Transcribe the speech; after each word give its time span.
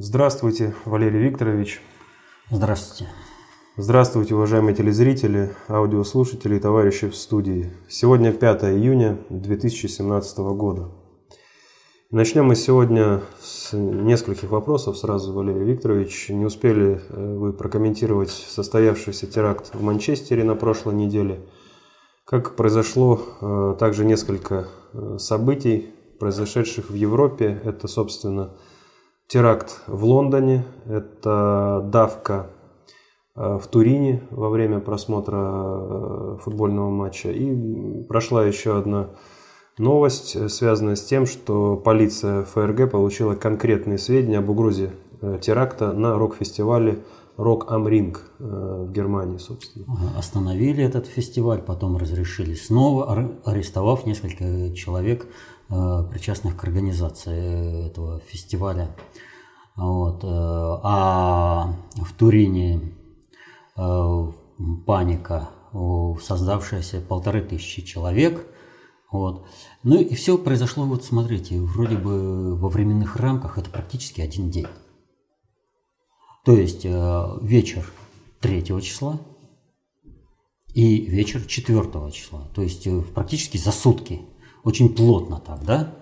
Здравствуйте, 0.00 0.76
Валерий 0.84 1.18
Викторович. 1.18 1.82
Здравствуйте. 2.52 3.10
Здравствуйте, 3.76 4.36
уважаемые 4.36 4.76
телезрители, 4.76 5.56
аудиослушатели 5.66 6.54
и 6.54 6.60
товарищи 6.60 7.08
в 7.08 7.16
студии. 7.16 7.72
Сегодня 7.88 8.32
5 8.32 8.62
июня 8.62 9.18
2017 9.28 10.38
года. 10.38 10.92
Начнем 12.12 12.44
мы 12.46 12.54
сегодня 12.54 13.22
с 13.42 13.76
нескольких 13.76 14.52
вопросов. 14.52 14.96
Сразу, 14.96 15.32
Валерий 15.32 15.64
Викторович, 15.64 16.28
не 16.28 16.44
успели 16.44 17.02
э, 17.08 17.36
вы 17.36 17.52
прокомментировать 17.52 18.30
состоявшийся 18.30 19.26
теракт 19.26 19.74
в 19.74 19.82
Манчестере 19.82 20.44
на 20.44 20.54
прошлой 20.54 20.94
неделе. 20.94 21.40
Как 22.24 22.54
произошло 22.54 23.20
э, 23.40 23.76
также 23.80 24.04
несколько 24.04 24.68
э, 24.92 25.16
событий, 25.18 25.92
произошедших 26.20 26.90
в 26.90 26.94
Европе. 26.94 27.60
Это, 27.64 27.88
собственно, 27.88 28.54
теракт 29.28 29.82
в 29.86 30.04
Лондоне, 30.04 30.64
это 30.86 31.82
давка 31.84 32.50
в 33.34 33.62
Турине 33.70 34.22
во 34.30 34.50
время 34.50 34.80
просмотра 34.80 36.38
футбольного 36.42 36.90
матча. 36.90 37.30
И 37.30 38.02
прошла 38.08 38.44
еще 38.44 38.78
одна 38.78 39.10
Новость 39.78 40.34
э, 40.34 40.48
связана 40.48 40.96
с 40.96 41.04
тем, 41.04 41.26
что 41.26 41.76
полиция 41.76 42.44
ФРГ 42.44 42.90
получила 42.90 43.34
конкретные 43.34 43.98
сведения 43.98 44.38
об 44.38 44.50
угрозе 44.50 44.90
э, 45.20 45.38
теракта 45.40 45.92
на 45.92 46.18
рок-фестивале 46.18 46.98
Рок 47.36 47.70
Амринг 47.70 48.24
э, 48.40 48.86
в 48.88 48.90
Германии, 48.90 49.38
собственно. 49.38 49.86
Остановили 50.16 50.82
этот 50.82 51.06
фестиваль, 51.06 51.62
потом 51.62 51.96
разрешили 51.96 52.54
снова, 52.54 53.30
арестовав 53.44 54.04
несколько 54.04 54.74
человек, 54.74 55.26
причастных 55.68 56.56
к 56.56 56.64
организации 56.64 57.88
этого 57.88 58.20
фестиваля. 58.26 58.96
Вот. 59.78 60.20
А 60.24 61.72
в 61.94 62.12
Турине 62.14 62.80
паника, 64.86 65.48
создавшаяся 65.72 67.00
полторы 67.00 67.40
тысячи 67.40 67.82
человек– 67.82 68.46
вот. 69.10 69.46
Ну 69.82 70.00
и 70.00 70.14
все 70.14 70.36
произошло, 70.36 70.84
вот 70.84 71.04
смотрите, 71.04 71.58
вроде 71.58 71.96
бы 71.96 72.54
во 72.56 72.68
временных 72.68 73.16
рамках 73.16 73.56
это 73.56 73.70
практически 73.70 74.20
один 74.20 74.50
день. 74.50 74.66
То 76.44 76.52
есть 76.52 76.84
э, 76.84 77.26
вечер 77.42 77.90
3 78.40 78.64
числа 78.82 79.18
и 80.74 81.06
вечер 81.06 81.44
4 81.44 82.10
числа. 82.12 82.48
То 82.54 82.62
есть 82.62 82.86
э, 82.86 83.00
практически 83.00 83.56
за 83.56 83.72
сутки. 83.72 84.20
Очень 84.62 84.94
плотно 84.94 85.40
так, 85.40 85.64
да? 85.64 85.94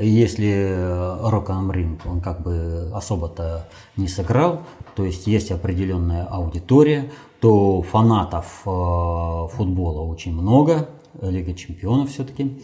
Если 0.00 1.28
Рок 1.28 1.50
Амринг, 1.50 2.06
он 2.06 2.20
как 2.20 2.42
бы 2.42 2.90
особо-то 2.94 3.68
не 3.96 4.08
сыграл, 4.08 4.62
то 4.94 5.04
есть 5.04 5.26
есть 5.26 5.50
определенная 5.50 6.24
аудитория, 6.24 7.10
то 7.40 7.82
фанатов 7.82 8.62
э, 8.66 9.48
футбола 9.56 10.02
очень 10.02 10.32
много, 10.32 10.88
Лига 11.20 11.54
чемпионов 11.54 12.10
все-таки. 12.10 12.62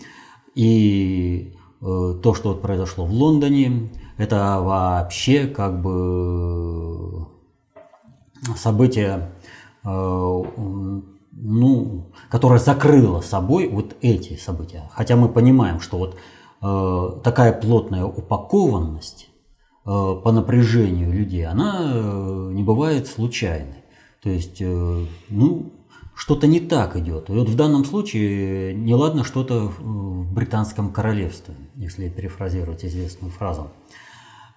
И 0.54 1.54
э, 1.80 2.14
то, 2.22 2.34
что 2.34 2.50
вот 2.50 2.62
произошло 2.62 3.04
в 3.04 3.12
Лондоне, 3.12 3.90
это 4.16 4.60
вообще 4.60 5.46
как 5.46 5.80
бы 5.82 7.26
событие, 8.56 9.30
э, 9.84 10.42
ну, 11.32 12.06
которое 12.30 12.58
закрыло 12.58 13.20
собой 13.20 13.68
вот 13.68 13.96
эти 14.00 14.36
события. 14.36 14.88
Хотя 14.92 15.16
мы 15.16 15.28
понимаем, 15.28 15.80
что 15.80 15.98
вот 15.98 16.14
э, 16.14 16.35
такая 16.60 17.52
плотная 17.52 18.04
упакованность 18.04 19.28
по 19.84 20.32
напряжению 20.32 21.12
людей, 21.12 21.46
она 21.46 22.50
не 22.52 22.62
бывает 22.62 23.06
случайной. 23.06 23.84
То 24.22 24.30
есть, 24.30 24.60
ну, 24.60 25.72
что-то 26.16 26.46
не 26.46 26.60
так 26.60 26.96
идет. 26.96 27.28
И 27.28 27.32
вот 27.32 27.48
в 27.48 27.54
данном 27.54 27.84
случае 27.84 28.74
неладно 28.74 29.22
что-то 29.22 29.68
в 29.78 30.32
британском 30.32 30.90
королевстве, 30.92 31.54
если 31.76 32.08
перефразировать 32.08 32.84
известную 32.84 33.30
фразу. 33.30 33.70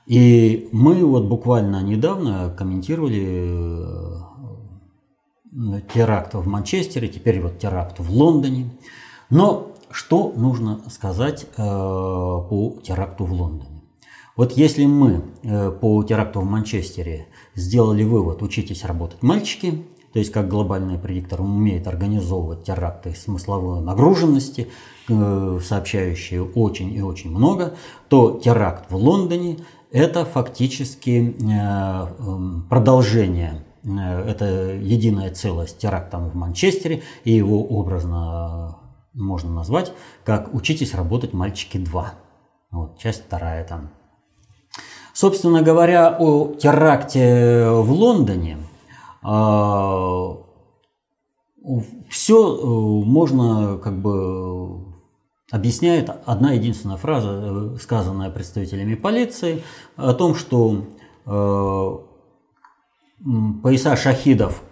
И 0.08 0.70
мы 0.72 1.06
вот 1.06 1.26
буквально 1.26 1.84
недавно 1.84 2.50
комментировали 2.58 4.24
э, 5.52 5.82
теракт 5.94 6.34
в 6.34 6.48
Манчестере, 6.48 7.10
теперь 7.10 7.42
вот 7.42 7.60
теракт 7.60 8.00
в 8.00 8.10
Лондоне. 8.10 8.72
Но 9.30 9.74
что 9.92 10.34
нужно 10.36 10.82
сказать 10.90 11.46
э, 11.58 11.58
по 11.58 12.78
теракту 12.84 13.26
в 13.26 13.34
Лондоне? 13.34 13.84
Вот 14.36 14.54
если 14.54 14.86
мы 14.86 15.24
э, 15.44 15.72
по 15.72 16.04
теракту 16.04 16.42
в 16.42 16.46
Манчестере 16.46 17.28
сделали 17.56 18.04
вывод 18.04 18.42
«учитесь 18.42 18.86
работать, 18.86 19.22
мальчики», 19.22 19.84
то 20.14 20.20
есть 20.20 20.32
как 20.32 20.48
глобальный 20.48 20.98
предиктор 20.98 21.42
умеет 21.42 21.88
организовывать 21.88 22.64
теракты 22.64 23.14
смысловой 23.14 23.82
нагруженности, 23.82 24.70
э, 25.08 25.60
сообщающие 25.64 26.44
очень 26.44 26.94
и 26.94 27.02
очень 27.02 27.32
много, 27.32 27.76
то 28.08 28.40
теракт 28.44 28.92
в 28.92 28.96
Лондоне– 28.96 29.58
это 29.92 30.24
фактически 30.24 31.36
эм, 31.42 32.68
продолжение 32.70 33.66
это 33.84 34.74
единая 34.74 35.32
целость 35.32 35.78
терактом 35.78 36.30
в 36.30 36.36
Манчестере, 36.36 37.02
и 37.24 37.32
его 37.32 37.64
образно 37.64 38.79
можно 39.20 39.52
назвать 39.52 39.94
как 40.24 40.54
«Учитесь 40.54 40.94
работать, 40.94 41.34
мальчики 41.34 41.78
2». 41.78 42.06
Вот, 42.72 42.98
часть 42.98 43.26
вторая 43.26 43.64
там. 43.66 43.90
Собственно 45.14 45.62
говоря, 45.62 46.16
о 46.20 46.54
теракте 46.56 47.70
в 47.70 47.92
Лондоне– 47.92 48.58
а, 49.22 50.38
Все 52.10 52.58
э, 52.58 52.66
можно 53.06 53.78
как 53.78 54.02
бы 54.02 54.86
объясняет 55.52 56.10
одна 56.26 56.54
единственная 56.54 56.98
фраза, 56.98 57.30
э, 57.32 57.78
сказанная 57.82 58.30
представителями 58.30 58.96
полиции, 58.96 59.64
о 59.98 60.14
том, 60.14 60.36
что 60.36 60.86
э, 61.26 61.98
пояса 63.62 63.98
шахидов, 63.98 64.64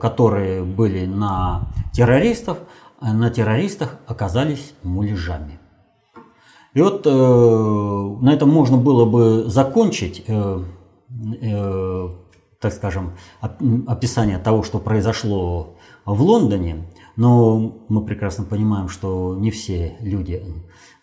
которые 0.00 0.62
были 0.62 1.06
на 1.06 1.72
террористов, 1.92 2.58
на 3.00 3.30
террористах 3.30 3.96
оказались 4.06 4.74
муляжами. 4.82 5.58
И 6.74 6.82
вот 6.82 7.04
на 7.04 8.32
этом 8.32 8.48
можно 8.48 8.76
было 8.76 9.04
бы 9.04 9.44
закончить 9.48 10.24
так 12.60 12.74
скажем, 12.74 13.12
описание 13.40 14.38
того, 14.38 14.62
что 14.62 14.78
произошло 14.78 15.76
в 16.04 16.20
Лондоне, 16.22 16.84
но 17.16 17.82
мы 17.88 18.04
прекрасно 18.04 18.44
понимаем, 18.44 18.88
что 18.88 19.34
не 19.34 19.50
все 19.50 19.96
люди 20.00 20.42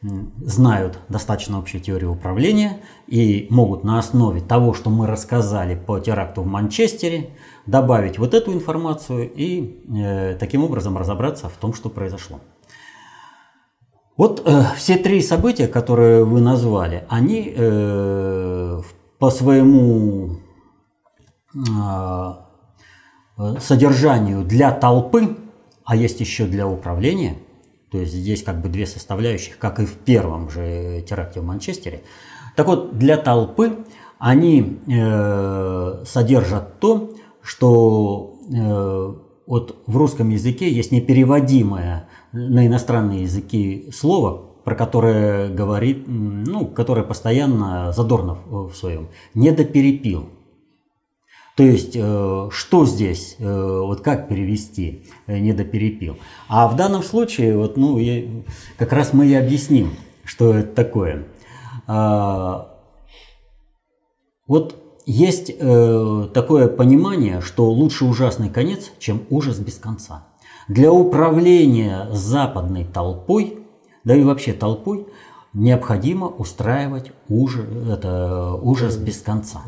знают 0.02 1.00
достаточно 1.09 1.57
общую 1.57 1.81
теорию 1.81 2.12
управления 2.12 2.80
и 3.07 3.47
могут 3.50 3.84
на 3.84 3.97
основе 3.97 4.40
того, 4.40 4.74
что 4.74 4.91
мы 4.91 5.07
рассказали 5.07 5.75
по 5.75 6.00
теракту 6.00 6.44
в 6.44 6.46
Манчестере, 6.46 7.31
добавить 7.67 8.17
вот 8.17 8.33
эту 8.33 8.53
информацию 8.53 9.29
и 9.31 9.83
э, 9.95 10.35
таким 10.39 10.63
образом 10.63 10.97
разобраться 10.97 11.50
в 11.50 11.57
том, 11.57 11.73
что 11.73 11.89
произошло. 11.89 12.39
Вот 14.16 14.41
э, 14.45 14.63
все 14.75 14.97
три 14.97 15.22
события, 15.22 15.67
которые 15.67 16.23
вы 16.23 16.41
назвали, 16.41 17.06
они 17.09 17.53
э, 17.56 18.81
по 19.19 19.29
своему 19.29 20.39
а, 21.75 22.45
содержанию 23.59 24.44
для 24.44 24.72
толпы, 24.72 25.38
а 25.85 25.95
есть 25.95 26.19
еще 26.19 26.45
для 26.45 26.67
управления, 26.67 27.38
то 27.92 27.97
есть 27.97 28.13
здесь 28.13 28.44
как 28.44 28.62
бы 28.62 28.69
две 28.69 28.86
составляющих, 28.86 29.57
как 29.57 29.80
и 29.80 29.86
в 29.86 29.94
первом 29.94 30.50
же 30.50 31.03
теракте 31.07 31.39
в 31.39 31.45
Манчестере. 31.45 32.03
Так 32.56 32.68
вот, 32.68 32.97
для 32.97 33.18
толпы 33.18 33.86
они 34.19 34.80
э, 34.88 36.03
содержат 36.06 36.80
то, 36.80 37.13
что 37.47 38.41
э, 38.53 39.13
вот 39.47 39.81
в 39.88 39.95
русском 39.95 40.29
языке 40.29 40.69
есть 40.69 40.91
непереводимое 40.91 42.09
на 42.33 42.67
иностранные 42.67 43.21
языки 43.21 43.89
слово, 43.94 44.44
про 44.65 44.75
которое 44.75 45.47
говорит, 45.47 46.03
ну, 46.07 46.67
которое 46.67 47.03
постоянно 47.03 47.94
Задорнов 47.94 48.39
в 48.45 48.73
своем, 48.73 49.07
недоперепил. 49.33 50.27
То 51.55 51.63
есть, 51.63 51.95
э, 51.95 52.49
что 52.51 52.85
здесь, 52.85 53.38
э, 53.39 53.81
вот 53.81 54.01
как 54.01 54.27
перевести, 54.27 55.05
э, 55.25 55.39
недоперепил. 55.39 56.17
А 56.49 56.67
в 56.67 56.75
данном 56.75 57.01
случае, 57.01 57.57
вот, 57.57 57.77
ну, 57.77 57.97
я, 57.97 58.44
как 58.77 58.91
раз 58.91 59.13
мы 59.13 59.25
и 59.27 59.33
объясним, 59.33 59.91
что 60.25 60.53
это 60.53 60.75
такое. 60.75 61.27
А, 61.88 62.77
вот 64.45 64.87
есть 65.07 65.57
такое 65.57 66.68
понимание, 66.68 67.42
что 67.42 67.71
лучше 67.71 68.06
ужасный 68.06 68.50
конец, 68.50 68.92
чем 69.00 69.24
ужас 69.30 69.57
без 69.57 69.77
конца. 69.77 70.25
Для 70.68 70.92
управления 70.92 72.09
западной 72.12 72.83
толпой, 72.83 73.59
да 74.04 74.15
и 74.15 74.24
вообще 74.24 74.51
толпой, 74.51 75.07
необходимо 75.54 76.27
устраивать 76.27 77.13
ужас, 77.30 77.65
это, 77.89 78.54
ужас 78.62 78.98
без 78.98 79.21
конца. 79.21 79.62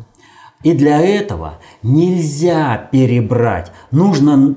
И 0.62 0.74
для 0.74 1.00
этого 1.00 1.54
нельзя 1.82 2.76
перебрать. 2.92 3.72
Нужно 3.90 4.54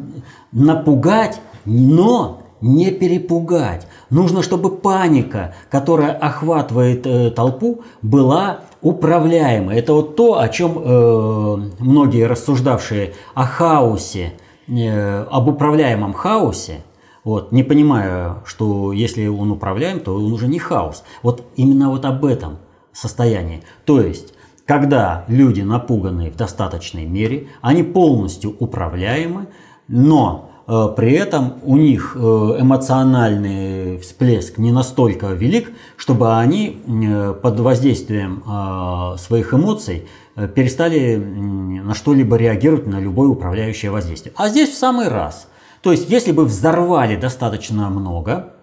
напугать, 0.51 1.39
но 1.63 2.41
не 2.59 2.91
перепугать. 2.91 3.87
Нужно, 4.09 4.43
чтобы 4.43 4.75
паника, 4.75 5.55
которая 5.71 6.11
охватывает 6.11 7.07
э, 7.07 7.31
толпу, 7.31 7.83
была 8.01 8.59
управляемой. 8.83 9.77
Это 9.77 9.93
вот 9.93 10.15
то, 10.15 10.39
о 10.39 10.49
чем 10.49 10.77
э, 10.77 11.57
многие 11.79 12.27
рассуждавшие 12.27 13.13
о 13.33 13.45
хаосе, 13.45 14.33
э, 14.67 15.23
об 15.23 15.47
управляемом 15.47 16.13
хаосе, 16.13 16.81
вот, 17.23 17.51
не 17.51 17.63
понимая, 17.63 18.43
что 18.45 18.91
если 18.91 19.25
он 19.27 19.51
управляем, 19.51 20.01
то 20.01 20.13
он 20.15 20.31
уже 20.31 20.47
не 20.47 20.59
хаос. 20.59 21.03
Вот 21.23 21.45
именно 21.55 21.89
вот 21.89 22.05
об 22.05 22.25
этом 22.25 22.57
состоянии. 22.91 23.63
То 23.85 24.01
есть 24.01 24.33
когда 24.65 25.25
люди 25.27 25.61
напуганы 25.61 26.31
в 26.31 26.37
достаточной 26.37 27.05
мере, 27.05 27.47
они 27.61 27.83
полностью 27.83 28.55
управляемы, 28.59 29.47
но 29.87 30.51
при 30.65 31.11
этом 31.11 31.55
у 31.63 31.75
них 31.75 32.15
э, 32.15 32.19
эмоциональный 32.19 33.97
всплеск 33.97 34.57
не 34.57 34.71
настолько 34.71 35.27
велик, 35.27 35.71
чтобы 35.97 36.37
они 36.37 36.81
э, 36.85 37.33
под 37.33 37.59
воздействием 37.59 38.43
э, 38.45 39.17
своих 39.17 39.53
эмоций 39.53 40.07
э, 40.35 40.47
перестали 40.47 41.15
на 41.15 41.93
что-либо 41.93 42.37
реагировать 42.37 42.87
на 42.87 42.99
любое 42.99 43.27
управляющее 43.27 43.91
воздействие. 43.91 44.33
А 44.37 44.47
здесь 44.47 44.69
в 44.69 44.77
самый 44.77 45.09
раз. 45.09 45.47
То 45.81 45.91
есть, 45.91 46.09
если 46.09 46.31
бы 46.31 46.45
взорвали 46.45 47.17
достаточно 47.17 47.89
много, 47.89 48.53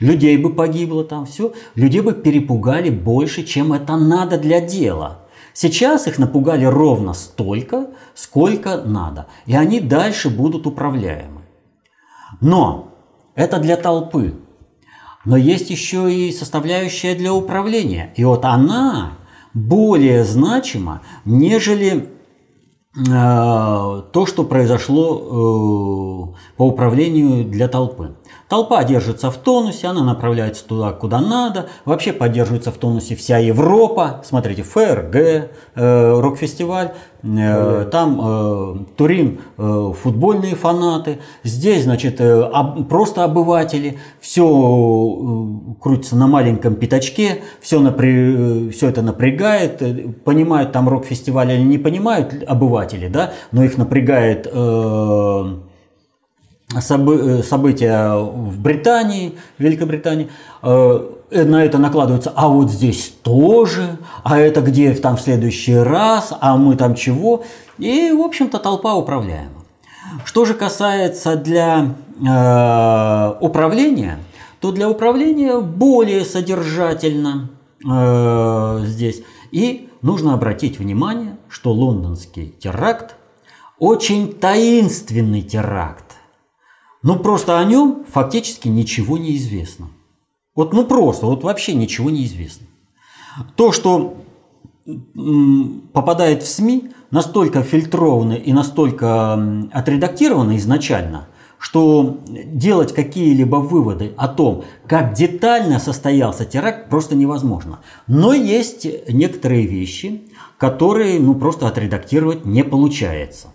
людей 0.00 0.38
бы 0.38 0.54
погибло 0.54 1.04
там 1.04 1.26
все, 1.26 1.52
людей 1.74 2.00
бы 2.00 2.14
перепугали 2.14 2.88
больше, 2.88 3.44
чем 3.44 3.74
это 3.74 3.96
надо 3.96 4.38
для 4.38 4.60
дела. 4.62 5.21
Сейчас 5.54 6.06
их 6.06 6.18
напугали 6.18 6.64
ровно 6.64 7.12
столько, 7.12 7.88
сколько 8.14 8.78
надо, 8.78 9.26
и 9.46 9.54
они 9.54 9.80
дальше 9.80 10.30
будут 10.30 10.66
управляемы. 10.66 11.42
Но 12.40 12.94
это 13.34 13.58
для 13.58 13.76
толпы. 13.76 14.34
Но 15.24 15.36
есть 15.36 15.70
еще 15.70 16.12
и 16.12 16.32
составляющая 16.32 17.14
для 17.14 17.32
управления. 17.32 18.12
И 18.16 18.24
вот 18.24 18.44
она 18.44 19.18
более 19.54 20.24
значима, 20.24 21.02
нежели 21.24 22.08
то, 22.94 24.26
что 24.26 24.44
произошло 24.44 26.34
э, 26.36 26.56
по 26.58 26.62
управлению 26.66 27.44
для 27.44 27.66
толпы. 27.66 28.16
Толпа 28.50 28.84
держится 28.84 29.30
в 29.30 29.38
тонусе, 29.38 29.86
она 29.86 30.04
направляется 30.04 30.66
туда, 30.66 30.92
куда 30.92 31.22
надо. 31.22 31.70
Вообще 31.86 32.12
поддерживается 32.12 32.70
в 32.70 32.76
тонусе 32.76 33.16
вся 33.16 33.38
Европа. 33.38 34.20
Смотрите, 34.24 34.62
ФРГ, 34.62 35.14
э, 35.14 36.20
рок-фестиваль, 36.20 36.88
э, 36.88 36.92
там 37.22 38.20
э, 38.20 38.76
Турин, 38.96 39.40
э, 39.56 39.92
футбольные 40.02 40.56
фанаты. 40.56 41.18
Здесь, 41.44 41.84
значит, 41.84 42.20
э, 42.20 42.42
об, 42.42 42.88
просто 42.88 43.24
обыватели. 43.24 43.98
Все 44.20 44.44
э, 44.44 45.74
крутится 45.80 46.16
на 46.16 46.26
маленьком 46.26 46.74
пятачке, 46.74 47.42
все, 47.60 47.80
напря... 47.80 48.70
все 48.70 48.88
это 48.88 49.02
напрягает. 49.02 49.80
Э, 49.82 50.08
понимают 50.24 50.72
там 50.72 50.88
рок-фестиваль 50.88 51.52
или 51.52 51.62
не 51.62 51.78
понимают 51.78 52.42
обыватели, 52.46 53.08
да, 53.08 53.32
но 53.52 53.62
их 53.64 53.78
напрягает... 53.78 54.48
Э, 54.52 55.54
Э, 56.74 57.42
события 57.42 58.16
в 58.16 58.60
Британии, 58.60 59.34
Великобритании, 59.58 60.28
э, 60.62 61.00
на 61.32 61.64
это 61.64 61.78
накладывается, 61.78 62.32
а 62.34 62.48
вот 62.48 62.70
здесь 62.70 63.12
тоже, 63.22 63.98
а 64.22 64.38
это 64.38 64.60
где 64.60 64.92
там 64.94 65.16
в 65.16 65.20
следующий 65.20 65.76
раз, 65.76 66.32
а 66.40 66.56
мы 66.56 66.76
там 66.76 66.94
чего. 66.94 67.44
И, 67.78 68.12
в 68.12 68.20
общем-то, 68.20 68.58
толпа 68.58 68.94
управляема. 68.94 69.64
Что 70.24 70.44
же 70.44 70.54
касается 70.54 71.36
для 71.36 71.94
э, 72.20 73.34
управления, 73.40 74.18
то 74.60 74.72
для 74.72 74.88
управления 74.88 75.58
более 75.60 76.24
содержательно 76.24 77.50
э, 77.84 78.80
здесь. 78.84 79.22
И 79.50 79.88
нужно 80.02 80.34
обратить 80.34 80.78
внимание, 80.78 81.36
что 81.48 81.72
лондонский 81.72 82.54
теракт 82.60 83.16
очень 83.78 84.32
таинственный 84.32 85.42
теракт. 85.42 86.16
Ну 87.02 87.18
просто 87.18 87.58
о 87.58 87.64
нем 87.64 88.04
фактически 88.08 88.68
ничего 88.68 89.18
не 89.18 89.36
известно. 89.36 89.88
Вот 90.54 90.72
ну 90.72 90.84
просто, 90.84 91.26
вот 91.26 91.44
вообще 91.44 91.74
ничего 91.74 92.10
не 92.10 92.24
известно. 92.26 92.66
То, 93.56 93.72
что 93.72 94.16
попадает 95.92 96.42
в 96.42 96.48
СМИ, 96.48 96.90
настолько 97.10 97.62
фильтровано 97.62 98.34
и 98.34 98.52
настолько 98.52 99.34
отредактировано 99.72 100.56
изначально, 100.56 101.28
что 101.58 102.18
делать 102.26 102.92
какие-либо 102.92 103.56
выводы 103.56 104.12
о 104.16 104.28
том, 104.28 104.64
как 104.86 105.14
детально 105.14 105.78
состоялся 105.78 106.44
теракт, 106.44 106.90
просто 106.90 107.14
невозможно. 107.14 107.80
Но 108.08 108.34
есть 108.34 108.86
некоторые 109.08 109.66
вещи, 109.66 110.22
которые 110.58 111.20
ну, 111.20 111.34
просто 111.36 111.68
отредактировать 111.68 112.44
не 112.44 112.64
получается. 112.64 113.48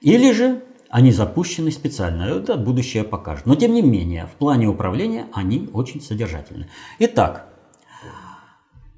Или 0.00 0.32
же 0.32 0.62
они 0.90 1.12
запущены 1.12 1.70
специально, 1.70 2.24
это 2.24 2.56
будущее 2.56 3.04
покажет. 3.04 3.46
Но 3.46 3.54
тем 3.54 3.72
не 3.72 3.82
менее, 3.82 4.26
в 4.26 4.32
плане 4.36 4.66
управления 4.66 5.26
они 5.32 5.70
очень 5.72 6.00
содержательны. 6.00 6.68
Итак, 6.98 7.46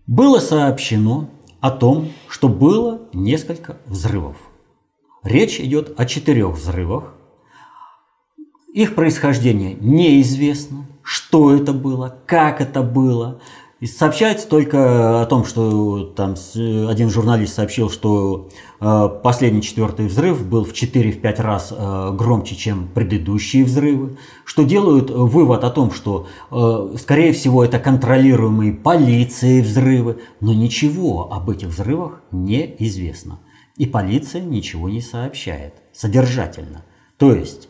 было 0.06 0.38
сообщено 0.38 1.28
о 1.60 1.70
том, 1.70 2.08
что 2.28 2.48
было 2.48 3.02
несколько 3.12 3.76
взрывов. 3.86 4.36
Речь 5.22 5.60
идет 5.60 5.98
о 6.00 6.06
четырех 6.06 6.56
взрывах. 6.56 7.14
Их 8.72 8.94
происхождение 8.94 9.74
неизвестно, 9.74 10.86
что 11.02 11.54
это 11.54 11.72
было, 11.74 12.18
как 12.26 12.60
это 12.62 12.82
было, 12.82 13.40
и 13.82 13.86
сообщается 13.88 14.46
только 14.46 15.22
о 15.22 15.26
том, 15.26 15.44
что 15.44 16.04
там 16.04 16.36
один 16.88 17.10
журналист 17.10 17.54
сообщил, 17.54 17.90
что 17.90 18.48
э, 18.80 19.08
последний 19.24 19.60
четвертый 19.60 20.06
взрыв 20.06 20.46
был 20.46 20.64
в 20.64 20.72
4-5 20.72 21.42
раз 21.42 21.74
э, 21.76 22.12
громче, 22.12 22.54
чем 22.54 22.86
предыдущие 22.86 23.64
взрывы, 23.64 24.18
что 24.44 24.62
делают 24.62 25.10
вывод 25.10 25.64
о 25.64 25.70
том, 25.70 25.90
что, 25.90 26.28
э, 26.52 26.96
скорее 26.96 27.32
всего, 27.32 27.64
это 27.64 27.80
контролируемые 27.80 28.72
полицией 28.72 29.62
взрывы, 29.62 30.20
но 30.40 30.54
ничего 30.54 31.32
об 31.32 31.50
этих 31.50 31.66
взрывах 31.66 32.22
не 32.30 32.76
известно. 32.78 33.40
И 33.76 33.86
полиция 33.86 34.42
ничего 34.42 34.88
не 34.88 35.00
сообщает 35.00 35.74
содержательно. 35.92 36.84
То 37.16 37.34
есть 37.34 37.68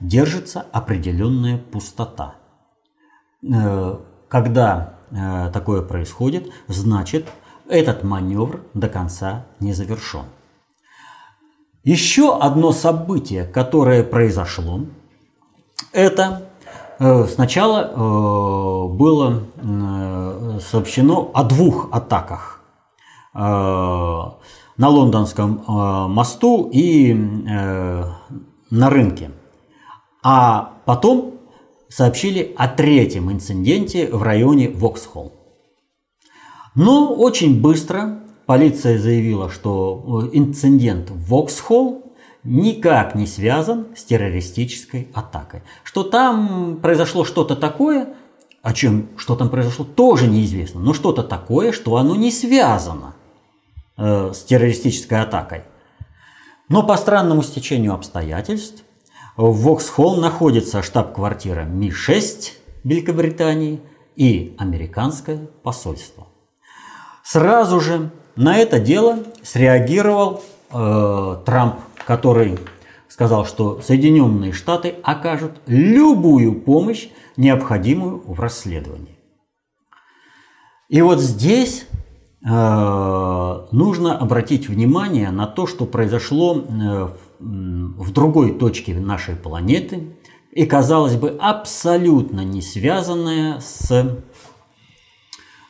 держится 0.00 0.64
определенная 0.72 1.58
пустота. 1.58 2.36
Когда 4.28 5.01
Э, 5.14 5.50
такое 5.52 5.82
происходит, 5.82 6.50
значит 6.68 7.28
этот 7.68 8.02
маневр 8.02 8.62
до 8.72 8.88
конца 8.88 9.44
не 9.60 9.74
завершен. 9.74 10.24
Еще 11.84 12.36
одно 12.38 12.72
событие, 12.72 13.44
которое 13.44 14.04
произошло, 14.04 14.80
это 15.92 16.48
э, 16.98 17.26
сначала 17.26 17.90
э, 17.90 18.94
было 18.94 19.42
сообщено 20.60 21.30
о 21.34 21.44
двух 21.44 21.88
атаках 21.92 22.60
на 23.34 24.36
Лондонском 24.78 25.64
мосту 25.66 26.68
и 26.70 27.14
на 27.14 28.90
рынке. 28.90 29.30
А 30.22 30.72
потом 30.84 31.32
сообщили 31.92 32.54
о 32.56 32.68
третьем 32.68 33.30
инциденте 33.30 34.08
в 34.08 34.22
районе 34.22 34.70
Воксхолл. 34.70 35.32
Но 36.74 37.14
очень 37.14 37.60
быстро 37.60 38.20
полиция 38.46 38.98
заявила, 38.98 39.50
что 39.50 40.22
э, 40.24 40.36
инцидент 40.36 41.10
в 41.10 41.28
Воксхолл 41.28 42.14
никак 42.44 43.14
не 43.14 43.26
связан 43.26 43.88
с 43.94 44.04
террористической 44.04 45.08
атакой. 45.12 45.62
Что 45.84 46.02
там 46.02 46.78
произошло 46.80 47.24
что-то 47.24 47.56
такое, 47.56 48.14
о 48.62 48.72
чем, 48.72 49.08
что 49.18 49.36
там 49.36 49.50
произошло, 49.50 49.84
тоже 49.84 50.28
неизвестно, 50.28 50.80
но 50.80 50.94
что-то 50.94 51.22
такое, 51.22 51.72
что 51.72 51.96
оно 51.96 52.16
не 52.16 52.30
связано 52.30 53.14
э, 53.98 54.32
с 54.34 54.42
террористической 54.44 55.20
атакой. 55.20 55.64
Но 56.70 56.82
по 56.82 56.96
странному 56.96 57.42
стечению 57.42 57.92
обстоятельств 57.92 58.81
в 59.36 59.62
Воксхолл 59.62 60.16
находится 60.16 60.82
штаб-квартира 60.82 61.62
Ми-6 61.62 62.52
Великобритании 62.84 63.80
и 64.16 64.54
американское 64.58 65.46
посольство. 65.62 66.26
Сразу 67.24 67.80
же 67.80 68.10
на 68.36 68.58
это 68.58 68.78
дело 68.78 69.20
среагировал 69.42 70.42
э, 70.70 71.36
Трамп, 71.46 71.76
который 72.06 72.58
сказал, 73.08 73.46
что 73.46 73.80
Соединенные 73.80 74.52
Штаты 74.52 74.96
окажут 75.02 75.60
любую 75.66 76.60
помощь, 76.60 77.08
необходимую 77.36 78.22
в 78.26 78.38
расследовании. 78.40 79.18
И 80.88 81.00
вот 81.00 81.20
здесь 81.20 81.86
э, 82.44 82.48
нужно 83.72 84.18
обратить 84.18 84.68
внимание 84.68 85.30
на 85.30 85.46
то, 85.46 85.66
что 85.66 85.86
произошло 85.86 86.56
э, 86.58 87.08
в 87.42 88.12
другой 88.12 88.52
точке 88.58 88.94
нашей 88.94 89.34
планеты 89.34 90.16
и, 90.52 90.64
казалось 90.64 91.16
бы, 91.16 91.36
абсолютно 91.40 92.40
не 92.42 92.62
связанное 92.62 93.60
с 93.60 94.22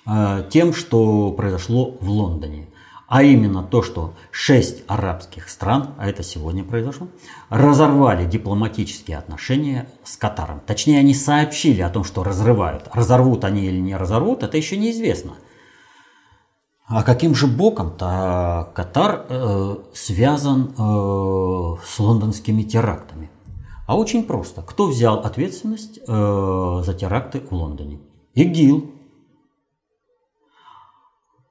э, 0.06 0.48
тем, 0.50 0.74
что 0.74 1.32
произошло 1.32 1.96
в 2.00 2.08
Лондоне. 2.10 2.68
А 3.08 3.22
именно 3.22 3.62
то, 3.62 3.82
что 3.82 4.14
шесть 4.30 4.84
арабских 4.86 5.50
стран, 5.50 5.94
а 5.98 6.08
это 6.08 6.22
сегодня 6.22 6.64
произошло, 6.64 7.08
разорвали 7.50 8.24
дипломатические 8.24 9.18
отношения 9.18 9.86
с 10.02 10.16
Катаром. 10.16 10.62
Точнее, 10.66 10.98
они 10.98 11.12
сообщили 11.14 11.82
о 11.82 11.90
том, 11.90 12.04
что 12.04 12.24
разрывают. 12.24 12.88
Разорвут 12.92 13.44
они 13.44 13.66
или 13.66 13.78
не 13.78 13.96
разорвут, 13.96 14.42
это 14.42 14.56
еще 14.56 14.78
неизвестно. 14.78 15.32
А 16.86 17.02
каким 17.04 17.34
же 17.34 17.46
боком-то 17.46 18.70
Катар 18.74 19.26
э, 19.28 19.76
связан 19.94 20.74
э, 20.76 21.76
с 21.84 21.98
лондонскими 21.98 22.62
терактами? 22.62 23.30
А 23.86 23.96
очень 23.96 24.24
просто. 24.24 24.62
Кто 24.62 24.88
взял 24.88 25.20
ответственность 25.20 26.00
э, 26.06 26.82
за 26.84 26.94
теракты 26.94 27.40
в 27.40 27.52
Лондоне? 27.52 28.00
ИГИЛ. 28.34 28.90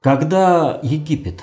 Когда 0.00 0.78
Египет 0.82 1.42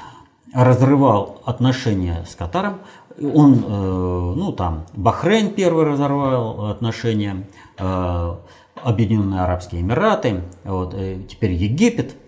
разрывал 0.53 1.41
отношения 1.45 2.25
с 2.29 2.35
Катаром, 2.35 2.79
он, 3.17 3.63
э, 3.65 4.33
ну 4.35 4.51
там, 4.51 4.85
Бахрейн 4.93 5.51
первый 5.53 5.85
разорвал 5.85 6.67
отношения, 6.67 7.47
э, 7.77 8.35
Объединенные 8.81 9.41
Арабские 9.41 9.81
Эмираты, 9.81 10.43
вот, 10.63 10.93
э, 10.93 11.23
теперь 11.27 11.51
Египет– 11.53 12.15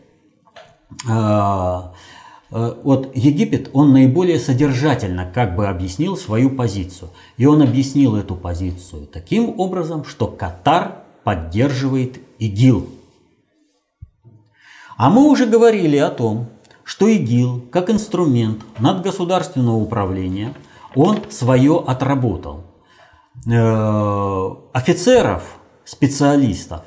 вот 2.49 3.15
Египет, 3.15 3.69
он 3.73 3.93
наиболее 3.93 4.39
содержательно 4.39 5.25
как 5.33 5.55
бы 5.55 5.67
объяснил 5.67 6.17
свою 6.17 6.49
позицию. 6.49 7.09
И 7.37 7.45
он 7.45 7.61
объяснил 7.61 8.17
эту 8.17 8.35
позицию 8.35 9.07
таким 9.07 9.59
образом, 9.59 10.03
что 10.03 10.27
Катар 10.27 11.03
поддерживает 11.23 12.19
ИГИЛ. 12.39 12.89
А 14.97 15.09
мы 15.09 15.29
уже 15.29 15.45
говорили 15.45 15.97
о 15.97 16.09
том, 16.09 16.47
что 16.83 17.07
ИГИЛ, 17.07 17.69
как 17.71 17.89
инструмент 17.89 18.61
надгосударственного 18.79 19.77
управления, 19.77 20.53
он 20.93 21.21
свое 21.29 21.83
отработал. 21.87 22.65
Э, 23.49 24.49
офицеров, 24.73 25.43
специалистов, 25.85 26.81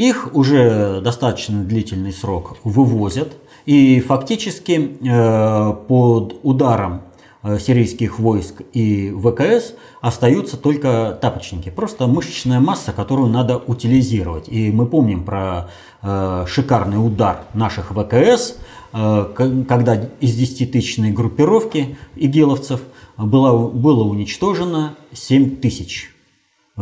их 0.00 0.34
уже 0.34 1.02
достаточно 1.02 1.62
длительный 1.62 2.12
срок 2.12 2.56
вывозят, 2.64 3.36
и 3.66 4.00
фактически 4.00 4.96
э, 5.06 5.74
под 5.88 6.36
ударом 6.42 7.02
э, 7.42 7.58
сирийских 7.58 8.18
войск 8.18 8.62
и 8.72 9.10
ВКС 9.10 9.74
остаются 10.00 10.56
только 10.56 11.18
тапочники. 11.20 11.68
Просто 11.68 12.06
мышечная 12.06 12.60
масса, 12.60 12.92
которую 12.92 13.28
надо 13.28 13.58
утилизировать. 13.58 14.48
И 14.48 14.72
мы 14.72 14.86
помним 14.86 15.22
про 15.22 15.68
э, 16.00 16.46
шикарный 16.48 16.96
удар 16.96 17.44
наших 17.52 17.90
ВКС, 17.90 18.56
когда 18.92 20.10
из 20.18 20.36
10-тысячной 20.36 21.12
группировки 21.12 21.96
игиловцев 22.16 22.80
было, 23.16 23.68
было 23.68 24.02
уничтожено 24.02 24.96
7 25.12 25.58
тысяч. 25.60 26.12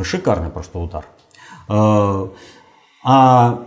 Шикарный 0.02 0.48
просто 0.48 0.78
удар. 0.78 1.04
А 3.02 3.64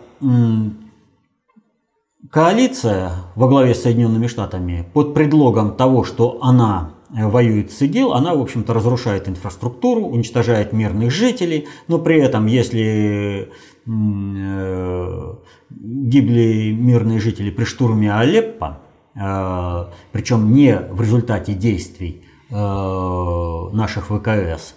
коалиция 2.29 3.11
во 3.35 3.47
главе 3.47 3.73
с 3.73 3.83
Соединенными 3.83 4.27
Штатами 4.27 4.88
под 4.93 5.13
предлогом 5.13 5.75
того, 5.75 6.03
что 6.03 6.39
она 6.41 6.93
воюет 7.09 7.71
с 7.71 7.81
ИГИЛ, 7.81 8.13
она, 8.13 8.33
в 8.33 8.41
общем-то, 8.41 8.73
разрушает 8.73 9.27
инфраструктуру, 9.27 10.01
уничтожает 10.01 10.71
мирных 10.71 11.11
жителей, 11.11 11.67
но 11.88 12.00
при 12.00 12.19
этом, 12.19 12.45
если 12.45 13.51
э, 13.85 15.35
гибли 15.69 16.71
мирные 16.71 17.19
жители 17.19 17.51
при 17.51 17.65
штурме 17.65 18.13
Алеппо, 18.13 18.79
э, 19.13 19.85
причем 20.13 20.53
не 20.53 20.77
в 20.77 21.01
результате 21.01 21.53
действий 21.53 22.23
э, 22.50 22.53
наших 22.53 24.07
ВКС 24.07 24.75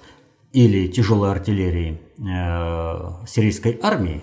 или 0.52 0.88
тяжелой 0.88 1.30
артиллерии 1.32 2.00
сирийской 3.26 3.78
армии, 3.82 4.22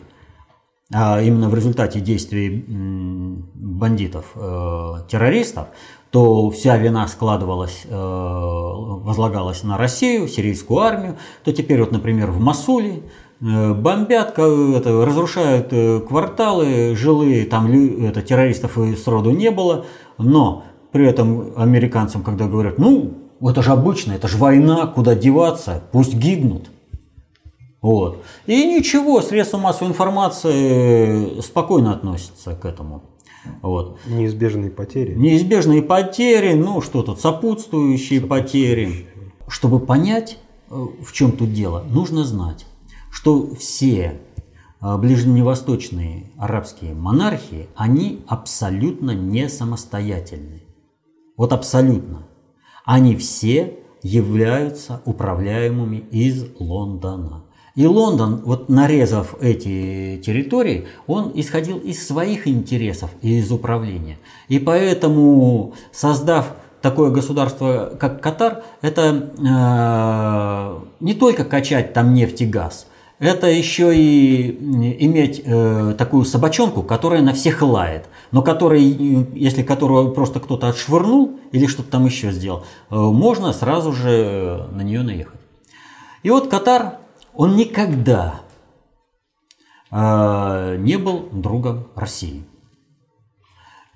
именно 0.94 1.50
в 1.50 1.56
результате 1.56 2.00
действий 2.00 2.66
бандитов, 3.82 4.26
э, 4.36 4.96
то 6.10 6.50
вся 6.50 6.78
вина 6.78 7.08
складывалась, 7.08 7.84
э, 7.86 7.96
возлагалась 7.96 9.64
на 9.64 9.78
Россию, 9.78 10.28
сирийскую 10.28 10.82
армию, 10.82 11.18
то 11.44 11.54
теперь 11.54 11.80
вот, 11.80 11.92
например, 11.92 12.32
в 12.32 12.40
Масуле 12.42 13.04
э, 13.40 13.74
бомбят, 13.74 14.38
это, 14.38 15.06
разрушают 15.06 15.70
кварталы 16.08 16.96
жилые, 16.96 17.46
там 17.46 17.72
это, 18.06 18.22
террористов 18.22 18.78
и 18.78 18.96
сроду 18.96 19.32
не 19.32 19.50
было, 19.50 19.86
но 20.18 20.66
при 20.92 21.08
этом 21.08 21.54
американцам, 21.56 22.22
когда 22.22 22.48
говорят, 22.48 22.78
ну, 22.78 23.14
это 23.42 23.64
же 23.64 23.72
обычно, 23.72 24.12
это 24.12 24.28
же 24.28 24.38
война, 24.38 24.88
куда 24.88 25.16
деваться, 25.16 25.82
пусть 25.92 26.14
гибнут– 26.16 26.70
вот. 27.82 28.24
И 28.46 28.66
ничего, 28.66 29.22
средства 29.22 29.58
массовой 29.58 29.90
информации 29.90 31.42
спокойно 31.42 31.94
относятся 31.94 32.54
к 32.56 32.66
этому. 32.66 33.04
Вот. 33.64 34.00
Неизбежные 34.06 34.70
потери. 34.70 35.16
Неизбежные 35.16 35.82
потери, 35.82 36.54
ну 36.54 36.82
что 36.82 37.02
тут, 37.02 37.20
сопутствующие, 37.20 38.20
сопутствующие 38.20 38.22
потери. 38.22 39.08
Чтобы 39.48 39.80
понять, 39.80 40.38
э, 40.70 40.76
в 40.76 41.12
чем 41.12 41.32
тут 41.32 41.54
дело, 41.54 41.84
нужно 41.90 42.24
знать, 42.24 42.68
что 43.12 43.56
все 43.56 44.22
э, 44.80 44.98
ближневосточные 44.98 46.32
арабские 46.38 46.94
монархии, 46.94 47.68
они 47.76 48.24
абсолютно 48.28 49.12
не 49.12 49.50
самостоятельны. 49.50 50.62
Вот 51.36 51.52
абсолютно. 51.52 52.28
Они 52.86 53.16
все 53.16 53.80
являются 54.04 55.02
управляемыми 55.06 55.98
из 56.12 56.46
Лондона. 56.60 57.46
И 57.76 57.86
Лондон, 57.86 58.42
вот 58.44 58.68
нарезав 58.68 59.36
эти 59.42 60.22
территории, 60.26 60.88
он 61.08 61.32
исходил 61.36 61.78
из 61.78 62.06
своих 62.06 62.48
интересов 62.48 63.12
и 63.22 63.40
из 63.40 63.52
управления. 63.52 64.18
И 64.50 64.60
поэтому, 64.60 65.74
создав 65.94 66.48
такое 66.82 67.12
государство, 67.12 67.94
как 67.98 68.22
Катар, 68.22 68.64
это 68.82 69.32
э, 69.38 71.04
не 71.04 71.14
только 71.14 71.46
качать 71.46 71.94
там 71.94 72.14
нефть 72.14 72.42
и 72.42 72.46
газ, 72.46 72.88
это 73.20 73.48
еще 73.48 73.96
и 73.96 74.50
иметь 75.06 75.44
э, 75.46 75.94
такую 75.98 76.26
собачонку, 76.26 76.82
которая 76.82 77.22
на 77.22 77.34
всех 77.34 77.62
лает, 77.62 78.06
но 78.32 78.42
который, 78.42 78.84
если 79.36 79.62
которую 79.62 80.12
просто 80.12 80.40
кто-то 80.40 80.68
отшвырнул 80.68 81.40
или 81.52 81.68
что-то 81.68 81.92
там 81.92 82.06
еще 82.06 82.32
сделал, 82.32 82.66
э, 82.90 82.96
можно 82.96 83.54
сразу 83.54 83.94
же 83.94 84.68
на 84.74 84.82
нее 84.82 85.04
наехать. 85.04 85.40
И 86.24 86.32
вот 86.32 86.50
Катар 86.50 86.98
он 87.34 87.56
никогда 87.56 88.42
э, 89.92 90.78
не 90.80 90.98
был 90.98 91.30
другом 91.32 91.88
России. 91.96 92.44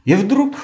И 0.06 0.16
вдруг 0.16 0.56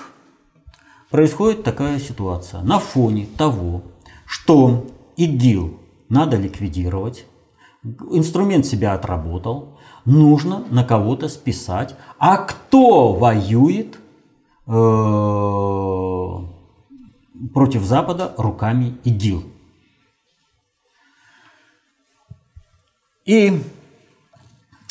происходит 1.09 1.63
такая 1.63 1.99
ситуация 1.99 2.61
на 2.61 2.79
фоне 2.79 3.27
того, 3.37 3.81
что 4.25 4.85
ИГИЛ 5.17 5.79
надо 6.09 6.37
ликвидировать, 6.37 7.25
инструмент 8.11 8.65
себя 8.65 8.93
отработал, 8.93 9.77
нужно 10.05 10.63
на 10.69 10.83
кого-то 10.83 11.27
списать. 11.29 11.95
А 12.19 12.37
кто 12.37 13.13
воюет 13.13 13.97
э, 14.67 14.71
против 17.53 17.83
Запада 17.83 18.33
руками 18.37 18.97
ИГИЛ? 19.03 19.43
И 23.25 23.61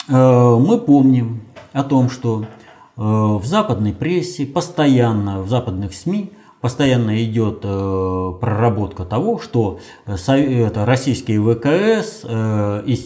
э, 0.08 0.12
мы 0.12 0.78
помним 0.78 1.42
о 1.72 1.82
том, 1.82 2.10
что 2.10 2.44
э, 2.44 2.46
в 2.96 3.42
западной 3.44 3.92
прессе 3.92 4.46
постоянно, 4.46 5.42
в 5.42 5.48
западных 5.48 5.94
СМИ 5.94 6.32
постоянно 6.60 7.22
идет 7.24 7.60
э, 7.64 8.32
проработка 8.40 9.04
того, 9.04 9.40
что 9.40 9.80
российские 10.06 11.40
ВКС 11.40 12.24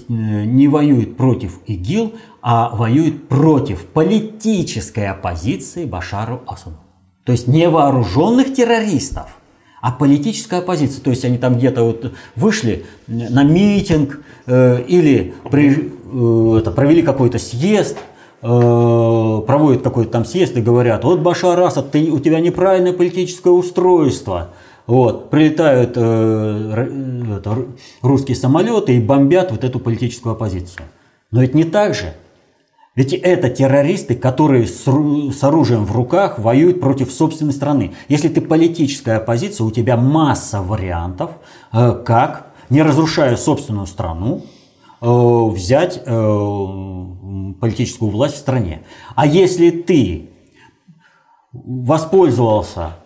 не 0.09 0.69
воюют 0.69 1.16
против 1.16 1.59
ИГИЛ, 1.66 2.14
а 2.43 2.75
воюют 2.75 3.28
против 3.28 3.87
политической 3.87 5.09
оппозиции 5.09 5.87
Башару 5.87 6.43
Асаду. 6.47 6.76
То 7.25 7.33
есть 7.33 7.49
не 7.49 7.71
вооруженных 7.71 8.52
террористов, 8.52 9.38
а 9.85 9.93
политическая 9.93 10.61
оппозиция. 10.61 11.03
То 11.03 11.11
есть 11.11 11.25
они 11.25 11.38
там 11.38 11.57
где-то 11.57 11.83
вот 11.83 12.12
вышли 12.37 12.85
на 13.07 13.45
митинг, 13.45 14.21
Э, 14.47 14.83
или 14.87 15.35
при, 15.50 15.71
э, 15.71 16.59
это, 16.59 16.71
провели 16.71 17.03
какой-то 17.03 17.38
съезд, 17.38 17.97
э, 18.43 18.47
проводят 18.47 19.83
какой-то 19.83 20.11
там 20.11 20.25
съезд 20.25 20.57
и 20.57 20.61
говорят, 20.61 21.05
вот 21.05 21.21
Башар 21.21 21.59
Асад, 21.61 21.93
ты, 21.93 22.11
у 22.11 22.19
тебя 22.19 22.41
неправильное 22.41 22.93
политическое 22.93 23.50
устройство. 23.50 24.50
Вот, 24.87 25.31
прилетают 25.31 25.93
э, 25.97 27.38
это, 27.38 27.57
русские 28.03 28.37
самолеты 28.37 28.97
и 28.97 29.00
бомбят 29.00 29.50
вот 29.50 29.64
эту 29.64 29.79
политическую 29.79 30.35
оппозицию. 30.35 30.85
Но 31.31 31.43
это 31.43 31.57
не 31.57 31.64
так 31.64 31.95
же. 31.95 32.12
Ведь 32.95 33.13
это 33.13 33.51
террористы, 33.51 34.15
которые 34.15 34.67
с, 34.69 34.87
оружием 35.43 35.85
в 35.85 35.93
руках 35.93 36.39
воюют 36.39 36.81
против 36.81 37.11
собственной 37.11 37.53
страны. 37.53 37.93
Если 38.09 38.29
ты 38.29 38.41
политическая 38.41 39.17
оппозиция, 39.17 39.65
у 39.65 39.73
тебя 39.73 39.97
масса 39.97 40.63
вариантов, 40.63 41.33
э, 41.73 42.03
как, 42.05 42.53
не 42.71 42.83
разрушая 42.83 43.37
собственную 43.37 43.87
страну, 43.87 44.43
э, 45.01 45.07
взять 45.07 46.03
э, 46.07 47.07
политическую 47.61 48.13
власть 48.13 48.37
в 48.37 48.39
стране. 48.39 48.83
А 49.17 49.27
если 49.27 49.71
ты 49.71 50.31
воспользовался, 51.53 52.97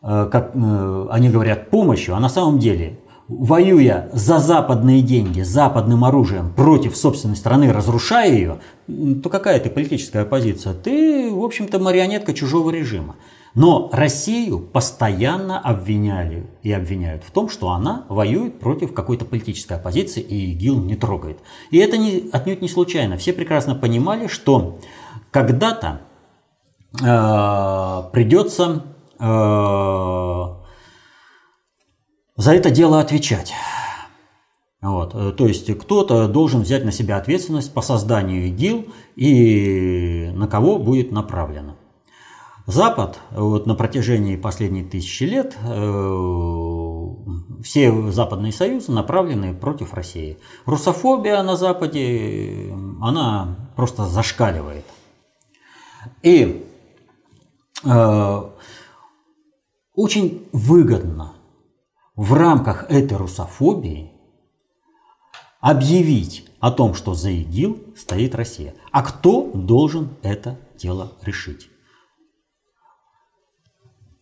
как 0.00 0.54
они 0.54 1.28
говорят, 1.28 1.68
помощью, 1.68 2.14
а 2.14 2.20
на 2.20 2.28
самом 2.28 2.58
деле 2.58 3.00
воюя 3.28 4.08
за 4.12 4.38
западные 4.38 5.02
деньги, 5.02 5.40
западным 5.42 6.04
оружием 6.04 6.52
против 6.54 6.96
собственной 6.96 7.36
страны, 7.36 7.72
разрушая 7.72 8.30
ее, 8.30 8.58
то 9.22 9.28
какая 9.28 9.58
ты 9.58 9.68
политическая 9.68 10.20
оппозиция? 10.20 10.74
Ты, 10.74 11.30
в 11.30 11.42
общем-то, 11.42 11.78
марионетка 11.78 12.34
чужого 12.34 12.70
режима. 12.70 13.16
Но 13.54 13.88
Россию 13.90 14.60
постоянно 14.60 15.58
обвиняли 15.58 16.46
и 16.62 16.70
обвиняют 16.72 17.24
в 17.24 17.30
том, 17.30 17.48
что 17.48 17.70
она 17.70 18.04
воюет 18.10 18.60
против 18.60 18.92
какой-то 18.92 19.24
политической 19.24 19.78
оппозиции 19.78 20.20
и 20.20 20.52
ИГИЛ 20.52 20.82
не 20.82 20.94
трогает. 20.94 21.38
И 21.70 21.78
это 21.78 21.96
не, 21.96 22.28
отнюдь 22.32 22.60
не 22.60 22.68
случайно. 22.68 23.16
Все 23.16 23.32
прекрасно 23.32 23.74
понимали, 23.74 24.26
что 24.26 24.78
когда-то 25.30 26.02
э, 27.00 28.10
придется 28.12 28.84
э, 29.18 30.55
за 32.36 32.54
это 32.54 32.70
дело 32.70 33.00
отвечать. 33.00 33.52
Вот. 34.82 35.14
Э, 35.14 35.32
то 35.32 35.46
есть 35.46 35.74
кто-то 35.78 36.28
должен 36.28 36.62
взять 36.62 36.84
на 36.84 36.92
себя 36.92 37.16
ответственность 37.16 37.72
по 37.72 37.82
созданию 37.82 38.46
ИГИЛ 38.48 38.86
и 39.16 40.30
на 40.34 40.46
кого 40.46 40.78
будет 40.78 41.10
направлено. 41.10 41.76
Запад 42.66 43.20
вот, 43.30 43.66
на 43.66 43.76
протяжении 43.76 44.36
последних 44.36 44.90
тысячи 44.90 45.22
лет 45.22 45.56
э, 45.62 47.62
все 47.62 48.10
западные 48.10 48.52
союзы 48.52 48.92
направлены 48.92 49.54
против 49.54 49.94
России. 49.94 50.38
Русофобия 50.66 51.42
на 51.42 51.56
Западе, 51.56 52.74
она 53.00 53.70
просто 53.76 54.06
зашкаливает. 54.06 54.84
И 56.22 56.66
э, 57.84 58.42
очень 59.94 60.48
выгодно 60.52 61.35
в 62.16 62.32
рамках 62.32 62.90
этой 62.90 63.18
русофобии 63.18 64.10
объявить 65.60 66.48
о 66.60 66.70
том, 66.70 66.94
что 66.94 67.14
за 67.14 67.30
ИГИЛ 67.30 67.94
стоит 67.96 68.34
Россия. 68.34 68.74
А 68.90 69.02
кто 69.02 69.50
должен 69.52 70.08
это 70.22 70.58
дело 70.78 71.12
решить? 71.22 71.68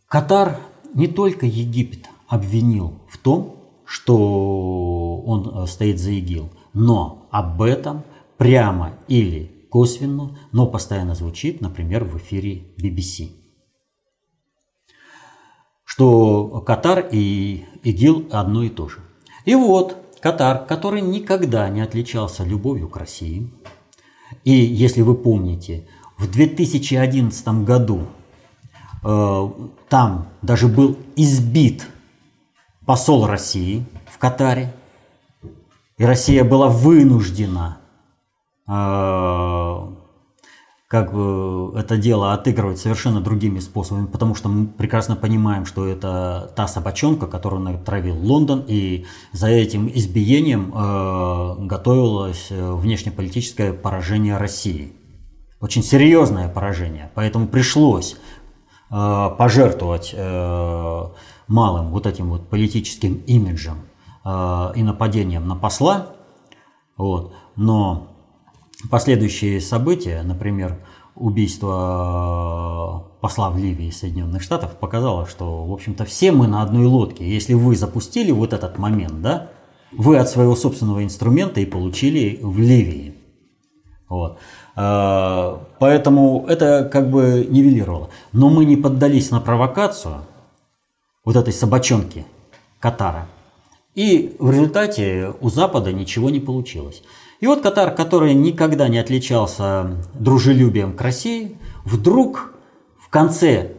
Катар 0.09 0.61
не 0.93 1.07
только 1.07 1.47
Египет 1.47 2.09
обвинил 2.29 3.01
в 3.09 3.19
том, 3.19 3.57
что 3.85 5.23
он 5.27 5.65
э, 5.65 5.67
стоит 5.67 5.99
за 6.01 6.11
ИГИЛ, 6.11 6.51
но 6.73 7.29
об 7.31 7.63
этом 7.63 8.05
прямо 8.37 8.95
или 9.09 9.67
косвенно, 9.71 10.39
но 10.53 10.67
постоянно 10.67 11.14
звучит, 11.14 11.61
например, 11.61 12.05
в 12.05 12.16
эфире 12.16 12.64
BBC 12.79 13.43
что 15.94 16.61
Катар 16.66 17.07
и 17.12 17.66
ИГИЛ 17.85 18.30
одно 18.33 18.64
и 18.64 18.68
то 18.68 18.88
же. 18.88 18.98
И 19.44 19.54
вот 19.54 19.96
Катар, 20.20 20.64
который 20.66 21.00
никогда 21.00 21.68
не 21.68 21.83
отличался 21.83 22.42
любовью 22.42 22.88
к 22.88 22.96
России, 22.96 23.48
и 24.42 24.50
если 24.50 25.02
вы 25.02 25.14
помните, 25.14 25.87
в 26.18 26.28
2011 26.28 27.46
году 27.62 28.09
э, 29.04 29.50
там 29.88 30.26
даже 30.42 30.66
был 30.66 30.98
избит 31.14 31.87
посол 32.87 33.26
России 33.26 33.85
в 34.07 34.18
Катаре, 34.18 34.74
и 35.96 36.04
Россия 36.04 36.42
была 36.42 36.68
вынуждена 36.68 37.78
э, 38.66 39.93
как 40.88 41.09
это 41.12 41.97
дело 41.97 42.35
отыгрывать 42.35 42.79
совершенно 42.79 43.20
другими 43.20 43.59
способами, 43.59 44.07
потому 44.07 44.35
что 44.35 44.49
мы 44.49 44.66
прекрасно 44.66 45.16
понимаем, 45.16 45.64
что 45.64 45.87
это 45.87 46.53
та 46.55 46.68
собачонка, 46.68 47.27
которую 47.27 47.62
натравил 47.62 48.16
Лондон, 48.16 48.64
и 48.68 49.07
за 49.33 49.49
этим 49.49 49.88
избиением 49.88 50.73
э, 50.75 51.66
готовилось 51.66 52.49
э, 52.51 52.73
внешнеполитическое 52.73 53.73
поражение 53.73 54.37
России. 54.37 54.92
Очень 55.61 55.83
серьезное 55.83 56.49
поражение, 56.49 57.11
поэтому 57.14 57.49
пришлось 57.49 58.16
э, 58.90 59.31
пожертвовать 59.38 60.14
э, 60.14 61.03
малым 61.49 61.90
вот 61.92 62.07
этим 62.07 62.29
вот 62.29 62.51
политическим 62.51 63.14
имиджем 63.27 63.87
э, 64.25 64.73
и 64.77 64.83
нападением 64.83 65.49
на 65.49 65.57
посла, 65.57 66.09
вот, 66.99 67.33
но 67.57 68.13
Последующие 68.90 69.61
события, 69.61 70.23
например, 70.23 70.79
убийство 71.14 73.07
э, 73.16 73.20
посла 73.20 73.51
в 73.51 73.59
Ливии 73.59 73.90
Соединенных 73.90 74.42
Штатов 74.42 74.77
показало, 74.77 75.27
что, 75.27 75.64
в 75.64 75.73
общем-то, 75.73 76.05
все 76.05 76.33
мы 76.33 76.47
на 76.47 76.62
одной 76.62 76.87
лодке. 76.87 77.29
Если 77.29 77.55
вы 77.55 77.77
запустили 77.77 78.33
вот 78.33 78.53
этот 78.53 78.79
момент, 78.79 79.23
да, 79.23 79.51
вы 79.92 80.18
от 80.18 80.29
своего 80.29 80.57
собственного 80.57 81.05
инструмента 81.05 81.61
и 81.61 81.66
получили 81.66 82.38
в 82.42 82.59
Ливии. 82.59 83.14
Вот. 84.09 84.38
Э, 84.77 85.57
поэтому 85.79 86.44
это 86.49 86.88
как 86.92 87.11
бы 87.11 87.47
нивелировало. 87.49 88.11
Но 88.33 88.51
мы 88.51 88.64
не 88.64 88.77
поддались 88.77 89.31
на 89.31 89.40
провокацию 89.40 90.23
вот 91.25 91.37
этой 91.37 91.53
собачонки 91.53 92.27
Катара. 92.81 93.27
И 93.94 94.35
в 94.40 94.51
результате 94.51 95.33
у 95.40 95.49
Запада 95.49 95.92
ничего 95.92 96.29
не 96.29 96.40
получилось. 96.40 97.03
И 97.44 97.46
вот 97.46 97.61
Катар, 97.61 97.94
который 97.94 98.33
никогда 98.33 98.88
не 98.88 98.96
отличался 98.96 99.98
дружелюбием 100.14 100.96
к 100.96 101.00
России, 101.02 101.59
вдруг 101.85 102.54
в 102.98 103.11
конце 103.11 103.72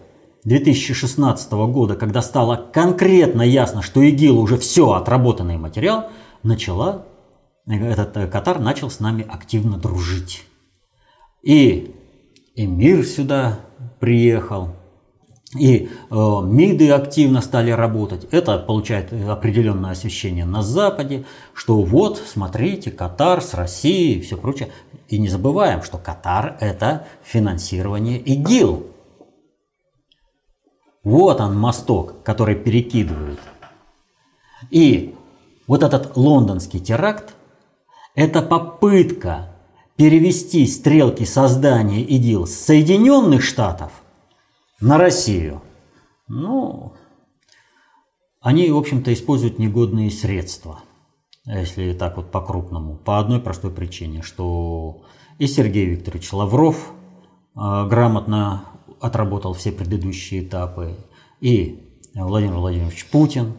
2016 0.43 1.51
года, 1.51 1.95
когда 1.95 2.21
стало 2.21 2.57
конкретно 2.57 3.41
ясно, 3.41 3.81
что 3.81 4.03
ИГИЛ 4.03 4.37
уже 4.37 4.59
все 4.59 4.91
отработанный 4.91 5.57
материал, 5.57 6.11
начала, 6.43 7.07
этот 7.65 8.15
э, 8.17 8.27
Катар 8.27 8.59
начал 8.59 8.91
с 8.91 8.99
нами 8.99 9.25
активно 9.27 9.77
дружить. 9.79 10.43
И 11.41 11.95
эмир 12.53 13.03
сюда 13.03 13.61
приехал, 13.99 14.74
и 15.57 15.89
э, 16.09 16.15
МИДы 16.15 16.91
активно 16.91 17.41
стали 17.41 17.71
работать. 17.71 18.27
Это 18.31 18.57
получает 18.57 19.11
определенное 19.13 19.91
освещение 19.91 20.45
на 20.45 20.61
Западе, 20.61 21.25
что 21.53 21.81
вот, 21.81 22.21
смотрите, 22.25 22.91
Катар 22.91 23.41
с 23.41 23.53
Россией 23.53 24.19
и 24.19 24.21
все 24.21 24.37
прочее. 24.37 24.69
И 25.07 25.17
не 25.17 25.29
забываем, 25.29 25.81
что 25.83 25.97
Катар– 25.97 26.57
это 26.59 27.07
финансирование 27.23 28.19
ИГИЛ. 28.19 28.87
Вот 31.03 31.39
он 31.39 31.57
мосток, 31.57 32.23
который 32.23 32.55
перекидывают. 32.55 33.39
И 34.71 35.13
вот 35.67 35.83
этот 35.83 36.17
лондонский 36.17 36.79
теракт– 36.79 37.33
это 38.15 38.41
попытка 38.41 39.51
перевести 39.95 40.65
стрелки 40.65 41.23
создания 41.23 42.01
ИГИЛ 42.01 42.47
с 42.47 42.55
Соединенных 42.55 43.43
Штатов– 43.43 43.91
на 44.81 44.97
Россию. 44.97 45.61
Ну, 46.27 46.93
они, 48.41 48.69
в 48.69 48.77
общем-то, 48.77 49.13
используют 49.13 49.59
негодные 49.59 50.11
средства, 50.11 50.81
если 51.45 51.93
так 51.93 52.17
вот 52.17 52.31
по-крупному, 52.31 52.95
по 52.95 53.19
одной 53.19 53.39
простой 53.39 53.71
причине, 53.71 54.21
что 54.21 55.03
и 55.37 55.47
Сергей 55.47 55.85
Викторович 55.85 56.31
Лавров 56.33 56.91
э, 57.55 57.87
грамотно 57.87 58.65
отработал 58.99 59.53
все 59.53 59.71
предыдущие 59.71 60.43
этапы, 60.43 60.95
и 61.41 61.99
Владимир 62.13 62.55
Владимирович 62.55 63.05
Путин 63.07 63.53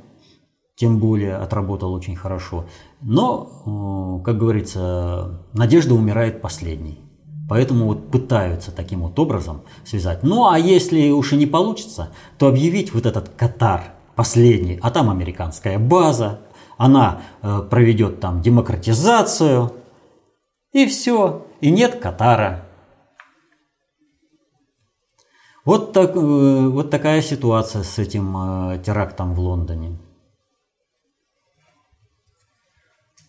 тем 0.77 0.99
более 0.99 1.37
отработал 1.37 1.93
очень 1.93 2.17
хорошо. 2.17 2.67
Но, 3.01 4.21
э, 4.21 4.25
как 4.25 4.39
говорится, 4.39 5.47
надежда 5.53 5.95
умирает 5.95 6.41
последней. 6.41 7.06
Поэтому 7.49 7.87
вот 7.87 8.11
пытаются 8.11 8.73
таким 8.73 9.03
вот 9.03 9.19
образом 9.19 9.63
связать. 9.85 10.23
Ну 10.23 10.49
а 10.49 10.59
если 10.59 11.11
уж 11.11 11.33
и 11.33 11.37
не 11.37 11.47
получится, 11.47 12.11
то 12.39 12.49
объявить 12.49 12.93
вот 12.93 13.07
этот 13.07 13.29
Катар 13.31 13.93
последний, 14.17 14.79
а 14.83 14.91
там 14.91 15.11
американская 15.11 15.79
база, 15.79 16.41
она 16.77 17.23
э, 17.43 17.63
проведет 17.71 18.21
там 18.21 18.43
демократизацию, 18.43 19.73
и 20.73 20.87
все, 20.87 21.47
и 21.61 21.71
нет 21.71 22.01
Катара. 22.01 22.65
Вот, 25.65 25.93
так, 25.93 26.15
вот 26.15 26.91
такая 26.91 27.23
ситуация 27.23 27.83
с 27.83 27.99
этим 27.99 28.81
терактом 28.83 29.35
в 29.35 29.41
Лондоне. 29.41 29.99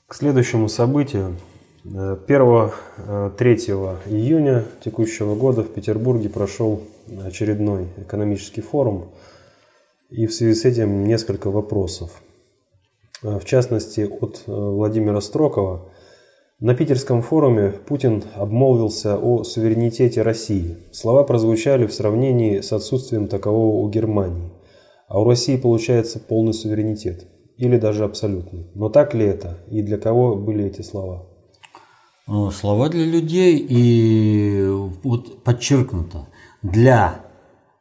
К 0.07 0.13
следующему 0.13 0.69
событию. 0.69 1.35
1-3 1.87 2.73
июня 4.07 4.65
текущего 4.83 5.35
года 5.35 5.63
в 5.63 5.69
Петербурге 5.69 6.27
прошел 6.27 6.81
очередной 7.23 7.87
экономический 7.97 8.59
форум. 8.59 9.11
И 10.09 10.27
в 10.27 10.33
связи 10.33 10.53
с 10.53 10.65
этим 10.65 11.05
несколько 11.05 11.49
вопросов. 11.49 12.21
В 13.21 13.45
частности, 13.45 14.01
от 14.01 14.43
Владимира 14.47 15.21
Строкова. 15.21 15.89
На 16.59 16.75
питерском 16.75 17.21
форуме 17.21 17.73
Путин 17.87 18.23
обмолвился 18.35 19.17
о 19.17 19.43
суверенитете 19.43 20.23
России. 20.23 20.75
Слова 20.91 21.23
прозвучали 21.23 21.85
в 21.85 21.93
сравнении 21.93 22.59
с 22.59 22.73
отсутствием 22.73 23.27
такового 23.27 23.85
у 23.85 23.89
Германии. 23.89 24.51
А 25.07 25.21
у 25.21 25.23
России 25.23 25.55
получается 25.55 26.19
полный 26.19 26.53
суверенитет 26.53 27.27
или 27.55 27.77
даже 27.77 28.03
абсолютный. 28.03 28.67
Но 28.75 28.89
так 28.89 29.13
ли 29.13 29.25
это 29.25 29.57
и 29.71 29.81
для 29.81 29.97
кого 29.97 30.35
были 30.35 30.65
эти 30.65 30.81
слова? 30.81 31.27
Э, 32.27 32.49
слова 32.53 32.89
для 32.89 33.05
людей 33.05 33.65
и 33.69 34.67
вот 35.03 35.43
подчеркнуто, 35.43 36.27
для 36.61 37.21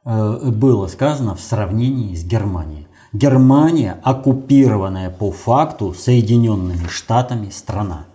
э, 0.04 0.50
было 0.50 0.86
сказано 0.86 1.34
в 1.34 1.40
сравнении 1.40 2.14
с 2.14 2.24
Германией. 2.24 2.86
Германия 3.12 3.98
оккупированная 4.02 5.10
по 5.10 5.32
факту 5.32 5.94
Соединенными 5.94 6.86
Штатами 6.86 7.50
страна. 7.50 8.06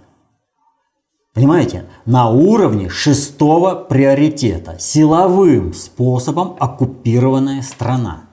Понимаете, 1.33 1.85
на 2.05 2.29
уровне 2.29 2.89
шестого 2.89 3.75
приоритета, 3.75 4.77
силовым 4.79 5.73
способом 5.73 6.55
оккупированная 6.59 7.61
страна. 7.61 8.23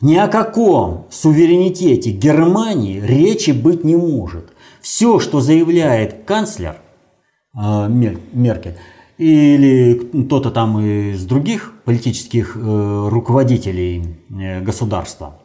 Ни 0.00 0.16
о 0.16 0.28
каком 0.28 1.06
суверенитете 1.10 2.10
Германии 2.10 3.00
речи 3.00 3.50
быть 3.50 3.84
не 3.84 3.96
может. 3.96 4.51
Все, 4.82 5.20
что 5.20 5.40
заявляет 5.40 6.24
канцлер 6.24 6.76
э, 7.56 7.88
Меркель 7.88 8.76
или 9.16 10.24
кто-то 10.24 10.50
там 10.50 10.80
из 10.80 11.24
других 11.24 11.72
политических 11.84 12.56
э, 12.56 13.08
руководителей 13.08 14.18
э, 14.30 14.60
государства, 14.60 15.38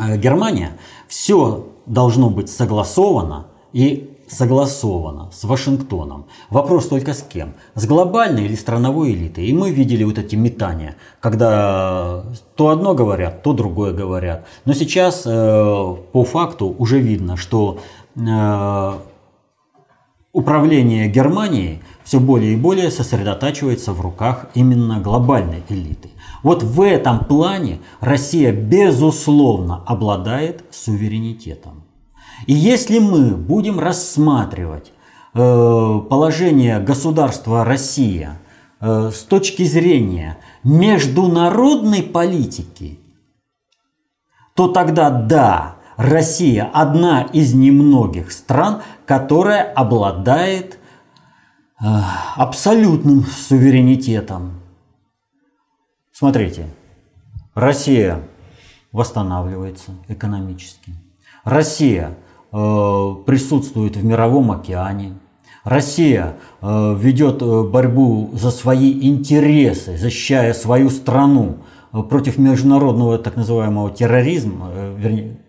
э, 0.00 0.16
Германия, 0.16 0.78
все 1.08 1.66
должно 1.86 2.30
быть 2.30 2.48
согласовано 2.48 3.48
и 3.72 4.10
согласовано 4.28 5.30
с 5.32 5.44
Вашингтоном. 5.44 6.26
Вопрос 6.50 6.88
только 6.88 7.12
с 7.12 7.22
кем? 7.22 7.54
С 7.74 7.86
глобальной 7.86 8.44
или 8.44 8.54
страновой 8.54 9.12
элитой? 9.12 9.46
И 9.46 9.52
мы 9.52 9.70
видели 9.70 10.04
вот 10.04 10.18
эти 10.18 10.36
метания, 10.36 10.96
когда 11.20 12.24
то 12.56 12.68
одно 12.68 12.94
говорят, 12.94 13.42
то 13.42 13.52
другое 13.52 13.92
говорят. 13.92 14.46
Но 14.64 14.72
сейчас 14.72 15.24
э, 15.26 15.96
по 16.12 16.24
факту 16.24 16.74
уже 16.78 17.00
видно, 17.00 17.36
что 17.36 17.78
управление 20.32 21.08
Германией 21.08 21.80
все 22.04 22.20
более 22.20 22.52
и 22.52 22.56
более 22.56 22.90
сосредотачивается 22.90 23.92
в 23.92 24.00
руках 24.00 24.46
именно 24.54 25.00
глобальной 25.00 25.62
элиты. 25.68 26.10
Вот 26.42 26.62
в 26.62 26.82
этом 26.82 27.20
плане 27.24 27.80
Россия 28.00 28.52
безусловно 28.52 29.82
обладает 29.86 30.64
суверенитетом. 30.70 31.84
И 32.46 32.52
если 32.52 32.98
мы 32.98 33.30
будем 33.34 33.80
рассматривать 33.80 34.92
э, 35.32 36.00
положение 36.10 36.80
государства 36.80 37.64
Россия 37.64 38.38
э, 38.80 39.10
с 39.14 39.22
точки 39.22 39.62
зрения 39.62 40.36
международной 40.62 42.02
политики, 42.02 42.98
то 44.54 44.68
тогда 44.68 45.10
да, 45.10 45.76
Россия 45.96 46.70
одна 46.72 47.22
из 47.22 47.54
немногих 47.54 48.32
стран, 48.32 48.82
которая 49.06 49.62
обладает 49.62 50.78
э, 51.80 51.84
абсолютным 52.36 53.22
суверенитетом. 53.24 54.60
Смотрите, 56.12 56.68
Россия 57.54 58.20
восстанавливается 58.92 59.92
экономически. 60.08 60.92
Россия 61.44 62.16
Э, 62.56 63.16
присутствует 63.26 63.96
в 63.96 64.04
мировом 64.04 64.52
океане. 64.52 65.14
Россия 65.64 66.36
э, 66.62 66.96
ведет 66.96 67.42
э, 67.42 67.62
борьбу 67.64 68.30
за 68.34 68.52
свои 68.52 69.08
интересы, 69.08 69.96
защищая 69.96 70.54
свою 70.54 70.88
страну 70.90 71.56
против 71.90 72.38
международного 72.38 73.18
так 73.18 73.34
называемого 73.34 73.90
терроризма, 73.90 74.70
вернее, 74.96 75.40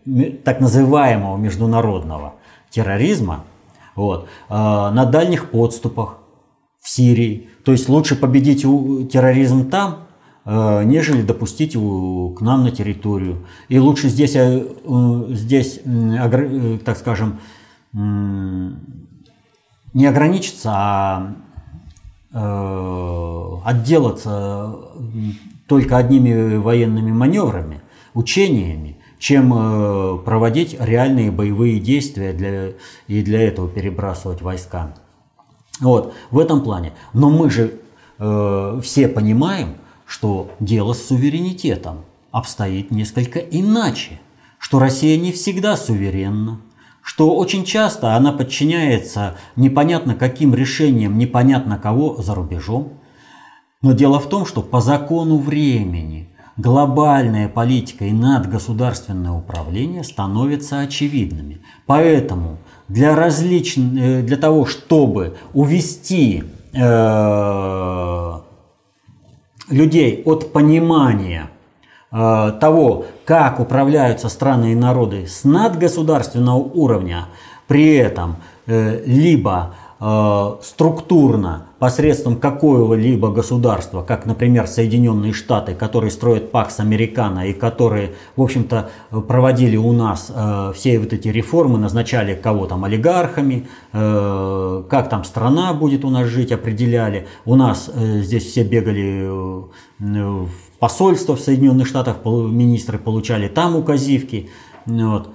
так 0.43 0.59
называемого 0.59 1.37
международного 1.37 2.35
терроризма 2.69 3.43
вот, 3.95 4.27
на 4.49 5.05
дальних 5.05 5.49
подступах 5.49 6.17
в 6.81 6.89
Сирии. 6.89 7.49
То 7.63 7.71
есть 7.71 7.89
лучше 7.89 8.15
победить 8.15 8.61
терроризм 8.61 9.69
там, 9.69 10.05
Э, 10.45 10.83
нежели 10.85 11.23
допустить 11.23 11.73
его 11.73 12.29
к 12.29 12.41
нам 12.41 12.63
на 12.63 12.71
территорию. 12.71 13.45
И 13.67 13.79
лучше 13.79 14.09
здесь, 14.09 14.35
э, 14.35 14.63
здесь 15.29 15.79
э, 15.83 16.77
так 16.85 16.97
скажем, 16.97 17.39
не 19.93 20.05
ограничиться, 20.05 20.69
а 20.73 21.35
отделаться 23.63 24.75
только 25.67 25.95
одними 25.95 26.57
военными 26.57 27.13
маневрами, 27.13 27.79
учениями, 28.13 28.94
чем 29.19 30.23
проводить 30.23 30.75
реальные 30.79 31.31
боевые 31.31 31.79
действия 31.79 32.33
для, 32.33 32.73
и 33.07 33.21
для 33.23 33.41
этого 33.41 33.67
перебрасывать 33.69 34.41
войска. 34.41 34.93
Вот, 35.79 36.13
в 36.31 36.39
этом 36.39 36.61
плане. 36.61 36.93
Но 37.13 37.29
мы 37.29 37.49
же 37.49 37.79
э, 38.17 38.79
все 38.81 39.07
понимаем, 39.07 39.75
что 40.05 40.51
дело 40.59 40.93
с 40.93 41.07
суверенитетом 41.07 42.05
обстоит 42.31 42.91
несколько 42.91 43.39
иначе, 43.39 44.19
что 44.57 44.79
Россия 44.79 45.17
не 45.17 45.31
всегда 45.31 45.75
суверенна, 45.75 46.61
что 47.01 47.35
очень 47.35 47.65
часто 47.65 48.15
она 48.15 48.31
подчиняется 48.31 49.37
непонятно 49.55 50.15
каким 50.15 50.55
решениям 50.55 51.17
непонятно 51.17 51.77
кого 51.77 52.21
за 52.21 52.35
рубежом. 52.35 52.93
Но 53.81 53.91
дело 53.91 54.19
в 54.19 54.27
том, 54.27 54.45
что 54.45 54.61
по 54.61 54.81
закону 54.81 55.37
времени 55.37 56.29
глобальная 56.57 57.49
политика 57.49 58.05
и 58.05 58.11
надгосударственное 58.11 59.31
управление 59.31 60.03
становятся 60.03 60.79
очевидными. 60.79 61.61
Поэтому 61.85 62.57
для, 62.87 63.15
различ... 63.15 63.77
Э, 63.77 64.21
для 64.21 64.37
того, 64.37 64.65
чтобы 64.65 65.35
увести 65.53 66.43
э 66.73 68.41
людей 69.69 70.21
от 70.25 70.53
понимания 70.53 71.49
э, 72.11 72.51
того, 72.59 73.05
как 73.25 73.59
управляются 73.59 74.29
страны 74.29 74.71
и 74.71 74.75
народы 74.75 75.27
с 75.27 75.43
надгосударственного 75.43 76.57
уровня, 76.57 77.25
при 77.67 77.95
этом 77.95 78.37
э, 78.67 79.03
либо 79.05 79.75
структурно 80.61 81.67
посредством 81.79 82.35
какого-либо 82.35 83.31
государства, 83.31 84.03
как, 84.03 84.25
например, 84.25 84.67
Соединенные 84.67 85.33
Штаты, 85.33 85.73
которые 85.73 86.11
строят 86.11 86.51
Пакс 86.51 86.79
Американо 86.79 87.47
и 87.47 87.53
которые, 87.53 88.11
в 88.35 88.41
общем-то, 88.41 88.89
проводили 89.27 89.77
у 89.77 89.91
нас 89.93 90.31
э, 90.33 90.73
все 90.75 90.99
вот 90.99 91.11
эти 91.13 91.29
реформы, 91.29 91.79
назначали 91.79 92.35
кого 92.35 92.67
там 92.67 92.85
олигархами, 92.85 93.67
э, 93.93 94.83
как 94.89 95.09
там 95.09 95.23
страна 95.23 95.73
будет 95.73 96.05
у 96.05 96.09
нас 96.09 96.27
жить, 96.27 96.51
определяли. 96.51 97.27
У 97.45 97.55
нас 97.55 97.89
э, 97.93 98.21
здесь 98.21 98.45
все 98.45 98.63
бегали 98.63 99.27
э, 99.27 99.63
в 99.99 100.49
посольство 100.79 101.35
в 101.35 101.39
Соединенных 101.39 101.87
Штатах, 101.87 102.17
министры 102.25 102.99
получали 102.99 103.47
там 103.47 103.75
указивки. 103.75 104.49
Вот. 104.85 105.29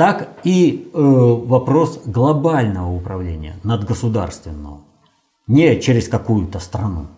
Так 0.00 0.30
и 0.44 0.90
э, 0.94 0.98
вопрос 0.98 2.00
глобального 2.06 2.90
управления, 2.90 3.56
надгосударственного, 3.64 4.78
не 5.46 5.78
через 5.78 6.08
какую-то 6.08 6.58
страну. 6.58 7.08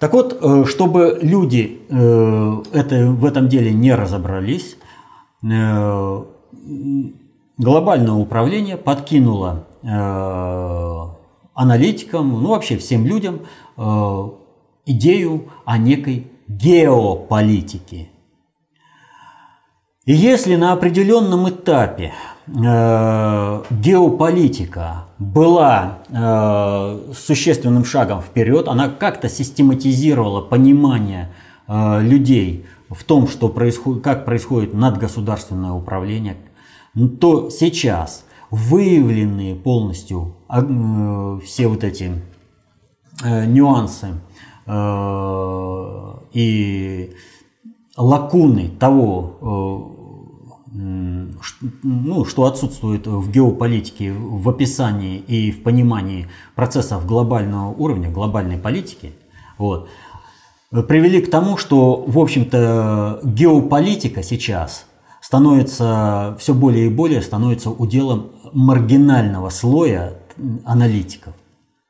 Так 0.00 0.12
вот, 0.12 0.36
э, 0.42 0.64
чтобы 0.64 1.20
люди 1.22 1.82
э, 1.88 2.62
это, 2.72 3.06
в 3.06 3.24
этом 3.24 3.48
деле 3.48 3.72
не 3.72 3.94
разобрались, 3.94 4.76
э, 5.44 6.24
глобальное 7.56 8.14
управление 8.14 8.76
подкинуло 8.76 9.66
э, 9.84 11.00
аналитикам, 11.54 12.42
ну 12.42 12.48
вообще 12.48 12.78
всем 12.78 13.06
людям 13.06 13.42
э, 13.76 14.30
идею 14.86 15.50
о 15.64 15.78
некой 15.78 16.26
геополитике– 16.48 18.08
если 20.14 20.54
на 20.54 20.72
определенном 20.72 21.48
этапе 21.48 22.12
э, 22.46 23.62
геополитика 23.70 25.06
была 25.18 25.98
э, 26.08 27.12
существенным 27.12 27.84
шагом 27.84 28.22
вперед, 28.22 28.68
она 28.68 28.88
как-то 28.88 29.28
систематизировала 29.28 30.42
понимание 30.42 31.32
э, 31.66 32.02
людей 32.02 32.66
в 32.88 33.02
том, 33.02 33.26
что 33.26 33.48
происходит, 33.48 34.04
как 34.04 34.24
происходит 34.24 34.74
надгосударственное 34.74 35.72
управление, 35.72 36.36
то 37.20 37.50
сейчас 37.50 38.24
выявленные 38.52 39.56
полностью 39.56 40.36
э, 40.48 41.40
все 41.44 41.66
вот 41.66 41.82
эти 41.82 42.12
э, 43.24 43.44
нюансы 43.46 44.20
э, 44.66 46.14
и 46.32 47.12
лакуны 47.96 48.68
того, 48.78 49.95
ну, 50.76 52.24
что 52.24 52.44
отсутствует 52.44 53.06
в 53.06 53.30
геополитике, 53.30 54.12
в 54.12 54.48
описании 54.48 55.18
и 55.18 55.50
в 55.50 55.62
понимании 55.62 56.28
процессов 56.54 57.06
глобального 57.06 57.70
уровня, 57.70 58.10
глобальной 58.10 58.58
политики, 58.58 59.12
вот, 59.58 59.88
привели 60.70 61.20
к 61.20 61.30
тому, 61.30 61.56
что, 61.56 62.04
в 62.06 62.18
общем-то, 62.18 63.20
геополитика 63.24 64.22
сейчас 64.22 64.86
становится 65.20 66.36
все 66.38 66.54
более 66.54 66.86
и 66.86 66.90
более 66.90 67.22
становится 67.22 67.70
уделом 67.70 68.32
маргинального 68.52 69.48
слоя 69.50 70.14
аналитиков. 70.64 71.34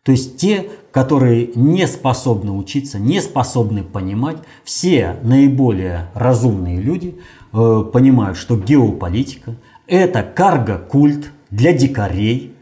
То 0.05 0.13
есть 0.13 0.37
те, 0.37 0.71
которые 0.93 1.51
не 1.57 1.87
способны 1.89 2.53
учиться, 2.53 3.01
не 3.01 3.21
способны 3.21 3.83
понимать, 3.83 4.37
все 4.63 5.17
наиболее 5.23 6.11
разумные 6.15 6.81
люди 6.81 7.19
э, 7.57 7.85
понимают, 7.91 8.37
что 8.37 8.57
геополитика– 8.57 9.57
это 9.87 10.23
карго-культ 10.23 11.33
для 11.51 11.73
дикарей, 11.73 12.55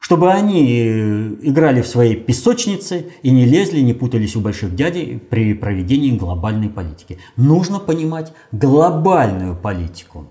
чтобы 0.00 0.30
они 0.30 0.80
э, 0.80 1.34
играли 1.42 1.82
в 1.82 1.86
своей 1.86 2.16
песочнице 2.16 3.10
и 3.22 3.30
не 3.30 3.44
лезли, 3.44 3.80
не 3.80 3.94
путались 3.94 4.36
у 4.36 4.40
больших 4.40 4.74
дядей 4.74 5.18
при 5.18 5.54
проведении 5.54 6.16
глобальной 6.16 6.68
политики. 6.68 7.18
Нужно 7.36 7.78
понимать 7.78 8.32
глобальную 8.52 9.56
политику. 9.56 10.28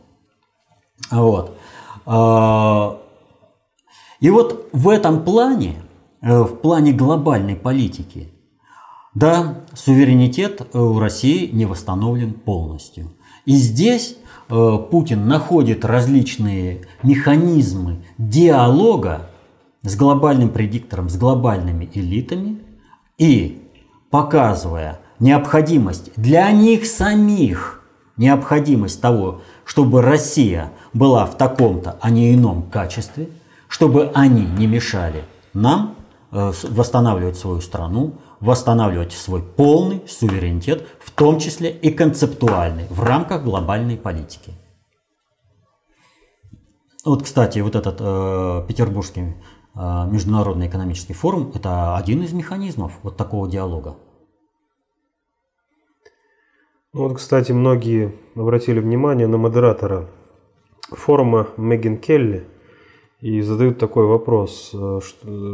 Вот. 1.11 1.57
А, 2.05 2.99
и 4.19 4.29
вот 4.29 4.69
в 4.73 4.89
этом 4.89 5.23
плане, 5.23 5.75
э, 6.21 6.41
в 6.41 6.55
плане 6.55 6.93
глобальной 6.93 7.55
политики, 7.55 8.29
да, 9.13 9.63
суверенитет 9.73 10.75
у 10.75 10.99
России 10.99 11.49
не 11.51 11.65
восстановлен 11.65 12.33
полностью. 12.33 13.11
И 13.47 13.55
здесь 13.55 14.17
э, 14.49 14.77
Путин 14.91 15.25
находит 15.25 15.85
различные 15.85 16.81
механизмы 17.01 18.03
диалога 18.17 19.29
с 19.83 19.95
глобальным 19.95 20.49
предиктором, 20.49 21.07
с 21.07 21.15
глобальными 21.15 21.89
элитами 21.93 22.59
и 23.17 23.63
показывая 24.09 24.99
необходимость 25.19 26.11
для 26.17 26.51
них 26.51 26.85
самих, 26.85 27.81
необходимость 28.17 28.99
того, 28.99 29.39
чтобы 29.63 30.01
Россия 30.01 30.73
была 30.91 31.25
в 31.25 31.37
таком-то, 31.37 31.97
а 32.01 32.09
не 32.09 32.35
ином 32.35 32.63
качестве, 32.63 33.29
чтобы 33.69 34.11
они 34.13 34.45
не 34.45 34.67
мешали 34.67 35.23
нам 35.53 35.95
э, 36.33 36.51
восстанавливать 36.69 37.37
свою 37.37 37.61
страну, 37.61 38.15
восстанавливать 38.39 39.13
свой 39.13 39.41
полный 39.41 40.01
суверенитет, 40.07 40.87
в 40.99 41.11
том 41.11 41.39
числе 41.39 41.71
и 41.71 41.91
концептуальный, 41.91 42.85
в 42.89 43.03
рамках 43.03 43.43
глобальной 43.43 43.97
политики. 43.97 44.51
Вот, 47.03 47.23
кстати, 47.23 47.59
вот 47.59 47.75
этот 47.75 47.97
э, 47.99 48.65
петербургский 48.67 49.35
а, 49.79 50.07
Международный 50.07 50.67
экономический 50.67 51.13
форум– 51.13 51.51
это 51.55 51.95
один 51.95 52.23
из 52.23 52.33
механизмов 52.33 52.93
вот 53.03 53.15
такого 53.15 53.47
диалога. 53.47 53.95
Ну 56.93 57.07
вот, 57.07 57.17
кстати, 57.17 57.51
многие 57.51 58.15
обратили 58.35 58.79
внимание 58.79 59.27
на 59.27 59.37
модератора 59.37 60.09
форума 60.89 61.49
Меган 61.57 61.97
Келли 61.97 62.47
и 63.21 63.41
задают 63.41 63.77
такой 63.77 64.07
вопрос, 64.07 64.71
э, 64.73 64.99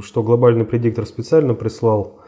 что 0.02 0.24
глобальный 0.24 0.66
предиктор 0.66 1.06
специально 1.06 1.54
прислал 1.54 2.23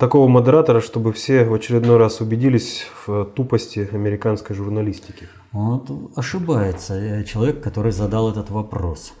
такого 0.00 0.26
модератора, 0.28 0.80
чтобы 0.80 1.12
все 1.12 1.44
в 1.44 1.54
очередной 1.54 1.98
раз 1.98 2.20
убедились 2.20 2.86
в 3.06 3.26
тупости 3.26 3.88
американской 3.92 4.56
журналистики. 4.56 5.28
Вот 5.52 5.90
ошибается 6.16 7.22
человек, 7.24 7.62
который 7.62 7.92
задал 7.92 8.30
этот 8.30 8.50
вопрос. 8.50 9.12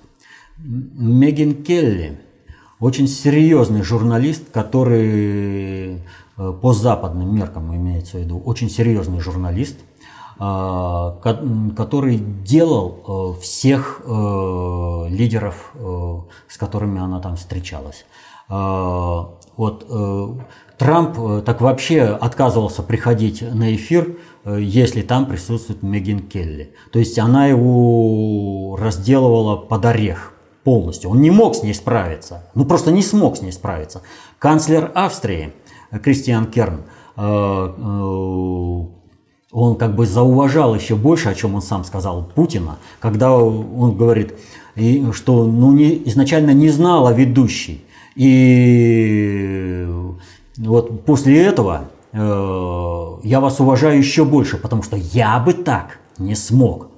Меган 0.56 1.62
Келли, 1.62 2.18
очень 2.80 3.08
серьезный 3.08 3.82
журналист, 3.82 4.50
который 4.52 5.96
э, 5.96 6.52
по 6.62 6.72
западным 6.72 7.34
меркам 7.34 7.74
имеется 7.76 8.16
в 8.16 8.20
виду, 8.20 8.38
очень 8.38 8.70
серьезный 8.70 9.20
журналист, 9.20 9.78
э, 10.38 11.14
который 11.76 12.16
делал 12.16 13.34
э, 13.36 13.40
всех 13.42 14.00
лидеров, 15.10 15.74
с 16.48 16.56
которыми 16.56 17.00
она 17.00 17.20
там 17.20 17.36
встречалась. 17.36 18.06
Вот 19.56 19.84
Трамп 20.80 21.44
так 21.44 21.60
вообще 21.60 22.04
отказывался 22.04 22.82
приходить 22.82 23.42
на 23.42 23.74
эфир, 23.74 24.16
если 24.46 25.02
там 25.02 25.26
присутствует 25.26 25.82
Меган 25.82 26.20
Келли. 26.20 26.72
То 26.90 26.98
есть 26.98 27.18
она 27.18 27.48
его 27.48 28.78
разделывала 28.80 29.56
под 29.56 29.84
орех 29.84 30.32
полностью. 30.64 31.10
Он 31.10 31.20
не 31.20 31.30
мог 31.30 31.54
с 31.54 31.62
ней 31.62 31.74
справиться. 31.74 32.46
Ну, 32.54 32.64
просто 32.64 32.92
не 32.92 33.02
смог 33.02 33.36
с 33.36 33.42
ней 33.42 33.52
справиться. 33.52 34.00
Канцлер 34.38 34.90
Австрии 34.94 35.52
Кристиан 36.02 36.46
Керн, 36.46 36.84
э, 37.16 37.20
э, 37.20 38.80
он 39.52 39.76
как 39.76 39.94
бы 39.94 40.06
зауважал 40.06 40.74
еще 40.74 40.96
больше, 40.96 41.28
о 41.28 41.34
чем 41.34 41.56
он 41.56 41.60
сам 41.60 41.84
сказал, 41.84 42.24
Путина, 42.34 42.78
когда 43.00 43.34
он 43.34 43.96
говорит, 43.98 44.32
что 45.12 45.44
ну, 45.44 45.72
не, 45.72 46.00
изначально 46.06 46.52
не 46.52 46.70
знал 46.70 47.06
о 47.06 47.12
ведущей. 47.12 47.84
И 48.16 49.86
вот 50.68 51.04
после 51.04 51.42
этого 51.42 51.84
э, 52.12 53.18
я 53.24 53.40
вас 53.40 53.60
уважаю 53.60 53.98
еще 53.98 54.24
больше, 54.24 54.56
потому 54.56 54.82
что 54.82 54.96
я 54.96 55.38
бы 55.38 55.52
так 55.52 55.98
не 56.18 56.34
смог. 56.34 56.90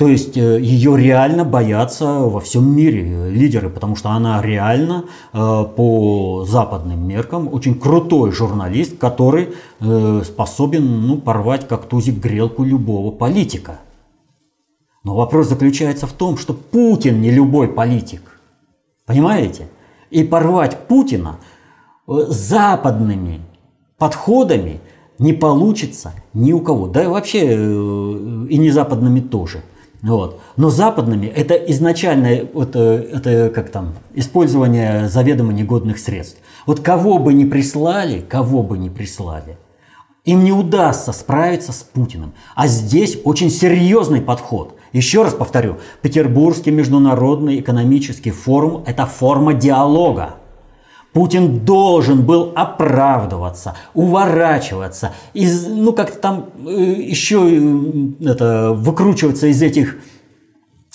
То 0.00 0.08
есть 0.08 0.34
э, 0.38 0.58
ее 0.62 0.96
реально 0.96 1.44
боятся 1.44 2.06
во 2.20 2.40
всем 2.40 2.74
мире 2.74 3.02
э, 3.06 3.30
лидеры, 3.30 3.68
потому 3.68 3.96
что 3.96 4.08
она 4.08 4.40
реально 4.40 5.04
э, 5.34 5.64
по 5.76 6.46
западным 6.48 7.06
меркам 7.06 7.52
очень 7.52 7.78
крутой 7.78 8.32
журналист, 8.32 8.96
который 8.96 9.50
способен 10.24 11.06
ну, 11.06 11.18
порвать 11.18 11.68
как 11.68 11.84
тузик 11.84 12.18
грелку 12.18 12.64
любого 12.64 13.10
политика. 13.10 13.80
Но 15.04 15.14
вопрос 15.16 15.48
заключается 15.48 16.06
в 16.06 16.12
том, 16.14 16.38
что 16.38 16.54
Путин 16.54 17.20
не 17.20 17.30
любой 17.30 17.68
политик. 17.68 18.40
Понимаете? 19.04 19.68
И 20.08 20.24
порвать 20.24 20.86
Путина 20.88 21.36
западными 22.10 23.40
подходами 23.98 24.80
не 25.18 25.32
получится 25.32 26.12
ни 26.34 26.52
у 26.52 26.60
кого. 26.60 26.88
Да 26.88 27.04
и 27.04 27.06
вообще 27.06 27.54
и 27.54 28.58
не 28.58 28.70
западными 28.70 29.20
тоже. 29.20 29.62
Вот. 30.02 30.40
Но 30.56 30.70
западными 30.70 31.26
это 31.26 31.54
изначально 31.54 32.46
вот, 32.54 32.70
э, 32.74 33.10
это 33.12 33.50
как 33.54 33.70
там, 33.70 33.94
использование 34.14 35.08
заведомо 35.08 35.52
негодных 35.52 35.98
средств. 35.98 36.38
Вот 36.66 36.80
кого 36.80 37.18
бы 37.18 37.34
ни 37.34 37.44
прислали, 37.44 38.20
кого 38.20 38.62
бы 38.62 38.78
ни 38.78 38.88
прислали, 38.88 39.58
им 40.24 40.42
не 40.42 40.52
удастся 40.52 41.12
справиться 41.12 41.72
с 41.72 41.82
Путиным. 41.82 42.32
А 42.54 42.66
здесь 42.66 43.18
очень 43.24 43.50
серьезный 43.50 44.22
подход. 44.22 44.74
Еще 44.92 45.22
раз 45.22 45.34
повторю, 45.34 45.76
Петербургский 46.02 46.70
международный 46.70 47.60
экономический 47.60 48.30
форум– 48.30 48.82
это 48.86 49.06
форма 49.06 49.54
диалога. 49.54 50.36
Путин 51.12 51.64
должен 51.64 52.22
был 52.24 52.52
оправдываться, 52.54 53.76
уворачиваться, 53.94 55.12
из, 55.34 55.66
ну 55.66 55.92
как-то 55.92 56.18
там 56.18 56.50
э, 56.66 56.70
еще 56.70 57.48
э, 57.50 58.30
это, 58.30 58.72
выкручиваться 58.72 59.48
из 59.48 59.60
этих 59.60 59.96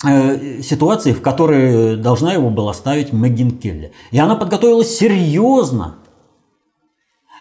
э, 0.04 0.62
ситуаций, 0.62 1.12
в 1.12 1.20
которые 1.20 1.96
должна 1.96 2.32
его 2.32 2.48
была 2.48 2.72
ставить 2.72 3.12
Мэггин 3.12 3.58
Келли. 3.58 3.92
И 4.10 4.18
она 4.18 4.36
подготовилась 4.36 4.96
серьезно. 4.96 5.96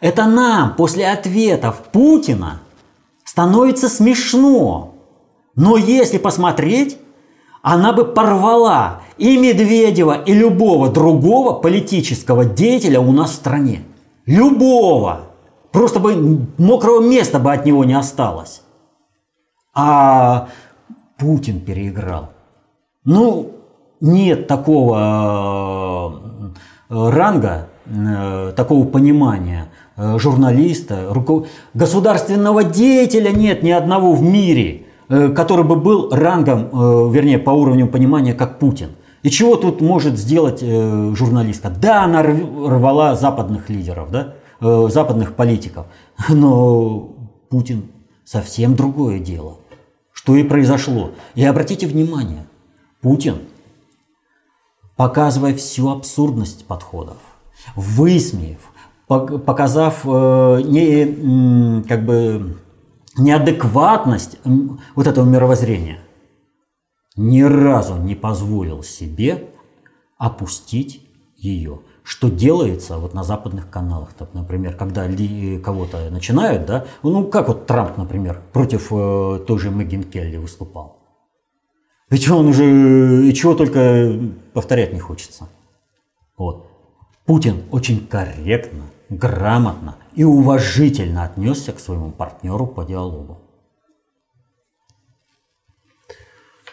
Это 0.02 0.26
нам 0.26 0.76
после 0.76 1.08
ответов 1.08 1.82
Путина 1.94 2.60
становится 3.24 3.88
смешно. 3.88 4.96
Но 5.56 5.78
если 5.78 6.18
посмотреть, 6.18 6.98
она 7.66 7.94
бы 7.94 8.06
порвала 8.06 9.02
и 9.18 9.40
Медведева, 9.40 10.22
и 10.22 10.36
любого 10.36 10.90
другого 10.90 11.54
политического 11.54 12.46
деятеля 12.46 13.00
у 13.00 13.12
нас 13.12 13.32
в 13.32 13.34
стране. 13.34 13.82
Любого. 14.28 15.22
Просто 15.72 16.00
бы 16.00 16.46
мокрого 16.60 17.02
места 17.02 17.40
бы 17.40 17.52
от 17.52 17.66
него 17.66 17.84
не 17.84 17.96
осталось. 17.96 18.62
А 19.74 20.50
Путин 21.18 21.60
переиграл. 21.60 22.30
Ну, 23.04 23.54
нет 24.00 24.46
такого 24.46 26.22
э, 26.88 27.10
ранга, 27.10 27.70
э, 27.88 28.54
такого 28.56 28.86
понимания 28.86 29.72
э, 29.98 30.20
журналиста, 30.20 31.08
руков... 31.10 31.48
государственного 31.74 32.64
деятеля 32.64 33.32
нет 33.32 33.64
ни 33.64 33.72
одного 33.72 34.14
в 34.14 34.22
мире, 34.22 34.85
который 35.08 35.64
бы 35.66 35.76
был 35.76 36.10
рангом, 36.12 37.12
вернее, 37.12 37.38
по 37.40 37.52
уровню 37.52 37.88
понимания, 37.88 38.34
как 38.34 38.60
Путин. 38.60 38.90
И 39.24 39.30
чего 39.30 39.56
тут 39.56 39.82
может 39.82 40.18
сделать 40.18 40.62
журналистка? 40.62 41.70
Да, 41.70 42.04
она 42.04 42.24
рвала 42.24 43.16
западных 43.16 43.70
лидеров, 43.70 44.10
да, 44.12 44.36
западных 44.90 45.36
политиков, 45.36 45.88
но 46.30 47.16
Путин 47.50 47.86
совсем 48.24 48.76
другое 48.76 49.20
дело. 49.20 49.58
Что 50.14 50.36
и 50.36 50.44
произошло. 50.44 51.12
И 51.36 51.44
обратите 51.44 51.88
внимание, 51.88 52.48
Путин– 53.02 53.38
показывая 54.96 55.54
всю 55.54 55.90
абсурдность 55.90 56.66
подходов, 56.66 57.18
высмеяв, 57.76 58.60
показав 59.08 60.02
э, 60.06 60.62
не, 60.64 61.84
как 61.84 62.06
бы, 62.06 62.58
неадекватность 63.18 64.38
вот 64.96 65.08
этого 65.08 65.26
мировоззрения, 65.26 66.00
ни 67.16 67.42
разу 67.42 67.96
не 67.98 68.16
позволил 68.16 68.84
себе 68.84 69.50
опустить 70.18 71.08
ее. 71.38 71.82
Что 72.04 72.30
делается 72.30 72.98
вот 73.00 73.16
на 73.16 73.24
западных 73.24 73.70
каналах, 73.70 74.14
так, 74.14 74.34
например, 74.34 74.76
когда 74.76 75.08
кого-то 75.64 76.10
начинают, 76.12 76.68
да, 76.68 76.86
ну 77.02 77.26
как 77.26 77.48
вот 77.48 77.66
Трамп, 77.66 77.98
например, 77.98 78.42
против 78.54 78.92
э, 78.92 79.40
той 79.48 79.58
же 79.58 79.72
Мэггин 79.72 80.04
Келли 80.04 80.38
выступал. 80.38 81.00
Ведь 82.12 82.30
он 82.30 82.48
уже, 82.48 83.28
и 83.28 83.34
чего 83.34 83.56
только 83.56 84.20
повторять 84.54 84.94
не 84.94 85.00
хочется. 85.00 85.50
Вот. 86.38 86.68
Путин 87.26 87.64
очень 87.72 88.06
корректно, 88.06 88.84
грамотно 89.16 89.96
и 90.14 90.24
уважительно 90.24 91.24
отнесся 91.24 91.72
к 91.72 91.80
своему 91.80 92.12
партнеру 92.12 92.68
по 92.68 92.84
диалогу. 92.84 93.42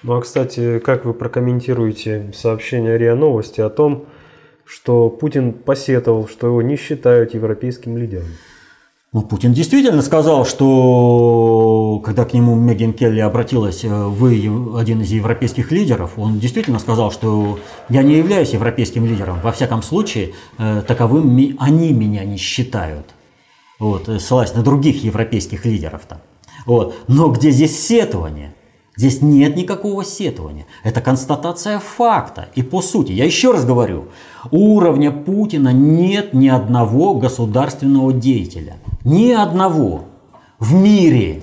Ну 0.03 0.17
а, 0.17 0.21
кстати, 0.21 0.81
как 0.81 1.05
вы 1.05 1.15
прокомментируете 1.15 2.33
сообщение 2.35 2.99
РИА 2.99 3.15
Новости 3.15 3.61
о 3.61 3.71
том, 3.71 4.07
что 4.65 5.11
Путин 5.11 5.53
посетовал, 5.53 6.27
что 6.27 6.49
его 6.49 6.63
не 6.63 6.77
считают 6.77 7.35
европейским 7.35 7.97
лидером? 7.97 8.27
Ну, 9.15 9.21
Путин 9.21 9.53
действительно 9.53 10.01
сказал, 10.01 10.47
что 10.47 12.01
когда 12.03 12.25
к 12.25 12.33
нему 12.33 12.55
Меган 12.55 12.95
Келли 12.95 13.21
обратилась, 13.21 13.85
э, 13.85 13.89
вы 13.89 14.51
один 14.75 15.03
из 15.03 15.11
европейских 15.11 15.71
лидеров, 15.71 16.13
он 16.17 16.39
действительно 16.39 16.79
сказал, 16.79 17.11
что 17.11 17.59
я 17.91 18.03
не 18.03 18.15
являюсь 18.15 18.55
европейским 18.55 19.05
лидером. 19.05 19.39
Во 19.43 19.53
всяком 19.53 19.83
случае, 19.83 20.33
э, 20.57 20.83
таковым 20.89 21.37
они 21.59 21.93
меня 21.93 22.25
не 22.25 22.39
считают. 22.39 23.05
Вот, 23.79 24.09
э, 24.09 24.19
ссылаясь 24.19 24.55
на 24.55 24.63
других 24.63 25.05
европейских 25.05 25.67
лидеров 25.67 26.07
там. 26.09 26.21
Вот. 26.65 26.95
Но 27.07 27.29
где 27.29 27.51
здесь 27.51 27.79
сетование? 27.87 28.55
Здесь 28.97 29.23
нет 29.23 29.57
никакого 29.57 30.05
сетования. 30.05 30.67
Это 30.85 31.01
констатация 31.01 31.79
факта. 31.79 32.49
И 32.55 32.63
по 32.63 32.83
сути, 32.83 33.13
я 33.13 33.25
еще 33.25 33.53
раз 33.53 33.65
говорю, 33.65 34.09
уровня 34.51 35.11
Путина 35.11 35.73
нет 35.73 36.35
ни 36.35 36.49
одного 36.49 37.15
государственного 37.15 38.13
деятеля. 38.13 38.77
Ни 39.05 39.33
одного. 39.33 40.05
В 40.59 40.75
мире. 40.75 41.43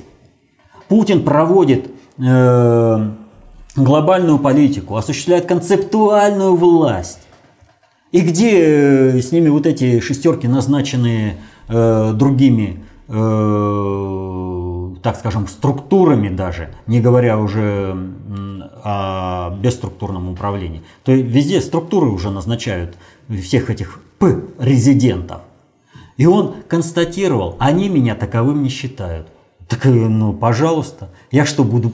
Путин 0.88 1.24
проводит 1.24 1.90
э, 2.20 3.10
глобальную 3.76 4.40
политику, 4.40 4.96
осуществляет 4.96 5.46
концептуальную 5.46 6.56
власть. 6.56 7.20
И 8.12 8.22
где 8.22 8.60
э, 8.60 9.22
с 9.22 9.32
ними 9.32 9.50
вот 9.50 9.66
эти 9.66 10.00
шестерки, 10.00 10.48
назначенные 10.48 11.38
э, 11.68 12.12
другими 12.14 12.84
э, 13.08 13.14
так 15.02 15.18
скажем, 15.18 15.48
структурами 15.48 16.30
даже, 16.30 16.74
не 16.88 17.00
говоря 17.02 17.40
уже 17.40 17.96
о 18.84 19.58
бесструктурном 19.62 20.30
управлении, 20.30 20.84
то 21.04 21.12
везде 21.12 21.62
структуры 21.62 22.08
уже 22.08 22.30
назначают 22.30 22.98
всех 23.30 23.70
этих 23.70 24.00
П-резидентов. 24.20 25.42
И 26.18 26.26
он 26.26 26.56
констатировал, 26.68 27.56
они 27.60 27.88
меня 27.88 28.14
таковым 28.16 28.62
не 28.62 28.70
считают. 28.70 29.28
Так, 29.70 29.86
э, 29.86 29.90
ну, 29.90 30.34
пожалуйста, 30.34 31.10
я 31.32 31.46
что, 31.46 31.64
буду 31.64 31.94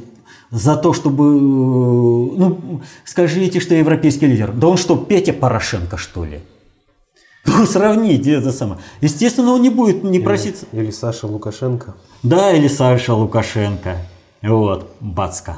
за 0.50 0.76
то, 0.76 0.94
чтобы... 0.94 1.24
Э, 1.26 2.38
ну, 2.38 2.82
скажите, 3.04 3.60
что 3.60 3.76
европейский 3.76 4.26
лидер. 4.26 4.52
Да 4.52 4.68
он 4.68 4.78
что, 4.78 4.96
Петя 4.96 5.34
Порошенко, 5.34 5.98
что 5.98 6.26
ли? 6.26 6.39
Ну, 7.46 7.65
сравнить 7.68 8.26
это 8.26 8.52
самое. 8.52 8.80
Естественно, 9.02 9.52
он 9.52 9.62
не 9.62 9.70
будет 9.70 10.04
не 10.04 10.20
проситься. 10.20 10.65
Или, 10.72 10.86
или 10.86 10.91
Саша 10.91 11.28
Лукашенко. 11.28 11.94
Да, 12.26 12.52
или 12.52 12.68
Саша 12.68 13.14
Лукашенко. 13.14 13.98
Вот, 14.42 14.96
Бацка. 15.00 15.58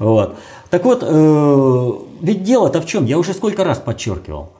Вот. 0.00 0.36
Так 0.68 0.84
вот, 0.84 1.04
э, 1.06 1.90
ведь 2.20 2.42
дело-то 2.42 2.80
в 2.80 2.86
чем? 2.86 3.06
Я 3.06 3.16
уже 3.16 3.32
сколько 3.32 3.62
раз 3.62 3.78
подчеркивал, 3.78 4.50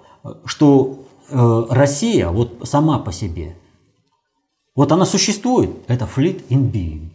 что 0.44 1.00
э, 1.28 1.64
Россия 1.70 2.28
вот 2.28 2.60
сама 2.62 3.00
по 3.00 3.10
себе, 3.10 3.56
вот 4.76 4.92
она 4.92 5.04
существует, 5.04 5.70
это 5.88 6.04
fleet 6.04 6.46
in 6.50 6.70
being. 6.70 7.08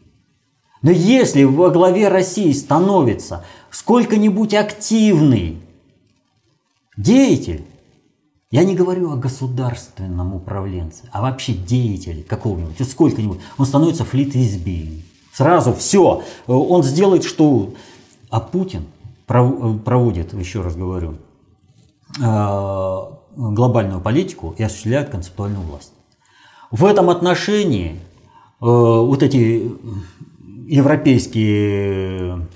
Но 0.81 0.91
если 0.91 1.45
во 1.45 1.69
главе 1.69 2.09
России 2.09 2.51
становится 2.51 3.45
сколько-нибудь 3.71 4.53
активный 4.53 5.59
деятель, 6.97 7.63
я 8.51 8.63
не 8.63 8.75
говорю 8.75 9.11
о 9.11 9.15
государственном 9.15 10.33
управленце, 10.33 11.03
а 11.11 11.21
вообще 11.21 11.53
деятеле 11.53 12.23
какого-нибудь, 12.23 12.89
сколько-нибудь. 12.89 13.39
Он 13.59 13.65
становится 13.65 14.05
флит 14.05 14.35
избием. 14.35 15.03
Сразу 15.31 15.73
все. 15.73 16.23
Он 16.47 16.83
сделает 16.83 17.23
что... 17.23 17.73
А 18.31 18.39
Путин 18.39 18.85
проводит, 19.25 20.33
еще 20.33 20.61
раз 20.61 20.75
говорю, 20.75 21.17
э, 22.19 22.99
глобальную 23.35 24.01
политику 24.01 24.53
и 24.57 24.63
осуществляет 24.63 25.09
концептуальную 25.09 25.63
власть. 25.63 25.93
В 26.69 26.85
этом 26.85 27.09
отношении 27.09 27.93
э, 27.93 27.97
вот 28.61 29.23
эти 29.23 29.71
европейские 30.67 32.47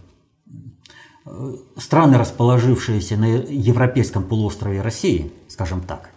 э, 1.26 1.56
страны, 1.78 2.18
расположившиеся 2.18 3.18
на 3.18 3.26
европейском 3.26 4.24
полуострове 4.24 4.82
России– 4.82 5.32
скажем 5.54 5.82
так. 5.82 6.10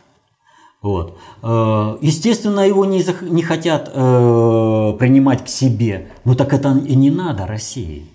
Вот. 0.82 1.18
Э, 1.42 1.98
естественно, 2.00 2.60
его 2.60 2.84
не, 2.84 3.04
не 3.30 3.42
хотят 3.42 3.90
э, 3.92 4.92
принимать 4.98 5.44
к 5.44 5.48
себе. 5.48 6.08
Ну 6.24 6.34
так 6.34 6.52
это 6.54 6.76
и 6.86 6.94
не 6.94 7.10
надо 7.10 7.46
России. 7.46 8.06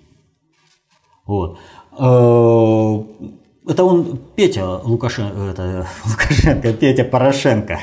Вот. 1.26 1.60
Э, 1.98 3.72
это 3.72 3.84
он, 3.84 4.20
Петя 4.36 4.78
Лукашенко, 4.84 5.40
это, 5.52 5.88
Лукашенко, 6.06 6.74
Петя 6.74 7.04
Порошенко. 7.04 7.80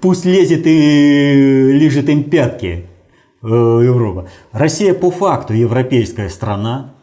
Пусть 0.00 0.24
лезет 0.24 0.66
и 0.66 1.72
лежит 1.72 2.08
им 2.08 2.24
пятки 2.24 2.86
Европа. 3.42 4.28
Россия 4.52 4.94
по 4.94 5.10
факту 5.10 5.52
европейская 5.54 6.28
страна. 6.28 6.94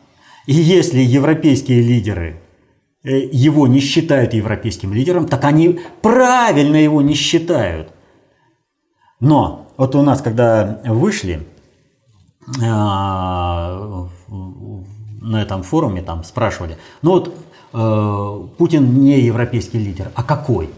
И 0.45 0.53
если 0.53 0.99
европейские 0.99 1.81
лидеры 1.81 2.37
Э, 2.37 2.46
его 3.07 3.67
не 3.67 3.79
считают 3.79 4.33
европейским 4.33 4.93
лидером, 4.93 5.27
так 5.27 5.43
они 5.45 5.79
правильно 6.01 6.75
его 6.75 7.01
не 7.01 7.13
считают. 7.13 7.89
Но 9.19 9.67
вот 9.77 9.95
у 9.95 10.01
нас, 10.01 10.21
когда 10.21 10.81
вышли 10.85 11.47
э, 12.57 12.61
на 12.61 14.07
этом 15.41 15.63
форуме, 15.63 16.01
там 16.01 16.23
спрашивали, 16.23 16.77
ну 17.01 17.11
вот 17.11 17.33
э, 17.73 18.47
Путин 18.57 18.99
не 18.99 19.21
европейский 19.21 19.79
лидер, 19.79 20.11
а 20.13 20.23
какой? 20.23 20.69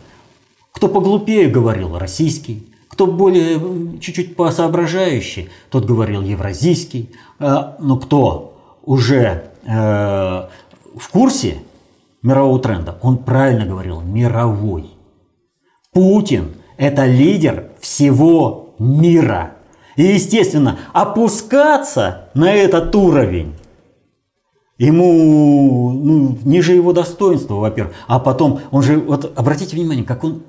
Кто 0.72 0.88
поглупее 0.88 1.49
говорил, 1.49 1.97
российский. 1.97 2.66
Кто 2.89 3.08
более 3.08 3.99
чуть-чуть 3.99 4.36
посоображающий, 4.36 5.49
тот 5.70 5.86
говорил 5.86 6.22
евразийский. 6.22 7.12
Но 7.39 7.97
кто 8.01 8.78
уже 8.84 9.51
в 9.66 11.10
курсе, 11.12 11.60
мирового 12.22 12.59
тренда. 12.59 12.97
Он 13.01 13.17
правильно 13.17 13.65
говорил, 13.65 14.01
мировой. 14.01 14.91
Путин– 15.91 16.53
это 16.78 17.05
лидер 17.05 17.72
всего 17.80 18.76
мира. 18.80 19.55
И, 19.95 20.03
естественно, 20.03 20.80
опускаться 20.93 22.30
на 22.34 22.53
этот 22.53 22.95
уровень 22.95 23.55
ему 24.78 25.91
ну, 25.91 26.38
ниже 26.43 26.74
его 26.74 26.93
достоинства, 26.93 27.55
во-первых. 27.55 27.93
А 28.07 28.20
потом, 28.20 28.61
он 28.72 28.82
же, 28.82 28.97
вот 28.97 29.34
обратите 29.38 29.76
внимание, 29.76 30.05
как 30.05 30.24
он 30.24 30.43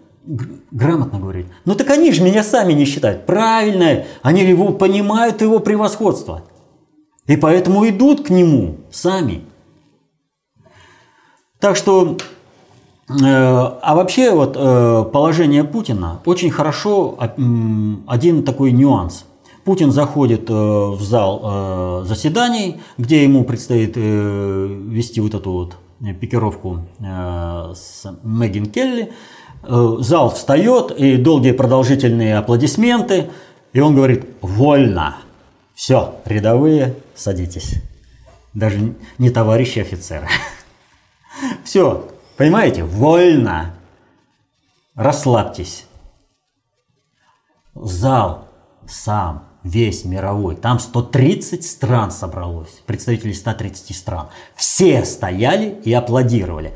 грамотно 0.70 1.18
говорит. 1.18 1.46
Ну 1.64 1.74
так 1.74 1.90
они 1.90 2.12
же 2.12 2.22
меня 2.22 2.44
сами 2.44 2.72
не 2.72 2.84
считают. 2.84 3.26
Правильно, 3.26 4.04
они 4.22 4.42
его 4.42 4.72
понимают, 4.72 5.42
его 5.42 5.58
превосходство. 5.58 6.44
И 7.26 7.36
поэтому 7.36 7.88
идут 7.88 8.26
к 8.26 8.30
нему 8.30 8.76
сами. 8.90 9.42
Так 11.61 11.76
что, 11.76 12.16
э, 13.08 13.14
а 13.22 13.94
вообще 13.94 14.32
вот 14.32 14.56
э, 14.56 15.04
положение 15.12 15.62
Путина 15.62 16.20
очень 16.24 16.50
хорошо 16.50 17.18
э, 17.20 17.26
один 18.06 18.44
такой 18.44 18.72
нюанс. 18.72 19.26
Путин 19.64 19.92
заходит 19.92 20.48
э, 20.48 20.54
в 20.54 21.00
зал 21.02 22.04
заседаний, 22.06 22.80
где 22.96 23.22
ему 23.24 23.44
предстоит 23.44 23.94
вести 23.96 25.20
вот 25.20 25.34
эту 25.34 25.52
вот 25.52 25.76
пикировку 26.18 26.86
с 26.98 28.06
Мегин 28.24 28.66
Келли. 28.66 29.12
Зал 29.62 30.30
встает, 30.30 30.90
и 30.92 31.18
долгие 31.18 31.52
продолжительные 31.52 32.38
аплодисменты, 32.38 33.28
и 33.74 33.80
он 33.80 33.94
говорит 33.94 34.24
«Вольно!» 34.40 35.18
Все, 35.74 36.14
рядовые, 36.24 36.94
садитесь. 37.14 37.74
Даже 38.54 38.94
не 39.18 39.28
товарищи 39.28 39.78
офицеры. 39.78 40.26
Все, 41.64 42.09
понимаете, 42.36 42.84
вольно. 42.84 43.74
Расслабьтесь. 44.95 45.86
Зал 47.74 48.49
сам, 48.86 49.45
весь 49.62 50.05
мировой, 50.05 50.57
там 50.57 50.78
130 50.78 51.64
стран 51.64 52.11
собралось, 52.11 52.82
представителей 52.86 53.34
130 53.34 53.97
стран. 53.97 54.28
Все 54.57 55.05
стояли 55.05 55.80
и 55.84 55.93
аплодировали. 55.93 56.72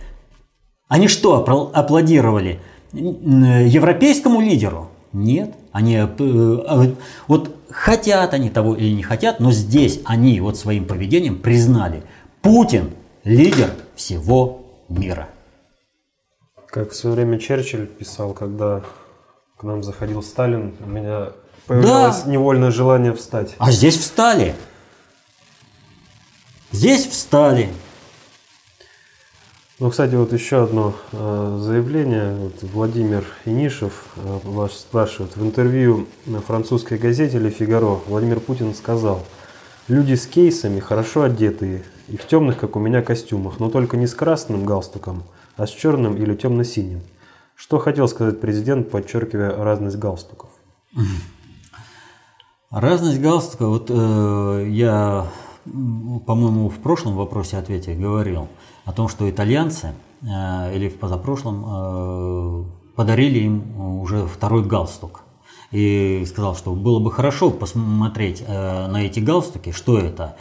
Они 0.89 1.09
что, 1.09 1.45
аплодировали 1.75 2.61
европейскому 2.93 4.41
лидеру? 4.41 4.91
Нет. 5.12 5.55
Они, 5.73 5.97
э, 5.97 6.07
э, 6.19 6.95
вот 7.27 7.57
хотят 7.69 8.35
они 8.35 8.51
того 8.51 8.77
или 8.77 8.93
не 8.93 9.03
хотят, 9.03 9.41
но 9.41 9.51
здесь 9.51 10.01
они 10.05 10.41
вот 10.41 10.57
своим 10.57 10.85
поведением 10.85 11.41
признали, 11.41 12.05
Путин 12.43 12.91
лидер 13.25 13.71
всего 13.97 14.64
мира. 14.88 15.28
Как 16.66 16.90
в 16.90 16.95
свое 16.97 17.16
время 17.16 17.38
Черчилль 17.38 17.86
писал, 17.86 18.32
когда 18.32 18.82
к 19.57 19.62
нам 19.62 19.82
заходил 19.82 20.22
Сталин, 20.22 20.74
у 20.84 20.88
меня 20.88 21.28
появилось 21.66 22.22
да. 22.22 22.30
невольное 22.30 22.70
желание 22.70 23.12
встать. 23.14 23.55
А 23.59 23.70
здесь 23.70 23.97
встали. 23.97 24.55
Здесь 26.72 27.07
встали. 27.07 27.68
Ну, 29.80 29.90
кстати, 29.90 30.14
вот 30.14 30.32
еще 30.32 30.64
одно 30.64 30.95
э, 31.12 31.59
заявление. 31.61 32.34
Вот 32.36 32.62
Владимир 32.62 33.24
Инишев 33.45 34.05
э, 34.16 34.38
вас 34.45 34.78
спрашивает. 34.78 35.36
В 35.36 35.45
интервью 35.45 36.07
на 36.26 36.40
французской 36.40 36.97
газете 36.97 37.38
«Ле 37.38 37.51
Фигаро» 37.51 38.01
Владимир 38.07 38.40
Путин 38.40 38.74
сказал, 38.74 39.24
«Люди 39.88 40.14
с 40.14 40.26
кейсами 40.26 40.80
хорошо 40.80 41.22
одетые 41.22 41.84
и 42.09 42.17
в 42.17 42.27
темных, 42.27 42.59
как 42.59 42.77
у 42.77 42.79
меня, 42.79 43.03
костюмах, 43.03 43.61
но 43.61 43.71
только 43.71 43.97
не 43.97 44.07
с 44.07 44.15
красным 44.15 44.65
галстуком, 44.65 45.23
а 45.57 45.67
с 45.67 45.71
черным 45.71 46.17
или 46.17 46.35
темно-синим». 46.35 47.01
Что 47.57 47.79
хотел 47.79 48.09
сказать 48.09 48.41
президент, 48.41 48.91
подчеркивая 48.91 49.57
разность 49.57 49.97
галстуков? 49.97 50.51
Разность 52.71 53.21
галстука, 53.21 53.69
вот 53.69 53.87
э, 53.89 54.67
я, 54.71 55.29
по-моему, 55.65 56.69
в 56.69 56.79
прошлом 56.79 57.15
вопросе 57.15 57.57
ответе 57.57 57.95
говорил– 57.95 58.49
о 58.85 58.93
том, 58.93 59.09
что 59.09 59.29
итальянцы 59.29 59.95
э, 60.23 60.77
или 60.77 60.89
в 60.89 60.99
позапрошлом 60.99 61.65
э, 61.67 62.65
подарили 62.97 63.41
им 63.41 64.01
уже 64.01 64.27
второй 64.27 64.65
галстук. 64.65 65.23
И 65.71 66.25
сказал, 66.29 66.55
что 66.55 66.73
было 66.73 67.01
бы 67.01 67.11
хорошо 67.11 67.51
посмотреть 67.51 68.45
э, 68.47 68.87
на 68.87 69.05
эти 69.05 69.21
галстуки, 69.21 69.73
что 69.73 69.99
это. 69.99 70.37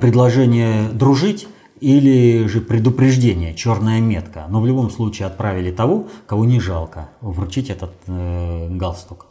Предложение 0.00 0.88
дружить 0.88 1.48
или 1.84 2.46
же 2.46 2.62
предупреждение, 2.62 3.54
черная 3.54 4.00
метка. 4.00 4.46
Но 4.48 4.60
в 4.60 4.66
любом 4.66 4.90
случае 4.90 5.26
отправили 5.26 5.70
того, 5.70 6.06
кого 6.26 6.46
не 6.46 6.58
жалко, 6.60 7.10
вручить 7.20 7.68
этот 7.68 7.92
э, 8.06 8.68
галстук. 8.70 9.26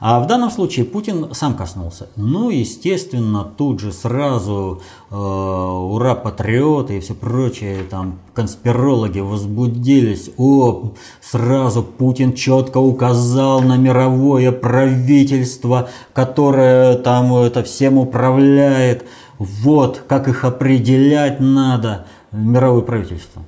А 0.00 0.20
в 0.20 0.26
данном 0.26 0.50
случае 0.50 0.86
Путин 0.86 1.34
сам 1.34 1.54
коснулся. 1.54 2.08
Ну, 2.16 2.48
естественно, 2.48 3.44
тут 3.44 3.80
же 3.80 3.92
сразу 3.92 4.80
э, 5.10 5.14
ура, 5.14 6.14
патриоты 6.14 6.96
и 6.96 7.00
все 7.00 7.12
прочее, 7.12 7.82
там 7.82 8.18
конспирологи 8.32 9.20
возбудились. 9.20 10.30
О, 10.38 10.92
сразу 11.20 11.82
Путин 11.82 12.32
четко 12.32 12.78
указал 12.78 13.60
на 13.60 13.76
мировое 13.76 14.52
правительство, 14.52 15.90
которое 16.14 16.94
там 16.94 17.34
это 17.34 17.62
всем 17.62 17.98
управляет. 17.98 19.04
Вот, 19.40 20.04
как 20.06 20.28
их 20.28 20.44
определять 20.44 21.40
надо, 21.40 22.06
мировое 22.30 22.82
правительство. 22.82 23.42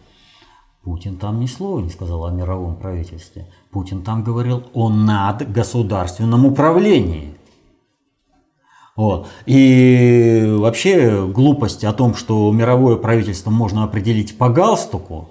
Путин 0.82 1.18
там 1.18 1.38
ни 1.38 1.45
слова 1.45 1.80
не 1.80 1.90
сказал 1.90 2.24
о 2.24 2.30
мировом 2.30 2.76
правительстве. 2.76 3.47
Путин 3.70 4.03
там 4.03 4.24
говорил 4.24 4.64
о 4.72 4.88
надгосударственном 4.88 6.47
управлении. 6.47 7.36
Вот. 8.97 9.28
И 9.45 10.57
вообще 10.61 11.26
глупость 11.26 11.84
о 11.84 11.93
том, 11.93 12.14
что 12.14 12.51
мировое 12.51 12.97
правительство 12.97 13.51
можно 13.51 13.84
определить 13.84 14.38
по 14.38 14.49
галстуку, 14.49 15.28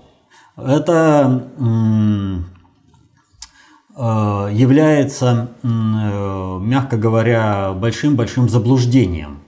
это 0.56 1.50
э, 3.98 4.50
является, 4.54 5.54
э, 5.64 5.68
мягко 6.62 6.98
говоря, 6.98 7.74
большим-большим 7.74 8.48
заблуждением 8.48 9.41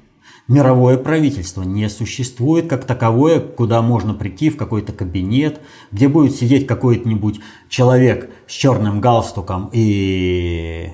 мировое 0.47 0.97
правительство 0.97 1.63
не 1.63 1.89
существует 1.89 2.67
как 2.67 2.85
таковое, 2.85 3.39
куда 3.39 3.81
можно 3.81 4.13
прийти 4.13 4.49
в 4.49 4.57
какой-то 4.57 4.91
кабинет, 4.91 5.61
где 5.91 6.07
будет 6.07 6.35
сидеть 6.35 6.67
какой-нибудь 6.67 7.39
человек 7.69 8.29
с 8.47 8.51
черным 8.51 8.99
галстуком 8.99 9.69
и 9.71 10.89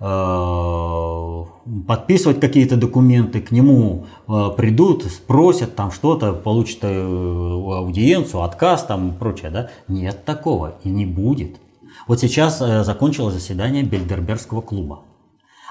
э, 0.00 1.44
подписывать 1.86 2.40
какие-то 2.40 2.76
документы, 2.76 3.40
к 3.40 3.50
нему 3.50 4.06
э, 4.26 4.50
придут, 4.56 5.04
спросят 5.04 5.74
там 5.76 5.90
что-то, 5.90 6.32
получат 6.32 6.78
э, 6.82 6.88
аудиенцию, 6.88 8.42
отказ 8.42 8.84
там 8.84 9.10
и 9.10 9.12
прочее, 9.12 9.50
да? 9.50 9.70
Нет 9.86 10.24
такого 10.24 10.76
и 10.84 10.88
не 10.88 11.06
будет. 11.06 11.56
Вот 12.06 12.20
сейчас 12.20 12.60
э, 12.62 12.84
закончилось 12.84 13.34
заседание 13.34 13.82
Бельдербергского 13.82 14.62
клуба. 14.62 15.00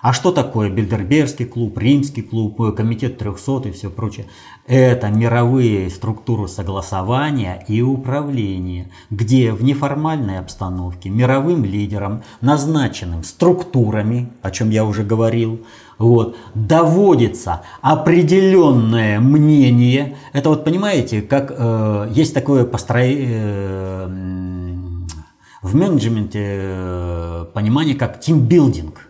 А 0.01 0.13
что 0.13 0.31
такое 0.31 0.69
Бильдербергский 0.69 1.45
клуб, 1.45 1.77
Римский 1.79 2.21
клуб, 2.21 2.75
Комитет 2.75 3.17
300 3.17 3.69
и 3.69 3.71
все 3.71 3.89
прочее? 3.89 4.27
Это 4.67 5.09
мировые 5.09 5.89
структуры 5.89 6.47
согласования 6.47 7.65
и 7.67 7.81
управления, 7.81 8.91
где 9.09 9.51
в 9.51 9.63
неформальной 9.63 10.37
обстановке 10.37 11.09
мировым 11.09 11.65
лидерам, 11.65 12.21
назначенным 12.41 13.23
структурами, 13.23 14.29
о 14.43 14.51
чем 14.51 14.69
я 14.69 14.85
уже 14.85 15.03
говорил, 15.03 15.65
вот, 15.97 16.37
доводится 16.53 17.63
определенное 17.81 19.19
мнение. 19.19 20.15
Это 20.31 20.49
вот 20.49 20.63
понимаете, 20.63 21.23
как 21.23 21.51
э, 21.57 22.09
есть 22.11 22.35
такое 22.35 22.65
построение 22.65 23.29
э, 23.31 24.07
в 25.63 25.75
менеджменте 25.75 26.39
э, 26.43 27.45
понимание 27.51 27.95
как 27.95 28.19
тимбилдинг. 28.19 29.06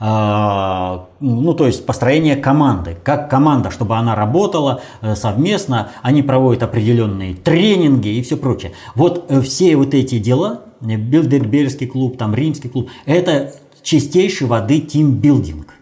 А, 0.00 1.08
ну, 1.18 1.54
то 1.54 1.66
есть 1.66 1.84
построение 1.84 2.36
команды. 2.36 2.96
Как 3.02 3.28
команда, 3.28 3.70
чтобы 3.70 3.96
она 3.96 4.14
работала 4.14 4.80
э, 5.00 5.16
совместно, 5.16 5.90
они 6.02 6.22
проводят 6.22 6.62
определенные 6.62 7.34
тренинги 7.34 8.08
и 8.08 8.22
все 8.22 8.36
прочее. 8.36 8.72
Вот 8.94 9.26
э, 9.28 9.40
все 9.40 9.74
вот 9.76 9.94
эти 9.94 10.18
дела, 10.18 10.62
э, 10.80 10.94
Билдербергский 10.94 11.88
клуб, 11.88 12.16
там 12.16 12.34
Римский 12.34 12.68
клуб, 12.68 12.90
это 13.06 13.54
чистейшей 13.82 14.46
воды 14.46 14.80
тимбилдинг. 14.80 15.74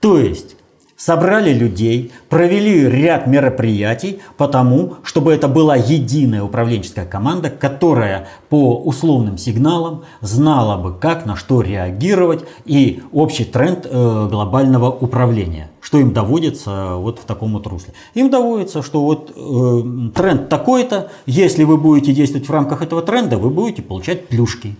То 0.00 0.18
есть 0.18 0.56
собрали 1.00 1.54
людей, 1.54 2.12
провели 2.28 2.86
ряд 2.86 3.26
мероприятий 3.26 4.20
потому, 4.36 4.96
чтобы 5.02 5.32
это 5.32 5.48
была 5.48 5.74
единая 5.74 6.42
управленческая 6.42 7.06
команда, 7.06 7.48
которая 7.48 8.28
по 8.50 8.76
условным 8.76 9.38
сигналам 9.38 10.02
знала 10.20 10.76
бы, 10.76 10.92
как 10.92 11.24
на 11.24 11.36
что 11.36 11.62
реагировать 11.62 12.44
и 12.66 13.02
общий 13.12 13.44
тренд 13.44 13.86
э, 13.90 14.28
глобального 14.30 14.90
управления. 14.90 15.70
Что 15.80 15.98
им 15.98 16.12
доводится 16.12 16.96
вот 16.96 17.18
в 17.18 17.24
таком 17.24 17.54
вот 17.54 17.66
русле? 17.66 17.94
Им 18.12 18.28
доводится, 18.28 18.82
что 18.82 19.02
вот 19.02 19.32
э, 19.34 20.10
тренд 20.14 20.50
такой-то, 20.50 21.10
если 21.24 21.64
вы 21.64 21.78
будете 21.78 22.12
действовать 22.12 22.46
в 22.46 22.52
рамках 22.52 22.82
этого 22.82 23.00
тренда, 23.00 23.38
вы 23.38 23.48
будете 23.48 23.80
получать 23.80 24.28
плюшки. 24.28 24.76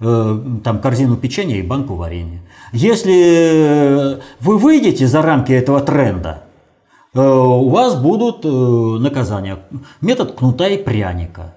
Э, 0.00 0.40
там 0.64 0.80
корзину 0.80 1.16
печенья 1.16 1.56
и 1.56 1.62
банку 1.62 1.94
варенья. 1.94 2.40
Если 2.72 4.20
вы 4.40 4.58
выйдете 4.58 5.06
за 5.06 5.22
рамки 5.22 5.52
этого 5.52 5.80
тренда, 5.80 6.42
э, 7.14 7.20
у 7.20 7.68
вас 7.68 7.94
будут 7.94 8.44
э, 8.44 8.48
наказания. 8.48 9.60
Метод 10.00 10.32
кнута 10.32 10.66
и 10.68 10.82
пряника. 10.82 11.54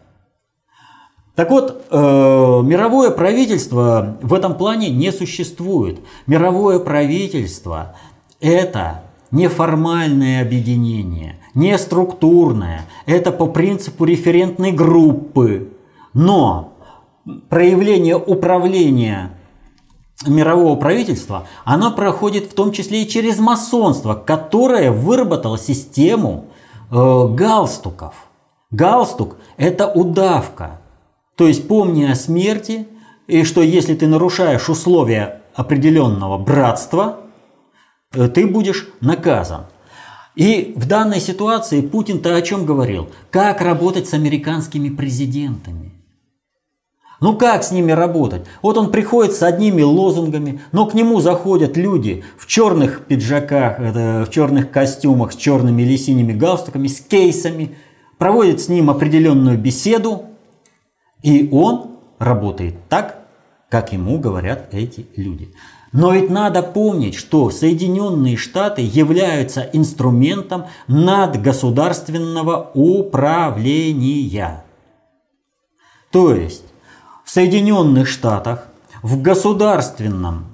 Так 1.34 1.52
вот, 1.52 1.86
мировое 1.92 3.12
правительство 3.12 4.18
в 4.24 4.34
этом 4.34 4.56
плане 4.56 4.90
не 4.90 5.12
существует. 5.12 6.00
Мировое 6.26 6.80
правительство– 6.80 7.96
это 8.42 9.04
неформальное 9.30 10.42
объединение, 10.42 11.36
не 11.54 11.78
структурное, 11.78 12.88
это 13.06 13.32
по 13.32 13.46
принципу 13.46 14.06
референтной 14.06 14.72
группы. 14.72 15.70
Но 16.16 16.77
проявление 17.50 18.16
управления 18.16 19.38
мирового 20.26 20.76
правительства, 20.78 21.48
оно 21.64 21.92
проходит 21.92 22.46
в 22.46 22.54
том 22.54 22.72
числе 22.72 23.04
и 23.04 23.08
через 23.08 23.40
масонство, 23.40 24.16
которое 24.16 24.92
выработало 24.92 25.58
систему 25.58 26.48
э, 26.90 26.96
галстуков. 26.96 28.16
Галстук– 28.72 29.38
это 29.58 29.88
удавка. 29.88 30.82
То 31.36 31.48
есть 31.48 31.68
помни 31.68 32.06
о 32.06 32.16
смерти, 32.16 32.88
и 33.28 33.44
что 33.44 33.62
если 33.62 33.94
ты 33.94 34.08
нарушаешь 34.08 34.70
условия 34.70 35.44
определенного 35.54 36.38
братства, 36.38 37.20
э, 38.14 38.28
ты 38.28 38.48
будешь 38.48 38.88
наказан. 39.02 39.66
И 40.36 40.74
в 40.76 40.88
данной 40.88 41.20
ситуации 41.20 41.82
Путин-то 41.82 42.36
о 42.36 42.42
чем 42.42 42.66
говорил? 42.66 43.10
Как 43.32 43.62
работать 43.62 44.08
с 44.08 44.14
американскими 44.14 44.90
президентами? 44.90 45.97
Ну 47.20 47.36
как 47.36 47.64
с 47.64 47.72
ними 47.72 47.92
работать? 47.92 48.46
Вот 48.62 48.78
он 48.78 48.92
приходит 48.92 49.34
с 49.34 49.42
одними 49.42 49.82
лозунгами, 49.82 50.62
но 50.72 50.86
к 50.86 50.94
нему 50.94 51.20
заходят 51.20 51.76
люди 51.76 52.24
в 52.38 52.46
черных 52.46 53.06
пиджаках, 53.06 53.80
в 53.80 54.30
черных 54.30 54.70
костюмах, 54.70 55.34
с 55.34 55.36
черными 55.36 55.82
или 55.82 55.98
синими 55.98 56.34
галстуками, 56.34 56.88
с 56.88 57.02
кейсами, 57.02 57.76
проводит 58.20 58.62
с 58.62 58.70
ним 58.70 58.92
определенную 58.92 59.58
беседу, 59.58 60.26
и 61.24 61.50
он 61.52 61.92
работает 62.20 62.76
так, 62.88 63.26
как 63.70 63.94
ему 63.94 64.20
говорят 64.20 64.70
эти 64.74 65.08
люди. 65.16 65.50
Но 65.92 66.14
ведь 66.14 66.30
надо 66.30 66.62
помнить, 66.62 67.16
что 67.16 67.50
Соединенные 67.50 68.38
Штаты 68.38 68.82
являются 68.82 69.62
инструментом 69.74 70.66
надгосударственного 70.88 72.70
управления. 72.76 74.64
То 76.12 76.36
есть 76.36 76.66
в 77.28 77.30
Соединенных 77.30 78.08
Штатах 78.08 78.70
в 79.04 79.22
государственном 79.22 80.46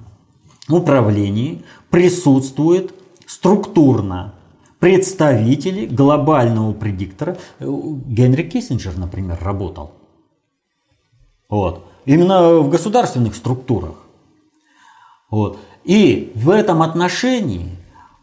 управлении 0.68 1.64
присутствует 1.88 2.92
структурно 3.26 4.34
представители 4.80 5.86
глобального 5.86 6.72
предиктора. 6.72 7.38
Генри 7.60 8.42
Киссинджер, 8.42 8.98
например, 8.98 9.38
работал. 9.40 9.92
Вот. 11.48 11.86
Именно 12.06 12.58
в 12.58 12.68
государственных 12.70 13.36
структурах. 13.36 13.94
Вот. 15.30 15.60
И 15.84 16.32
в 16.34 16.50
этом 16.50 16.82
отношении 16.82 17.70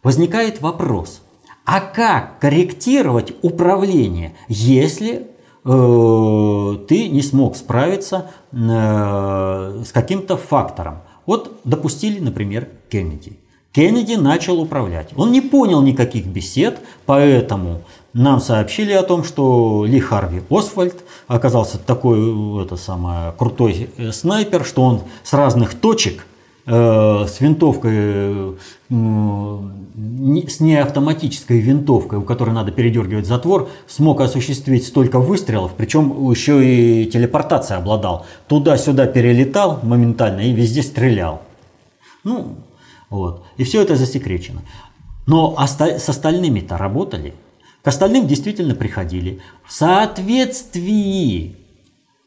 возникает 0.04 0.60
вопрос, 0.60 1.22
а 1.64 1.80
как 1.80 2.39
корректировать 2.39 3.34
управление, 3.43 4.36
если 4.49 5.30
Э, 5.30 5.30
ты 5.64 7.09
не 7.09 7.22
смог 7.22 7.55
справиться 7.55 8.32
э, 8.51 9.84
с 9.86 9.91
каким-то 9.91 10.38
фактором. 10.38 10.99
Вот 11.26 11.59
допустили, 11.64 12.20
например, 12.20 12.68
Кеннеди. 12.89 13.38
Кеннеди 13.72 14.16
начал 14.16 14.59
управлять. 14.59 15.09
Он 15.16 15.32
не 15.32 15.39
понял 15.39 15.82
никаких 15.82 16.26
бесед, 16.26 16.80
поэтому 17.05 17.84
нам 18.14 18.41
сообщили 18.41 18.91
о 18.91 19.03
том, 19.03 19.24
что 19.24 19.86
Ли 19.86 19.99
Харви 19.99 20.41
Освальд 20.49 21.03
оказался 21.28 21.78
такой 21.78 22.64
это 22.64 22.76
самое, 22.76 23.32
крутой 23.38 23.89
э, 23.97 24.12
снайпер, 24.12 24.66
что 24.66 24.82
он 24.82 25.01
с 25.24 25.34
разных 25.34 25.76
точек 25.76 26.26
Э, 26.26 26.30
с 26.72 27.41
винтовкой, 27.41 27.93
э, 27.93 28.53
с 28.89 30.59
неавтоматической 30.61 31.59
винтовкой, 31.59 32.19
у 32.19 32.22
которой 32.22 32.51
надо 32.51 32.72
передергивать 32.72 33.28
затвор, 33.28 33.69
смог 33.88 34.22
осуществить 34.22 34.86
столько 34.88 35.19
выстрелов, 35.19 35.74
причем 35.76 36.30
еще 36.30 36.63
и 36.65 37.05
телепортация 37.07 37.78
обладал. 37.78 38.26
Туда-сюда 38.47 39.07
перелетал 39.07 39.80
моментально 39.84 40.41
и 40.41 40.53
везде 40.53 40.82
стрелял. 40.82 41.41
Ну, 42.24 42.55
вот. 43.09 43.43
И 43.57 43.65
все 43.65 43.82
это 43.82 43.97
засекречено. 43.97 44.61
Но 45.28 45.57
с 45.59 46.09
остальными-то 46.09 46.78
работали. 46.78 47.34
К 47.84 47.88
остальным 47.88 48.28
действительно 48.28 48.76
приходили. 48.76 49.41
В 49.65 49.74
соответствии 49.74 51.57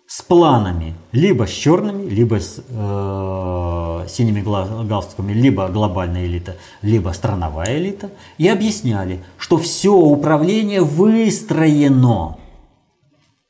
с 0.07 0.23
планами, 0.23 0.95
либо 1.13 1.47
с 1.47 1.51
черными, 1.51 2.09
либо 2.09 2.39
с 2.39 2.63
э, 2.69 4.07
синими 4.09 4.43
галстуками, 4.87 5.33
либо 5.33 5.69
глобальная 5.69 6.27
элита, 6.27 6.57
либо 6.83 7.11
страновая 7.11 7.79
элита, 7.79 8.11
и 8.37 8.49
объясняли, 8.49 9.25
что 9.39 9.57
все 9.57 9.93
управление 9.93 10.83
выстроено. 10.83 12.37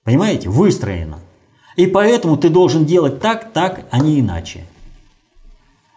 Понимаете? 0.04 0.48
Выстроено. 0.48 1.18
И 1.76 1.86
поэтому 1.86 2.36
ты 2.36 2.50
должен 2.50 2.84
делать 2.84 3.20
так, 3.20 3.52
так, 3.52 3.86
а 3.90 3.98
не 3.98 4.20
иначе. 4.20 4.64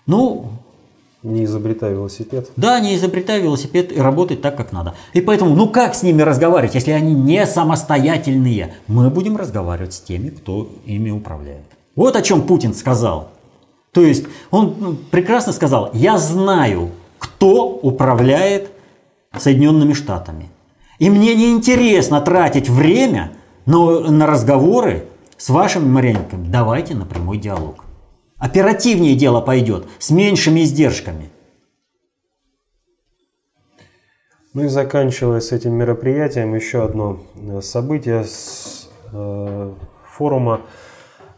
Ну, 0.08 0.54
не 1.28 1.44
изобретай 1.44 1.92
велосипед. 1.92 2.50
Да, 2.56 2.80
не 2.80 2.96
изобретай 2.96 3.42
велосипед 3.42 3.92
и 3.92 4.00
работать 4.00 4.42
так, 4.42 4.56
как 4.56 4.72
надо. 4.72 4.96
И 5.14 5.22
поэтому, 5.22 5.56
ну 5.56 5.68
как 5.68 5.94
с 5.94 6.04
ними 6.04 6.22
разговаривать, 6.22 6.76
если 6.76 6.92
они 6.92 7.14
не 7.14 7.46
самостоятельные? 7.46 8.76
Мы 8.88 9.10
будем 9.10 9.38
разговаривать 9.38 9.94
с 9.94 10.00
теми, 10.00 10.30
кто 10.30 10.70
ими 10.86 11.12
управляет. 11.12 11.66
Вот 11.96 12.16
о 12.16 12.22
чем 12.22 12.44
Путин 12.44 12.74
сказал. 12.74 13.30
То 13.92 14.02
есть 14.02 14.26
он 14.52 14.76
ну, 14.80 14.96
прекрасно 15.12 15.54
сказал, 15.54 15.90
я 15.94 16.18
знаю, 16.18 16.92
кто 17.18 17.68
управляет 17.68 18.72
Соединенными 19.38 19.94
Штатами. 19.94 20.50
И 21.00 21.10
мне 21.10 21.36
не 21.36 21.52
интересно 21.52 22.22
тратить 22.22 22.70
время 22.70 23.34
на, 23.66 24.00
на 24.00 24.26
разговоры 24.26 25.06
с 25.38 25.50
вашими 25.50 25.88
марионетками. 25.88 26.48
Давайте 26.48 26.96
на 26.96 27.06
прямой 27.06 27.38
диалог. 27.38 27.84
Оперативнее 28.40 29.16
дело 29.16 29.42
пойдет, 29.42 29.86
с 29.98 30.12
меньшими 30.12 30.62
издержками. 30.62 31.30
Ну 34.54 34.64
и 34.64 34.68
заканчивая 34.68 35.40
с 35.40 35.52
этим 35.52 35.74
мероприятием, 35.74 36.54
еще 36.54 36.84
одно 36.84 37.20
э, 37.36 37.62
событие 37.62 38.24
с 38.24 38.90
э, 39.12 39.74
форума. 40.06 40.62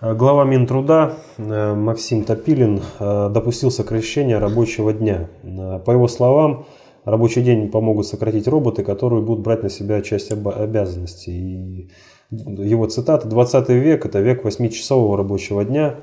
Э, 0.01 0.13
глава 0.13 0.43
Минтруда 0.43 1.17
э, 1.37 1.73
Максим 1.73 2.23
Топилин 2.23 2.81
э, 2.99 3.29
допустил 3.29 3.71
сокращение 3.71 4.37
рабочего 4.37 4.93
дня. 4.93 5.29
Э, 5.43 5.79
по 5.85 5.91
его 5.91 6.07
словам, 6.09 6.65
рабочий 7.05 7.41
день 7.41 7.69
помогут 7.69 8.07
сократить 8.07 8.47
роботы, 8.47 8.83
которые 8.83 9.21
будут 9.21 9.43
брать 9.43 9.63
на 9.63 9.69
себя 9.69 10.01
часть 10.01 10.31
обязанностей. 10.31 11.31
И 11.31 11.89
его 12.31 12.87
цитата 12.87 13.27
«20 13.27 13.73
век– 13.73 14.05
это 14.05 14.19
век 14.19 14.45
8-часового 14.45 15.17
рабочего 15.17 15.63
дня». 15.63 15.95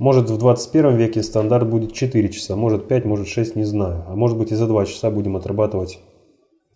Может 0.00 0.30
в 0.30 0.38
21 0.38 0.96
веке 0.96 1.22
стандарт 1.22 1.68
будет 1.68 1.92
4 1.92 2.30
часа, 2.30 2.56
может 2.56 2.88
5, 2.88 3.04
может 3.04 3.28
6, 3.28 3.54
не 3.54 3.64
знаю. 3.64 4.06
А 4.08 4.16
может 4.16 4.38
быть 4.38 4.50
и 4.50 4.54
за 4.54 4.66
2 4.66 4.86
часа 4.86 5.10
будем 5.10 5.36
отрабатывать, 5.36 5.98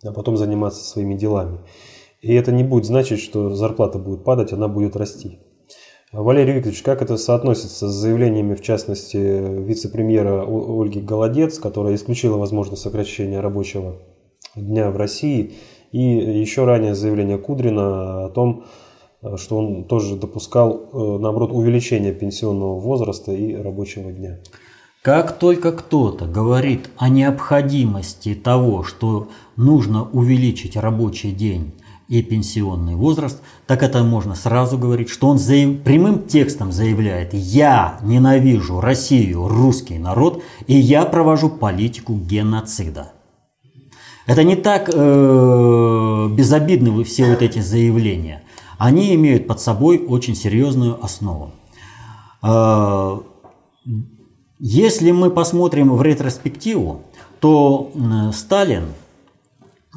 а 0.04 0.12
потом 0.12 0.36
заниматься 0.36 0.84
своими 0.84 1.14
делами. 1.14 1.60
И 2.20 2.34
это 2.34 2.52
не 2.52 2.64
будет 2.64 2.84
значить, 2.84 3.20
что 3.20 3.54
зарплата 3.54 3.98
будет 3.98 4.24
падать, 4.24 4.52
она 4.52 4.68
будет 4.68 4.94
расти. 4.94 5.38
Валерий 6.12 6.52
Викторович, 6.52 6.82
как 6.82 7.00
это 7.00 7.16
соотносится 7.16 7.88
с 7.88 7.94
заявлениями, 7.94 8.54
в 8.54 8.60
частности, 8.60 9.16
вице-премьера 9.16 10.44
Ольги 10.46 11.00
Голодец, 11.00 11.58
которая 11.58 11.94
исключила 11.94 12.36
возможность 12.36 12.82
сокращения 12.82 13.40
рабочего 13.40 14.02
дня 14.54 14.90
в 14.90 14.98
России, 14.98 15.54
и 15.92 15.98
еще 15.98 16.66
ранее 16.66 16.94
заявление 16.94 17.38
Кудрина 17.38 18.26
о 18.26 18.28
том, 18.28 18.64
Э, 18.64 18.83
что 19.36 19.58
он 19.58 19.84
тоже 19.84 20.16
допускал, 20.16 20.88
э, 20.92 21.18
наоборот, 21.20 21.50
увеличение 21.52 22.12
пенсионного 22.12 22.78
возраста 22.78 23.32
и 23.32 23.54
рабочего 23.54 24.12
дня. 24.12 24.38
Как 25.02 25.38
только 25.38 25.72
кто-то 25.72 26.26
говорит 26.26 26.88
о 26.96 27.08
необходимости 27.08 28.34
того, 28.34 28.84
что 28.84 29.28
нужно 29.56 30.08
увеличить 30.12 30.76
рабочий 30.76 31.30
день 31.30 31.72
и 32.08 32.22
пенсионный 32.22 32.94
возраст, 32.94 33.40
так 33.66 33.82
это 33.82 34.02
можно 34.02 34.34
сразу 34.34 34.78
говорить, 34.78 35.08
что 35.08 35.28
он 35.28 35.38
заяв... 35.38 35.80
прямым 35.82 36.22
текстом 36.22 36.72
заявляет 36.72 37.34
«Я 37.34 37.98
ненавижу 38.02 38.80
Россию, 38.80 39.48
русский 39.48 39.98
народ, 39.98 40.42
и 40.66 40.74
я 40.74 41.04
провожу 41.04 41.50
политику 41.50 42.14
геноцида». 42.14 43.12
Это 44.26 44.42
не 44.42 44.56
так 44.56 44.88
э, 44.92 46.28
безобидны 46.30 47.04
все 47.04 47.28
вот 47.28 47.42
эти 47.42 47.58
заявления 47.58 48.42
они 48.84 49.14
имеют 49.14 49.46
под 49.46 49.60
собой 49.60 49.96
очень 49.96 50.34
серьезную 50.34 51.02
основу. 51.02 51.52
А, 52.42 53.22
если 54.58 55.10
мы 55.10 55.30
посмотрим 55.30 55.94
в 55.96 56.02
ретроспективу, 56.02 57.00
то 57.40 57.90
Сталин 58.34 58.84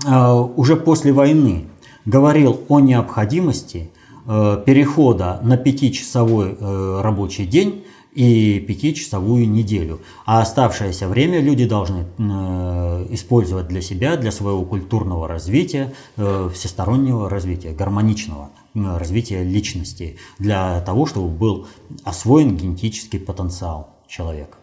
а, 0.06 0.36
уже 0.42 0.78
после 0.78 1.12
войны 1.12 1.66
говорил 2.06 2.62
о 2.70 2.80
необходимости 2.80 3.92
а, 4.26 4.56
перехода 4.56 5.42
на 5.44 5.58
пятичасовой 5.58 6.56
рабочий 7.02 7.46
день 7.46 7.84
и 8.18 8.60
пятичасовую 8.60 9.48
неделю. 9.48 10.00
А 10.26 10.42
оставшееся 10.42 11.08
время 11.08 11.40
люди 11.40 11.68
должны 11.68 12.08
э, 12.18 13.08
использовать 13.12 13.68
для 13.68 13.80
себя, 13.80 14.18
для 14.18 14.32
своего 14.32 14.64
культурного 14.66 15.28
развития, 15.28 15.94
э, 16.16 16.50
всестороннего 16.52 17.30
развития, 17.30 17.74
гармоничного 17.74 18.50
э, 18.50 18.57
развития 18.78 19.44
личности, 19.44 20.18
для 20.40 20.82
того, 20.82 21.06
чтобы 21.06 21.30
был 21.30 21.68
освоен 22.04 22.56
генетический 22.56 23.20
потенциал 23.20 23.96
человека. 24.08 24.58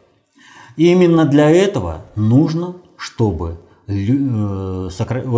И 0.76 0.90
именно 0.90 1.24
для 1.24 1.50
этого 1.50 2.06
нужно, 2.16 2.76
чтобы 2.96 3.58
Э, 3.86 4.88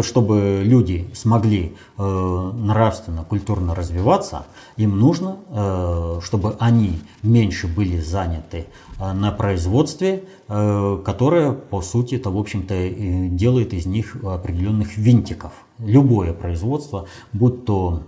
чтобы 0.02 0.62
люди 0.62 1.08
смогли 1.12 1.74
э, 1.98 2.52
нравственно, 2.54 3.24
культурно 3.24 3.74
развиваться, 3.74 4.46
им 4.76 5.00
нужно, 5.00 5.38
э, 5.50 6.20
чтобы 6.22 6.54
они 6.60 7.00
меньше 7.24 7.66
были 7.66 7.98
заняты 7.98 8.66
на 8.98 9.30
производстве, 9.30 10.24
которое, 10.48 11.52
по 11.52 11.82
сути, 11.82 12.14
это, 12.14 12.30
в 12.30 12.38
общем-то, 12.38 12.88
делает 13.36 13.74
из 13.74 13.84
них 13.84 14.16
определенных 14.24 14.96
винтиков. 14.96 15.52
Любое 15.78 16.32
производство, 16.32 17.04
будь 17.34 17.66
то 17.66 18.04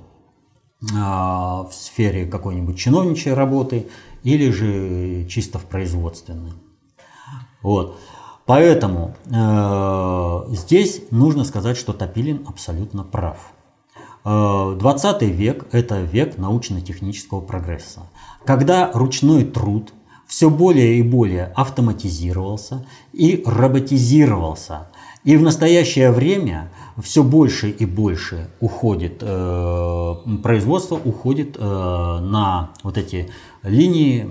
в 0.81 1.71
сфере 1.73 2.27
какой-нибудь 2.27 2.79
чиновничьей 2.79 3.35
работы 3.35 3.89
или 4.23 4.51
же 4.51 5.27
чисто 5.29 5.59
в 5.59 5.65
производственной. 5.65 6.53
Вот. 7.63 7.99
Поэтому 8.47 9.15
э, 9.27 10.55
здесь 10.55 11.03
нужно 11.11 11.45
сказать, 11.45 11.77
что 11.77 11.93
Топилин 11.93 12.47
абсолютно 12.47 13.03
прав. 13.03 13.53
20 14.25 15.23
э, 15.23 15.27
век– 15.27 15.67
это 15.73 16.01
век 16.01 16.39
научно-технического 16.39 17.41
прогресса, 17.43 18.09
когда 18.47 18.91
ручной 18.93 19.45
труд 19.45 19.93
все 20.27 20.49
более 20.49 20.99
и 20.99 21.03
более 21.03 21.53
автоматизировался 21.57 22.87
и 23.13 23.43
роботизировался. 23.45 24.89
И 25.25 25.37
в 25.37 25.43
настоящее 25.43 26.11
время 26.11 26.71
все 27.03 27.23
больше 27.23 27.71
и 27.71 27.85
больше 27.85 28.51
уходит, 28.61 29.19
э, 29.21 30.15
производство 30.43 30.97
уходит 30.97 31.57
э, 31.59 31.61
на 31.61 32.71
вот 32.83 32.99
эти 32.99 33.31
линии, 33.63 34.27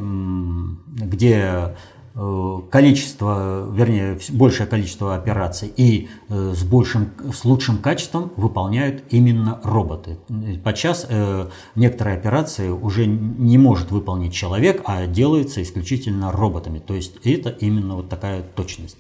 где 0.96 1.76
Э, 2.20 2.62
количество, 2.72 3.72
вернее, 3.72 4.18
большее 4.32 4.66
количество 4.66 5.14
операций 5.14 5.72
и 5.78 6.10
э, 6.30 6.54
с, 6.56 6.64
большим, 6.64 7.12
с 7.32 7.46
лучшим 7.46 7.78
качеством 7.78 8.32
выполняют 8.38 9.04
именно 9.12 9.62
роботы. 9.64 10.18
Подчас 10.64 11.06
э, 11.08 11.48
некоторые 11.76 12.18
операции 12.18 12.70
уже 12.70 13.06
не 13.06 13.60
может 13.60 13.92
выполнить 13.92 14.34
человек, 14.34 14.82
а 14.86 15.06
делаются 15.06 15.62
исключительно 15.62 16.32
роботами. 16.32 16.80
То 16.80 16.96
есть 16.96 17.18
это 17.24 17.50
именно 17.50 17.98
вот 17.98 18.10
такая 18.10 18.42
точность. 18.42 18.98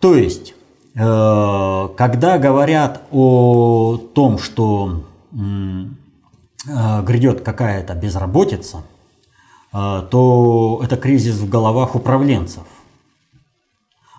То 0.00 0.16
есть, 0.16 0.54
когда 0.96 2.38
говорят 2.38 3.02
о 3.12 3.98
том, 4.14 4.38
что 4.38 5.02
грядет 5.32 7.42
какая-то 7.42 7.94
безработица– 7.94 8.82
а, 9.78 10.02
то 10.02 10.80
это 10.82 10.96
кризис 10.96 11.36
в 11.36 11.50
головах 11.50 11.94
управленцев. 11.94 12.62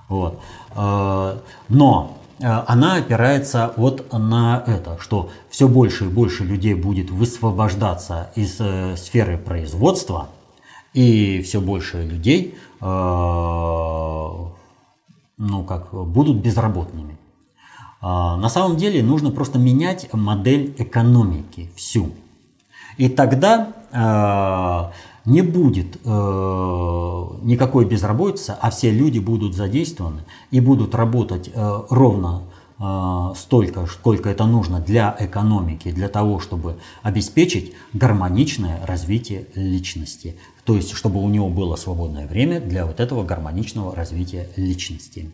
Вот. 0.07 0.39
Но 0.75 2.17
она 2.39 2.95
опирается 2.97 3.73
вот 3.75 4.13
на 4.13 4.63
это, 4.67 4.99
что 5.01 5.31
все 5.49 5.67
больше 5.67 6.05
и 6.05 6.09
больше 6.09 6.43
людей 6.43 6.75
будет 6.75 7.09
высвобождаться 7.09 8.29
из 8.35 8.57
э, 8.59 8.95
сферы 8.95 9.39
производства, 9.39 10.29
и 10.93 11.41
все 11.41 11.59
больше 11.59 12.03
людей 12.03 12.55
ну, 15.37 15.63
как, 15.63 15.93
будут 15.93 16.37
безработными. 16.37 17.17
На 18.01 18.47
самом 18.49 18.77
деле 18.77 19.01
нужно 19.01 19.31
просто 19.31 19.57
менять 19.57 20.11
модель 20.13 20.75
экономики 20.77 21.71
всю. 21.75 22.11
И 22.97 23.09
тогда 23.09 23.73
не 25.27 25.41
будет 25.41 25.97
э, 26.05 26.09
никакой 27.41 27.85
безработицы, 27.85 28.55
а 28.61 28.69
все 28.69 28.91
люди 28.91 29.19
будут 29.19 29.55
задействованы 29.55 30.21
и 30.51 30.61
будут 30.61 30.95
работать 30.95 31.51
э, 31.53 31.79
ровно 31.89 32.43
э, 32.79 33.33
столько, 33.35 33.85
сколько 33.87 34.29
это 34.29 34.45
нужно 34.45 34.79
для 34.79 35.13
экономики, 35.19 35.91
для 35.91 36.07
того, 36.07 36.39
чтобы 36.39 36.77
обеспечить 37.03 37.73
гармоничное 37.91 38.79
развитие 38.85 39.47
личности. 39.53 40.37
То 40.67 40.75
есть, 40.75 40.91
чтобы 40.91 41.23
у 41.23 41.29
него 41.29 41.47
было 41.47 41.77
свободное 41.77 42.27
время 42.27 42.59
для 42.59 42.85
вот 42.85 42.99
этого 42.99 43.23
гармоничного 43.23 43.95
развития 43.95 44.49
личности. 44.57 45.31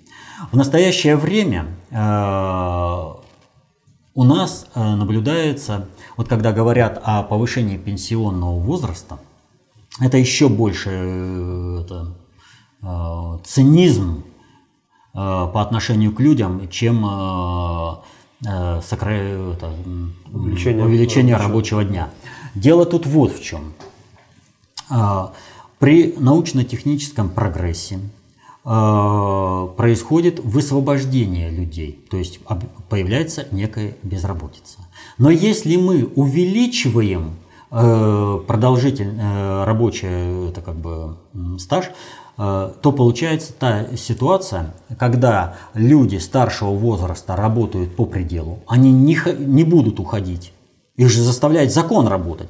В 0.51 0.55
настоящее 0.55 1.15
время 1.15 1.65
э, 1.89 3.13
у 4.13 4.23
нас 4.23 4.67
э, 4.75 4.95
наблюдается, 4.95 5.87
вот 6.17 6.27
когда 6.27 6.51
говорят 6.51 7.01
о 7.03 7.23
повышении 7.23 7.77
пенсионного 7.77 8.59
возраста, 8.59 9.17
это 9.99 10.19
еще 10.19 10.49
больше 10.49 10.91
э, 10.91 11.83
это, 11.83 12.13
цинизм 13.43 14.25
по 15.13 15.61
отношению 15.61 16.13
к 16.13 16.19
людям, 16.19 16.69
чем 16.69 17.05
сокра... 18.43 19.09
это, 19.09 19.71
увеличение, 20.31 20.85
увеличение 20.85 21.37
рабочего 21.37 21.83
дня. 21.83 22.09
Дело 22.55 22.85
тут 22.85 23.07
вот 23.07 23.31
в 23.31 23.41
чем. 23.41 23.73
При 25.79 26.15
научно-техническом 26.17 27.29
прогрессе 27.29 27.99
происходит 28.63 30.39
высвобождение 30.39 31.49
людей, 31.49 32.05
то 32.09 32.17
есть 32.17 32.39
появляется 32.89 33.47
некая 33.51 33.95
безработица. 34.03 34.79
Но 35.17 35.29
если 35.29 35.75
мы 35.75 36.05
увеличиваем 36.15 37.35
Э, 37.75 38.39
продолжительный 38.45 39.15
э, 39.19 39.63
рабочий 39.63 40.49
это 40.49 40.61
как 40.61 40.75
бы 40.75 41.17
стаж, 41.57 41.89
э, 42.37 42.71
то 42.79 42.91
получается 42.91 43.51
та 43.51 43.97
ситуация, 43.97 44.75
когда 44.99 45.55
люди 45.73 46.17
старшего 46.17 46.69
возраста 46.69 47.35
работают 47.35 47.95
по 47.95 48.05
пределу, 48.05 48.59
они 48.67 48.91
не, 48.91 49.17
не 49.39 49.63
будут 49.63 49.99
уходить, 49.99 50.53
их 50.97 51.09
же 51.09 51.23
заставляет 51.23 51.73
закон 51.73 52.07
работать. 52.07 52.49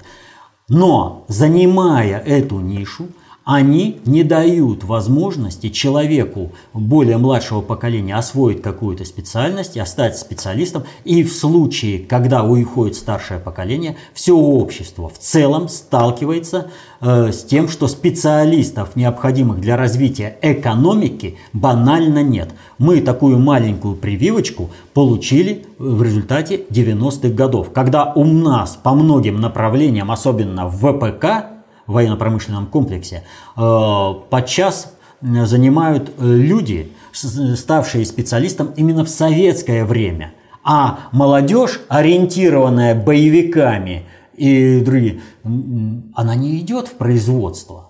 Но 0.73 1.23
занимая 1.27 2.17
эту 2.17 2.59
нишу, 2.59 3.09
они 3.45 3.99
не 4.05 4.23
дают 4.23 4.83
возможности 4.83 5.69
человеку 5.69 6.53
более 6.73 7.17
младшего 7.17 7.61
поколения 7.61 8.15
освоить 8.15 8.61
какую-то 8.61 9.03
специальность 9.03 9.75
и 9.75 9.85
стать 9.85 10.17
специалистом. 10.17 10.83
И 11.03 11.23
в 11.23 11.33
случае, 11.33 11.99
когда 11.99 12.43
уходит 12.43 12.95
старшее 12.95 13.39
поколение, 13.39 13.97
все 14.13 14.35
общество 14.35 15.09
в 15.09 15.17
целом 15.19 15.67
сталкивается 15.67 16.67
э, 17.01 17.31
с 17.33 17.43
тем, 17.43 17.67
что 17.67 17.87
специалистов, 17.87 18.95
необходимых 18.95 19.59
для 19.59 19.75
развития 19.75 20.37
экономики, 20.41 21.37
банально 21.51 22.23
нет. 22.23 22.51
Мы 22.77 23.01
такую 23.01 23.39
маленькую 23.39 23.95
прививочку 23.95 24.69
получили 24.93 25.65
в 25.77 26.01
результате 26.01 26.61
90-х 26.69 27.29
годов, 27.29 27.71
когда 27.73 28.13
у 28.13 28.23
нас 28.23 28.79
по 28.81 28.93
многим 28.93 29.41
направлениям, 29.41 30.11
особенно 30.11 30.67
в 30.67 30.77
ВПК, 30.77 31.52
военно-промышленном 31.87 32.67
комплексе, 32.67 33.23
э, 33.55 34.13
подчас 34.29 34.93
занимают 35.21 36.11
э, 36.17 36.25
люди, 36.25 36.91
ставшие 37.11 38.05
специалистом 38.05 38.73
именно 38.75 39.05
в 39.05 39.09
советское 39.09 39.85
время. 39.85 40.33
А 40.63 41.09
молодежь, 41.11 41.81
ориентированная 41.89 42.95
боевиками 42.95 44.05
и 44.33 44.79
другие, 44.81 45.21
она 45.43 46.35
не 46.35 46.59
идет 46.59 46.87
в 46.87 46.93
производство. 46.93 47.89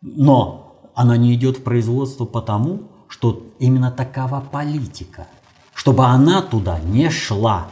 Но 0.00 0.90
она 0.94 1.16
не 1.16 1.34
идет 1.34 1.58
в 1.58 1.62
производство 1.62 2.24
потому, 2.24 2.82
что 3.08 3.42
именно 3.58 3.90
такова 3.90 4.40
политика, 4.40 5.26
чтобы 5.74 6.04
она 6.04 6.42
туда 6.42 6.78
не 6.80 7.10
шла. 7.10 7.68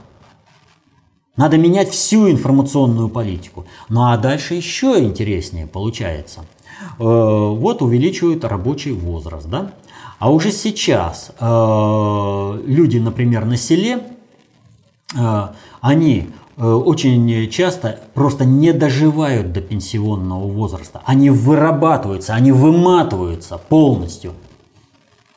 Надо 1.37 1.57
менять 1.57 1.91
всю 1.91 2.31
информационную 2.31 3.09
политику. 3.09 3.65
Ну 3.89 4.05
а 4.05 4.17
дальше 4.19 4.55
еще 4.55 5.03
интереснее 5.03 5.67
получается. 5.67 6.41
Э, 6.99 7.05
вот 7.05 7.81
увеличивают 7.81 8.45
рабочий 8.45 8.93
возраст, 8.93 9.49
да? 9.49 9.73
А 10.19 10.31
уже 10.31 10.53
сейчас 10.53 11.33
э, 11.41 12.63
люди, 12.67 12.99
например, 12.99 13.47
на 13.47 13.57
селе, 13.57 14.03
э, 15.17 15.49
они 15.81 16.29
очень 16.59 17.49
часто 17.51 17.99
просто 18.13 18.45
не 18.45 18.75
доживают 18.75 19.53
до 19.53 19.63
пенсионного 19.63 20.47
возраста. 20.47 21.01
Они 21.07 21.31
вырабатываются, 21.31 22.35
они 22.35 22.53
выматываются 22.53 23.57
полностью. 23.57 24.35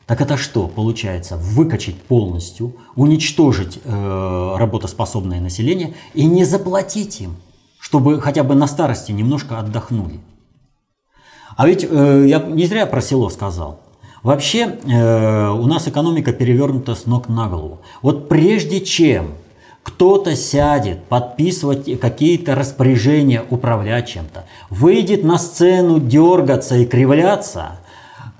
Так 0.06 0.20
это 0.20 0.36
что 0.36 0.68
получается? 0.68 1.36
Выкачать 1.36 1.96
полностью, 1.96 2.76
уничтожить 2.94 3.80
э, 3.84 4.54
работоспособное 4.56 5.40
население 5.40 5.94
и 6.14 6.26
не 6.26 6.44
заплатить 6.44 7.20
им, 7.20 7.36
чтобы 7.80 8.20
хотя 8.20 8.44
бы 8.44 8.54
на 8.54 8.68
старости 8.68 9.10
немножко 9.10 9.58
отдохнули. 9.58 10.20
А 11.56 11.66
ведь 11.66 11.84
э, 11.88 12.26
я 12.28 12.38
не 12.38 12.66
зря 12.66 12.86
про 12.86 13.00
село 13.00 13.30
сказал. 13.30 13.80
Вообще 14.22 14.78
э, 14.84 15.48
у 15.48 15.66
нас 15.66 15.88
экономика 15.88 16.32
перевернута 16.32 16.94
с 16.94 17.06
ног 17.06 17.28
на 17.28 17.48
голову. 17.48 17.80
Вот 18.00 18.28
прежде 18.28 18.80
чем 18.80 19.34
кто-то 19.82 20.36
сядет 20.36 21.04
подписывать 21.04 21.98
какие-то 22.00 22.54
распоряжения, 22.54 23.44
управлять 23.50 24.08
чем-то, 24.08 24.44
выйдет 24.68 25.24
на 25.24 25.38
сцену 25.38 25.98
дергаться 25.98 26.76
и 26.76 26.86
кривляться, 26.86 27.78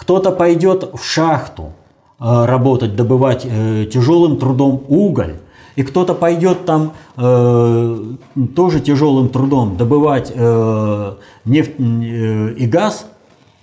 кто-то 0.07 0.31
пойдет 0.31 0.95
в 0.95 1.03
шахту 1.03 1.73
э, 2.21 2.45
работать, 2.45 2.95
добывать 2.95 3.45
э, 3.45 3.87
тяжелым 3.93 4.39
трудом 4.39 4.85
уголь, 4.87 5.41
и 5.75 5.83
кто-то 5.83 6.15
пойдет 6.15 6.65
там 6.65 6.93
э, 7.17 8.15
тоже 8.55 8.79
тяжелым 8.79 9.31
трудом 9.31 9.77
добывать 9.77 10.31
э, 10.33 11.17
нефть 11.45 11.73
э, 11.81 12.53
и 12.53 12.67
газ, 12.69 13.09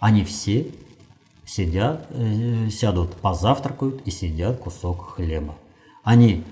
они 0.02 0.26
все 0.26 0.68
сидят, 1.46 2.08
э, 2.10 2.68
сядут, 2.70 3.14
позавтракают 3.14 4.02
и 4.04 4.12
сидят 4.12 4.60
кусок 4.60 5.16
хлеба. 5.16 5.56
Они 6.04 6.44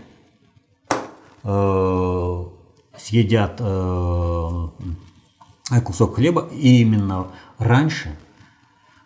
э, 1.43 2.43
съедят 2.97 3.57
э, 3.59 4.67
кусок 5.83 6.15
хлеба, 6.15 6.47
и 6.49 6.79
именно 6.79 7.27
раньше 7.57 8.15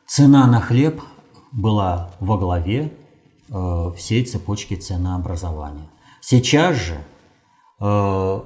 цена 0.07 0.47
на 0.47 0.61
хлеб 0.61 1.01
была 1.51 2.11
во 2.19 2.37
главе 2.37 2.93
э, 3.49 3.91
всей 3.97 4.25
цепочки 4.25 4.75
ценообразования. 4.75 5.87
Сейчас 6.21 6.75
же 6.75 6.97
э, 7.79 8.41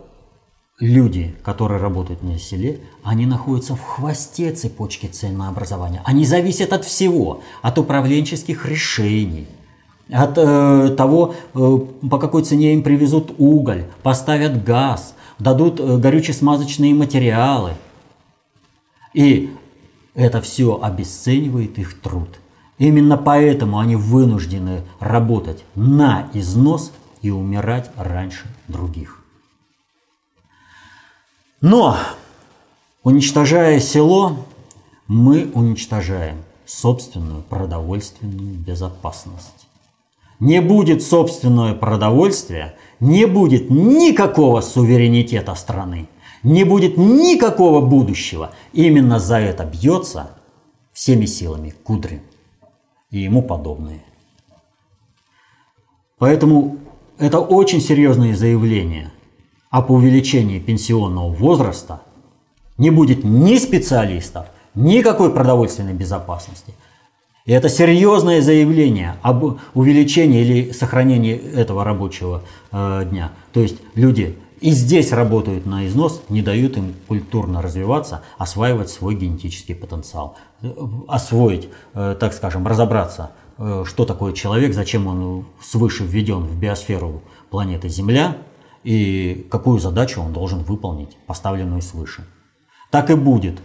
люди, 0.80 1.36
которые 1.44 1.82
работают 1.82 2.24
на 2.24 2.38
селе, 2.38 2.80
они 3.04 3.26
находятся 3.26 3.76
в 3.76 3.82
хвосте 3.82 4.52
цепочки 4.52 5.08
ценообразования. 5.08 6.02
Они 6.06 6.26
зависят 6.26 6.74
от 6.74 6.86
всего, 6.86 7.42
от 7.62 7.78
управленческих 7.78 8.66
решений, 8.66 9.48
от 10.12 10.38
э, 10.38 10.96
того, 10.98 11.36
э, 11.54 11.78
по 12.10 12.18
какой 12.18 12.44
цене 12.44 12.74
им 12.74 12.84
привезут 12.84 13.34
уголь, 13.38 13.86
поставят 14.02 14.64
газ, 14.64 15.14
дадут 15.38 15.80
э, 15.80 15.98
горюче-смазочные 15.98 16.94
материалы. 16.94 17.74
И 19.14 19.52
это 20.20 20.42
все 20.42 20.78
обесценивает 20.82 21.80
их 21.80 22.02
труд. 22.02 22.28
Именно 22.78 23.18
поэтому 23.18 23.80
они 23.80 23.96
вынуждены 23.96 24.82
работать 25.00 25.64
на 25.76 26.30
износ 26.34 26.92
и 27.22 27.30
умирать 27.30 27.90
раньше 27.96 28.46
других. 28.68 29.24
Но, 31.62 31.96
уничтожая 33.02 33.80
село, 33.80 34.46
мы 35.08 35.50
уничтожаем 35.54 36.44
собственную 36.66 37.42
продовольственную 37.42 38.56
безопасность. 38.56 39.68
Не 40.42 40.60
будет 40.62 41.02
собственного 41.02 41.76
продовольствия, 41.76 42.76
не 43.00 43.26
будет 43.26 43.70
никакого 43.70 44.60
суверенитета 44.60 45.56
страны, 45.56 46.10
не 46.44 46.64
будет 46.64 46.98
никакого 46.98 47.86
будущего. 47.86 48.52
Именно 48.74 49.20
за 49.20 49.40
это 49.40 49.66
бьется 49.66 50.32
всеми 50.94 51.26
силами 51.26 51.74
Кудрин 51.84 52.22
и 53.12 53.20
ему 53.20 53.42
подобные. 53.42 54.04
Поэтому 56.18 56.78
это 57.18 57.40
очень 57.40 57.82
серьезные 57.82 58.36
заявления– 58.36 59.12
об 59.70 59.92
увеличении 59.92 60.60
пенсионного 60.60 61.32
возраста 61.32 62.02
не 62.78 62.90
будет 62.90 63.24
ни 63.24 63.58
специалистов, 63.58 64.48
никакой 64.74 65.32
продовольственной 65.32 65.94
безопасности. 65.94 66.74
И 67.46 67.52
это 67.52 67.70
серьезное 67.70 68.42
заявление 68.42 69.16
об 69.22 69.60
увеличении 69.74 70.42
или 70.42 70.72
сохранении 70.72 71.36
этого 71.36 71.84
рабочего 71.84 72.44
э, 72.72 73.06
дня. 73.10 73.32
То 73.54 73.62
есть 73.62 73.78
люди 73.96 74.38
и 74.62 74.72
здесь 74.72 75.12
работают 75.12 75.66
на 75.66 75.88
износ, 75.88 76.22
не 76.30 76.42
дают 76.42 76.78
им 76.78 76.94
культурно 77.08 77.62
развиваться, 77.62 78.24
осваивать 78.38 78.90
свой 78.90 79.16
генетический 79.16 79.76
потенциал, 79.76 80.36
освоить, 81.08 81.70
э, 81.94 82.16
так 82.20 82.34
скажем, 82.34 82.68
разобраться, 82.68 83.32
э, 83.58 83.84
что 83.86 84.06
такое 84.06 84.34
человек, 84.34 84.74
зачем 84.74 85.08
он 85.08 85.46
свыше 85.62 86.04
введен 86.04 86.44
в 86.44 86.60
биосферу 86.60 87.22
планеты 87.50 87.90
Земля– 87.90 88.38
и 88.84 89.48
какую 89.50 89.80
задачу 89.80 90.22
он 90.22 90.34
должен 90.34 90.60
выполнить, 90.60 91.18
поставленную 91.28 91.82
свыше. 91.82 92.26
Так 92.92 93.10
и 93.10 93.16
будет. 93.16 93.60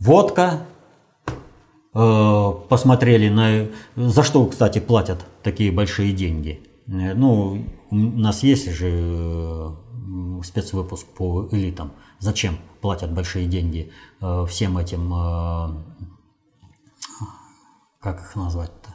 Водка, 0.00 0.66
э, 1.94 2.52
посмотрели 2.68 3.28
на... 3.28 3.68
За 3.94 4.22
что, 4.22 4.46
кстати, 4.46 4.78
платят 4.78 5.24
такие 5.42 5.70
большие 5.70 6.12
деньги? 6.12 6.60
Э, 6.86 7.14
ну, 7.14 7.64
у 7.92 7.94
нас 7.94 8.42
есть 8.42 8.70
же 8.70 8.88
э, 8.90 9.70
спецвыпуск 10.44 11.06
по 11.08 11.46
элитам. 11.52 11.92
Зачем 12.20 12.56
платят 12.80 13.12
большие 13.12 13.46
деньги 13.46 13.92
э, 14.20 14.46
всем 14.48 14.78
этим... 14.78 15.12
Э, 15.12 15.82
как 18.00 18.22
их 18.22 18.34
назвать-то? 18.34 18.94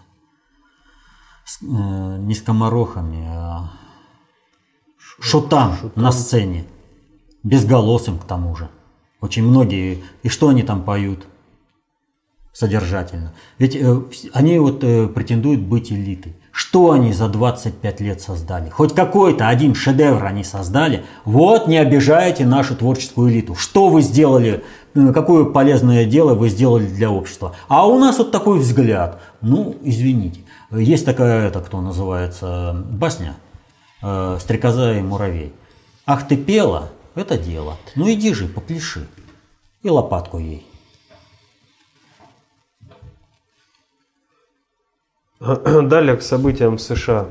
Не 1.62 2.34
скоморохами, 2.34 3.26
а 3.30 3.72
шутам, 4.98 5.78
шутам 5.78 6.04
на 6.04 6.12
сцене. 6.12 6.66
Безголосым 7.44 8.18
к 8.20 8.26
тому 8.26 8.56
же. 8.56 8.70
Очень 9.22 9.44
многие. 9.44 10.04
И 10.24 10.30
что 10.30 10.50
они 10.50 10.64
там 10.64 10.84
поют? 10.84 11.28
Содержательно. 12.58 13.34
Ведь 13.60 13.76
э, 13.76 14.02
они 14.34 14.58
вот 14.58 14.84
э, 14.84 15.08
претендуют 15.08 15.62
быть 15.62 15.92
элитой. 15.92 16.36
Что 16.52 16.92
они 16.92 17.14
за 17.14 17.28
25 17.28 18.02
лет 18.02 18.20
создали? 18.20 18.70
Хоть 18.70 18.96
какой-то 18.96 19.48
один 19.48 19.76
шедевр 19.76 20.26
они 20.26 20.44
создали. 20.44 21.06
Вот 21.24 21.68
не 21.68 21.78
обижайте 21.78 22.48
нашу 22.48 22.76
творческую 22.76 23.32
элиту. 23.32 23.54
Что 23.54 23.90
вы 23.90 24.02
сделали, 24.02 24.64
э, 24.96 25.14
какое 25.14 25.46
полезное 25.46 26.06
дело 26.06 26.34
вы 26.34 26.50
сделали 26.50 26.88
для 26.88 27.12
общества? 27.12 27.56
А 27.68 27.86
у 27.86 28.00
нас 28.00 28.18
вот 28.18 28.32
такой 28.32 28.58
взгляд. 28.58 29.22
Ну, 29.42 29.76
извините. 29.84 30.40
Есть 30.72 31.06
такая, 31.06 31.50
это 31.50 31.60
кто 31.60 31.80
называется, 31.82 32.86
басня– 32.90 33.36
э, 34.02 34.38
стрекоза 34.42 34.98
и 34.98 35.02
муравей. 35.02 35.54
Ах 36.06 36.28
ты 36.28 36.38
пела, 36.38 36.90
это 37.16 37.38
дело. 37.38 37.78
Ну 37.96 38.12
иди 38.12 38.34
же, 38.34 38.48
попляши. 38.48 39.08
И 39.84 39.90
лопатку 39.90 40.40
ей. 40.40 40.67
Далее 45.40 46.18
к 46.18 46.24
событиям 46.24 46.78
в 46.78 46.82
США. 46.82 47.28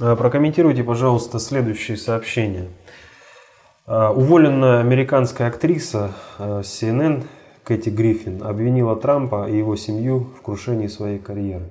А, 0.00 0.14
прокомментируйте, 0.14 0.84
пожалуйста, 0.84 1.38
следующие 1.38 1.96
сообщения. 1.96 2.68
А, 3.86 4.10
уволенная 4.12 4.80
американская 4.80 5.48
актриса 5.48 6.12
а, 6.38 6.60
CNN 6.60 7.24
Кэти 7.64 7.88
Гриффин 7.88 8.42
обвинила 8.42 8.94
Трампа 8.94 9.48
и 9.48 9.56
его 9.56 9.76
семью 9.76 10.28
в 10.38 10.42
крушении 10.42 10.88
своей 10.88 11.18
карьеры. 11.18 11.70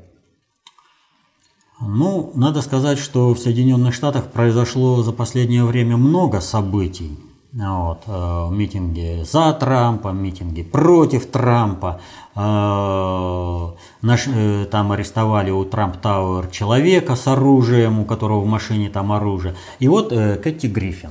Ну, 1.79 2.31
надо 2.35 2.61
сказать, 2.61 2.99
что 2.99 3.33
в 3.33 3.39
Соединенных 3.39 3.93
Штатах 3.93 4.31
произошло 4.31 5.01
за 5.03 5.11
последнее 5.11 5.65
время 5.65 5.97
много 5.97 6.39
событий. 6.39 7.17
Вот, 7.53 8.03
э, 8.07 8.47
митинги 8.49 9.23
за 9.29 9.51
Трампа, 9.51 10.13
митинги 10.13 10.63
против 10.63 11.25
Трампа. 11.25 11.99
Э, 12.33 13.71
наш, 14.01 14.27
э, 14.27 14.65
там 14.71 14.93
арестовали 14.93 15.51
у 15.51 15.65
Трамп 15.65 15.97
Тауэр 15.97 16.47
человека 16.47 17.17
с 17.17 17.27
оружием, 17.27 17.99
у 17.99 18.05
которого 18.05 18.39
в 18.39 18.45
машине 18.45 18.89
там 18.89 19.11
оружие. 19.11 19.55
И 19.79 19.89
вот 19.89 20.11
Кэти 20.13 20.67
Гриффин. 20.67 21.09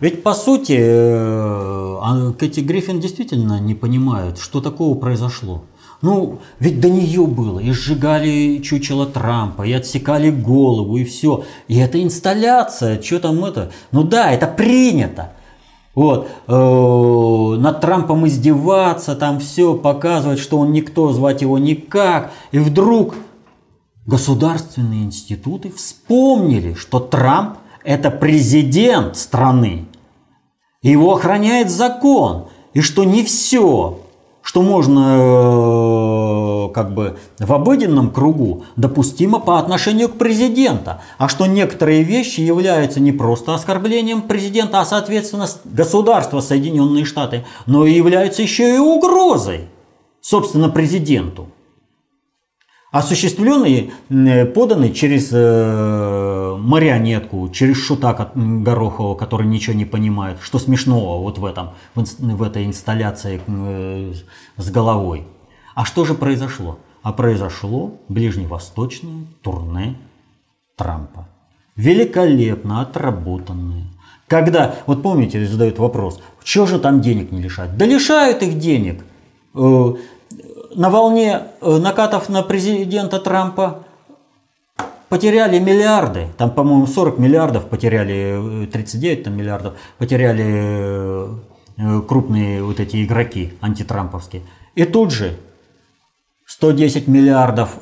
Ведь 0.00 0.24
по 0.24 0.34
сути 0.34 0.76
а 0.80 2.32
Кэти 2.32 2.60
Гриффин 2.60 2.98
действительно 2.98 3.60
не 3.60 3.76
понимает, 3.76 4.38
что 4.38 4.60
такого 4.60 4.98
произошло. 4.98 5.62
Ну, 6.02 6.40
ведь 6.58 6.80
до 6.80 6.88
нее 6.88 7.26
было, 7.26 7.60
и 7.60 7.70
сжигали 7.70 8.58
чучело 8.58 9.06
Трампа, 9.06 9.64
и 9.64 9.72
отсекали 9.72 10.30
голову, 10.30 10.96
и 10.96 11.04
все. 11.04 11.44
И 11.68 11.76
это 11.76 12.02
инсталляция, 12.02 13.00
что 13.00 13.20
там 13.20 13.44
это? 13.44 13.70
Ну 13.92 14.02
да, 14.02 14.32
это 14.32 14.48
принято. 14.48 15.32
Вот, 15.94 16.28
э, 16.46 17.60
над 17.60 17.80
Трампом 17.80 18.26
издеваться, 18.26 19.16
там 19.16 19.40
все, 19.40 19.74
показывать, 19.74 20.38
что 20.38 20.58
он 20.58 20.72
никто, 20.72 21.12
звать 21.12 21.42
его 21.42 21.58
никак. 21.58 22.32
И 22.52 22.58
вдруг 22.58 23.14
государственные 24.06 25.04
институты 25.04 25.72
вспомнили, 25.72 26.74
что 26.74 27.00
Трамп– 27.00 27.58
это 27.84 28.10
президент 28.10 29.16
страны. 29.16 29.86
Его 30.82 31.14
охраняет 31.14 31.70
закон. 31.70 32.46
И 32.72 32.80
что 32.80 33.04
не 33.04 33.24
все 33.24 33.99
что 34.50 34.62
можно 34.62 36.66
э, 36.66 36.74
как 36.74 36.92
бы 36.92 37.16
в 37.38 37.52
обыденном 37.52 38.10
кругу 38.10 38.64
допустимо 38.74 39.38
по 39.38 39.60
отношению 39.60 40.08
к 40.08 40.18
президенту, 40.18 40.94
а 41.18 41.28
что 41.28 41.46
некоторые 41.46 42.02
вещи 42.02 42.40
являются 42.40 42.98
не 42.98 43.12
просто 43.12 43.54
оскорблением 43.54 44.22
президента, 44.22 44.80
а 44.80 44.84
соответственно 44.84 45.46
государства 45.64 46.40
Соединенные 46.40 47.04
Штаты, 47.04 47.44
но 47.66 47.86
и 47.86 47.92
являются 47.92 48.42
еще 48.42 48.74
и 48.74 48.78
угрозой 48.78 49.68
собственно, 50.20 50.68
президенту, 50.68 51.48
осуществленный, 52.90 53.92
поданный 54.54 54.92
через 54.92 55.30
э, 55.32 55.36
марионетку, 56.56 57.48
через 57.50 57.76
шута 57.76 58.32
Горохова, 58.34 59.14
который 59.14 59.46
ничего 59.46 59.74
не 59.76 59.84
понимает, 59.84 60.38
что 60.40 60.58
смешного 60.58 61.20
вот 61.20 61.38
в, 61.38 61.44
этом, 61.44 61.70
в 61.94 62.42
этой 62.42 62.66
инсталляции 62.66 63.40
э, 63.46 64.12
с 64.56 64.70
головой. 64.70 65.26
А 65.74 65.84
что 65.84 66.04
же 66.04 66.14
произошло? 66.14 66.78
А 67.02 67.12
произошло 67.12 67.94
ближневосточное 68.08 69.26
турне 69.42 69.96
Трампа. 70.76 71.28
Великолепно 71.76 72.82
отработанное. 72.82 73.84
Когда, 74.28 74.76
вот 74.86 75.02
помните, 75.02 75.44
задают 75.46 75.78
вопрос, 75.78 76.20
что 76.44 76.66
же 76.66 76.78
там 76.78 77.00
денег 77.00 77.32
не 77.32 77.42
лишают? 77.42 77.76
Да 77.76 77.86
лишают 77.86 78.42
их 78.42 78.58
денег. 78.58 79.04
Э, 79.54 79.94
на 80.74 80.90
волне 80.90 81.42
э, 81.60 81.76
накатов 81.78 82.28
на 82.28 82.42
президента 82.42 83.18
Трампа 83.18 83.84
потеряли 85.10 85.58
миллиарды, 85.58 86.28
там, 86.38 86.50
по-моему, 86.52 86.86
40 86.86 87.18
миллиардов 87.18 87.68
потеряли, 87.68 88.66
39 88.72 89.18
э, 89.18 89.22
там, 89.22 89.36
миллиардов 89.36 89.74
потеряли 89.98 91.28
крупные 92.08 92.62
вот 92.62 92.80
эти 92.80 93.04
игроки 93.04 93.54
антитрамповские. 93.60 94.42
И 94.74 94.84
тут 94.84 95.10
же 95.12 95.36
110 96.46 97.08
миллиардов 97.08 97.78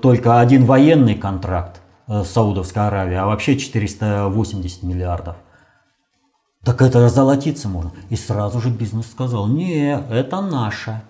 только 0.00 0.40
один 0.40 0.64
военный 0.64 1.14
контракт 1.14 1.80
с 2.08 2.26
Саудовской 2.26 2.86
Аравией, 2.86 3.20
а 3.20 3.26
вообще 3.26 3.56
480 3.56 4.82
миллиардов. 4.82 5.36
Так 6.64 6.82
это 6.82 7.08
золотиться 7.08 7.68
можно. 7.68 7.92
И 8.10 8.16
сразу 8.16 8.60
же 8.60 8.70
бизнес 8.70 9.10
сказал, 9.10 9.46
не, 9.46 9.98
это 10.10 10.40
наше. 10.40 11.00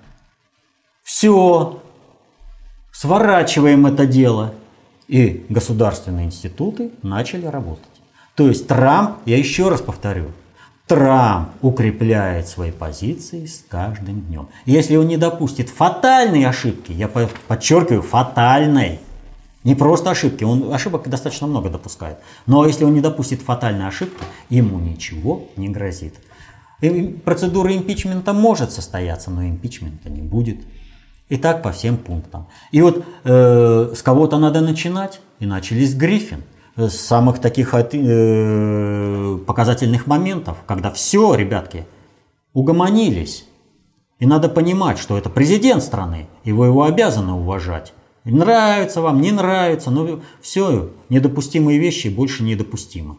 Все, 1.03 1.81
сворачиваем 2.93 3.87
это 3.87 4.07
дело. 4.07 4.53
И 5.09 5.47
государственные 5.49 6.27
институты 6.27 6.91
начали 7.03 7.47
работать. 7.47 7.85
То 8.35 8.47
есть 8.47 8.69
Трамп, 8.69 9.17
я 9.25 9.37
еще 9.39 9.69
раз 9.69 9.81
повторю, 9.81 10.27
Трамп 10.87 11.49
укрепляет 11.61 12.47
свои 12.47 12.71
позиции 12.71 13.47
с 13.47 13.65
каждым 13.69 14.21
днем. 14.21 14.49
Если 14.65 14.97
он 14.97 15.09
не 15.09 15.17
допустит 15.17 15.71
фатальной 15.71 16.45
ошибки, 16.45 16.93
я 16.93 17.09
подчеркиваю, 17.09 18.03
фатальной, 18.03 19.01
не 19.65 19.75
просто 19.75 20.11
ошибки, 20.11 20.45
он 20.45 20.73
ошибок 20.73 21.09
достаточно 21.09 21.47
много 21.47 21.69
допускает. 21.69 22.19
Но 22.47 22.65
если 22.65 22.85
он 22.85 22.95
не 22.95 23.01
допустит 23.01 23.43
фатальной 23.43 23.89
ошибки, 23.89 24.23
ему 24.51 24.79
ничего 24.79 25.49
не 25.57 25.69
грозит. 25.69 26.15
Процедура 27.25 27.75
импичмента 27.75 28.33
может 28.33 28.73
состояться, 28.73 29.31
но 29.31 29.45
импичмента 29.45 30.09
не 30.09 30.23
будет. 30.23 30.59
И 31.29 31.37
так 31.37 31.63
по 31.63 31.73
всем 31.73 31.97
пунктам. 31.97 32.47
И 32.73 32.81
вот 32.81 33.05
э, 33.25 33.93
с 33.95 34.03
кого-то 34.03 34.39
надо 34.39 34.61
начинать, 34.61 35.21
и 35.41 35.47
начали 35.47 35.85
с 35.85 35.95
Гриффин. 35.95 36.43
С 36.77 36.95
самых 36.95 37.41
таких 37.41 37.75
э, 37.75 39.39
показательных 39.47 40.07
моментов, 40.07 40.59
когда 40.67 40.91
все, 40.93 41.35
ребятки, 41.35 41.87
угомонились. 42.53 43.47
И 44.21 44.27
надо 44.27 44.49
понимать, 44.49 44.99
что 44.99 45.19
это 45.19 45.29
президент 45.29 45.83
страны, 45.83 46.29
и 46.45 46.53
вы 46.53 46.67
его 46.67 46.85
обязаны 46.85 47.33
уважать. 47.33 47.93
Нравится 48.25 49.01
вам, 49.01 49.21
не 49.21 49.33
нравится, 49.33 49.91
но 49.91 50.21
все, 50.41 50.91
недопустимые 51.09 51.79
вещи 51.79 52.09
больше 52.09 52.43
недопустимы. 52.43 53.17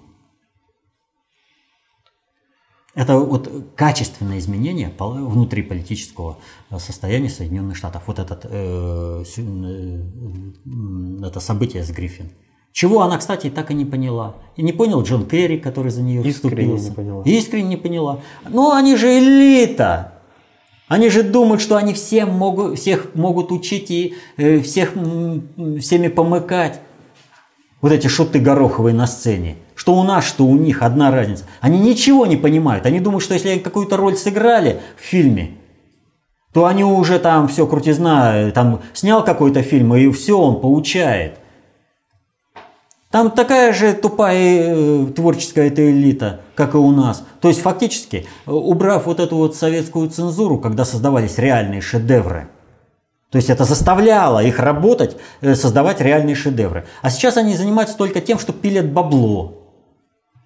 Это 3.00 3.18
вот 3.18 3.50
качественное 3.78 4.40
изменение 4.40 4.92
внутриполитического 5.00 6.38
э, 6.70 6.80
состояния 6.80 7.30
Соединенных 7.30 7.78
Штатов. 7.78 8.02
Вот 8.08 8.20
этот, 8.20 8.42
э, 8.44 9.24
э, 9.38 10.02
это 11.26 11.40
событие 11.40 11.82
с 11.82 11.92
Гриффин. 11.92 12.32
Чего 12.74 13.02
она, 13.02 13.18
кстати, 13.18 13.50
так 13.50 13.72
и 13.72 13.74
не 13.74 13.86
поняла. 13.86 14.36
И 14.58 14.64
не 14.64 14.74
понял 14.74 15.02
Джон 15.02 15.26
Керри, 15.28 15.60
который 15.60 15.92
за 15.92 16.02
нее 16.02 16.22
Искренне 16.28 16.76
вступился. 16.76 16.90
не 16.90 16.96
поняла. 16.96 17.24
Искренне 17.24 17.70
не 17.70 17.78
поняла. 17.78 18.20
Но 18.50 18.74
они 18.74 18.98
же 18.98 19.18
элита. 19.18 20.16
Они 20.90 21.10
же 21.10 21.24
думают, 21.24 21.62
что 21.62 21.78
они 21.78 21.94
всем 21.94 22.32
могут, 22.32 22.78
всех 22.78 23.16
могут 23.16 23.54
учить 23.54 23.92
и 23.92 24.16
э, 24.36 24.60
всех 24.60 24.92
всеми 25.80 26.10
помыкать. 26.10 26.82
Вот 27.82 27.92
эти 27.92 28.08
шуты 28.08 28.40
Гороховые 28.40 28.94
на 28.94 29.08
сцене. 29.08 29.58
Что 29.76 29.96
у 29.96 30.04
нас, 30.04 30.26
что 30.26 30.46
у 30.46 30.58
них, 30.58 30.82
одна 30.82 31.12
разница. 31.12 31.46
Они 31.62 31.80
ничего 31.80 32.26
не 32.26 32.36
понимают. 32.36 32.86
Они 32.86 33.00
думают, 33.00 33.24
что 33.24 33.34
если 33.34 33.50
они 33.50 33.62
какую-то 33.62 33.96
роль 33.96 34.18
сыграли 34.18 34.82
в 34.98 35.02
фильме, 35.02 35.52
то 36.54 36.66
они 36.66 36.84
уже 36.84 37.20
там 37.20 37.48
все 37.48 37.66
крутизна, 37.66 38.52
там 38.54 38.82
снял 38.94 39.24
какой-то 39.24 39.62
фильм, 39.62 39.96
и 39.96 40.12
все, 40.12 40.38
он 40.38 40.60
получает. 40.60 41.40
Там 43.12 43.32
такая 43.32 43.74
же 43.74 43.94
тупая 43.94 44.76
э, 44.76 45.06
творческая 45.16 45.68
эта 45.68 45.90
элита, 45.90 46.42
как 46.54 46.76
и 46.76 46.78
у 46.78 46.92
нас. 46.92 47.24
То 47.42 47.48
есть 47.48 47.62
фактически, 47.62 48.28
э, 48.46 48.52
убрав 48.52 49.08
вот 49.08 49.20
эту 49.20 49.36
вот 49.38 49.56
советскую 49.56 50.10
цензуру, 50.10 50.60
когда 50.60 50.86
создавались 50.86 51.40
реальные 51.40 51.82
шедевры, 51.82 52.50
то 53.32 53.38
есть 53.38 53.50
это 53.50 53.64
заставляло 53.64 54.44
их 54.44 54.60
работать, 54.60 55.18
э, 55.42 55.56
создавать 55.56 56.02
реальные 56.02 56.36
шедевры. 56.36 56.86
А 57.02 57.10
сейчас 57.10 57.38
они 57.38 57.56
занимаются 57.56 57.98
только 57.98 58.22
тем, 58.22 58.40
что 58.40 58.54
пилят 58.54 58.92
бабло, 58.92 59.56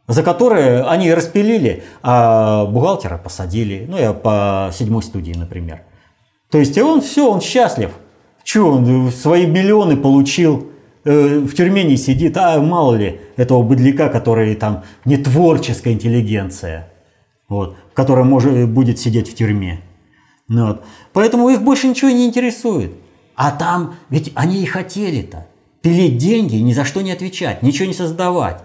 за 0.07 0.23
которое 0.23 0.83
они 0.89 1.13
распилили, 1.13 1.83
а 2.01 2.65
бухгалтера 2.65 3.17
посадили. 3.17 3.85
Ну, 3.87 3.97
я 3.97 4.13
по 4.13 4.71
седьмой 4.73 5.03
студии, 5.03 5.33
например. 5.33 5.83
То 6.51 6.57
есть 6.57 6.77
он 6.77 7.01
все, 7.01 7.31
он 7.31 7.41
счастлив. 7.41 7.91
Че, 8.43 8.61
он 8.61 9.11
свои 9.11 9.45
миллионы 9.45 9.95
получил, 9.95 10.73
Э, 11.05 11.39
в 11.39 11.53
тюрьме 11.53 11.83
не 11.83 11.97
сидит, 11.97 12.37
а 12.37 12.59
мало 12.61 12.95
ли 12.95 13.19
этого 13.35 13.61
быдляка, 13.61 14.09
который 14.09 14.55
там 14.55 14.83
не 15.03 15.17
творческая 15.17 15.93
интеллигенция, 15.93 16.93
вот, 17.49 17.75
которая 17.93 18.23
может, 18.23 18.69
будет 18.69 18.99
сидеть 18.99 19.29
в 19.29 19.35
тюрьме. 19.35 19.81
Ну, 20.47 20.67
вот. 20.67 20.83
Поэтому 21.13 21.49
их 21.49 21.63
больше 21.63 21.87
ничего 21.87 22.11
не 22.11 22.25
интересует. 22.25 22.93
А 23.35 23.51
там, 23.51 23.95
ведь 24.09 24.31
они 24.35 24.61
и 24.61 24.65
хотели-то, 24.65 25.47
пилить 25.81 26.17
деньги, 26.17 26.55
ни 26.55 26.73
за 26.73 26.85
что 26.85 27.01
не 27.01 27.11
отвечать, 27.11 27.63
ничего 27.63 27.87
не 27.87 27.93
создавать. 27.93 28.61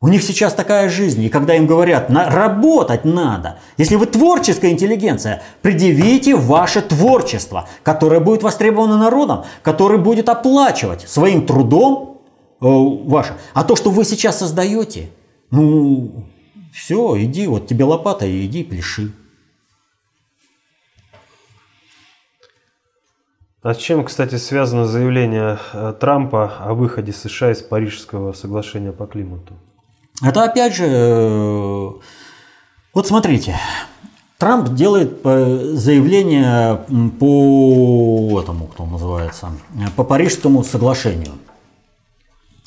У 0.00 0.08
них 0.08 0.22
сейчас 0.22 0.52
такая 0.52 0.90
жизнь, 0.90 1.22
и 1.22 1.30
когда 1.30 1.54
им 1.54 1.66
говорят, 1.66 2.10
на, 2.10 2.28
работать 2.28 3.06
надо, 3.06 3.58
если 3.78 3.96
вы 3.96 4.04
творческая 4.04 4.70
интеллигенция, 4.70 5.42
предъявите 5.62 6.36
ваше 6.36 6.82
творчество, 6.82 7.68
которое 7.82 8.20
будет 8.20 8.42
востребовано 8.42 8.98
народом, 8.98 9.44
которое 9.62 9.96
будет 9.96 10.28
оплачивать 10.28 11.08
своим 11.08 11.46
трудом 11.46 12.20
э, 12.60 12.66
ваше. 12.66 13.38
А 13.54 13.64
то, 13.64 13.76
что 13.76 13.90
вы 13.90 14.04
сейчас 14.04 14.40
создаете, 14.40 15.08
ну, 15.50 16.26
все, 16.74 17.22
иди, 17.22 17.46
вот 17.46 17.66
тебе 17.66 17.84
лопата, 17.84 18.26
и 18.26 18.44
иди 18.44 18.62
пляши. 18.62 19.12
А 23.64 23.72
с 23.72 23.78
чем, 23.78 24.04
кстати, 24.04 24.34
связано 24.34 24.84
заявление 24.86 25.58
э, 25.72 25.94
Трампа 25.98 26.52
о 26.60 26.74
выходе 26.74 27.14
США 27.14 27.50
из 27.50 27.62
Парижского 27.62 28.34
соглашения 28.34 28.92
по 28.92 29.06
климату? 29.06 29.54
Это 30.22 30.44
опять 30.44 30.74
же, 30.74 30.84
э, 30.86 31.90
вот 32.92 33.06
смотрите, 33.06 33.58
Трамп 34.36 34.74
делает 34.74 35.18
э, 35.24 35.72
заявление 35.76 36.76
по 37.18 38.38
этому, 38.42 38.66
кто 38.66 38.84
называется, 38.84 39.52
по 39.96 40.04
Парижскому 40.04 40.62
соглашению. 40.62 41.32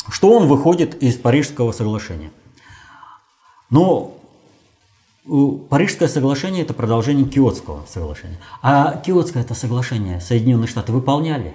Что 0.09 0.31
он 0.31 0.47
выходит 0.47 0.95
из 0.95 1.15
Парижского 1.15 1.73
соглашения? 1.73 2.31
Но 3.69 4.16
Парижское 5.69 6.07
соглашение– 6.07 6.61
это 6.63 6.73
продолжение 6.73 7.25
Киотского 7.25 7.85
соглашения. 7.87 8.37
А 8.61 8.97
Киотское 9.05 9.43
это 9.43 9.53
соглашение 9.53 10.21
Соединенные 10.21 10.67
Штаты 10.67 10.91
выполняли? 10.91 11.53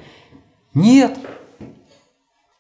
Нет. 0.75 1.19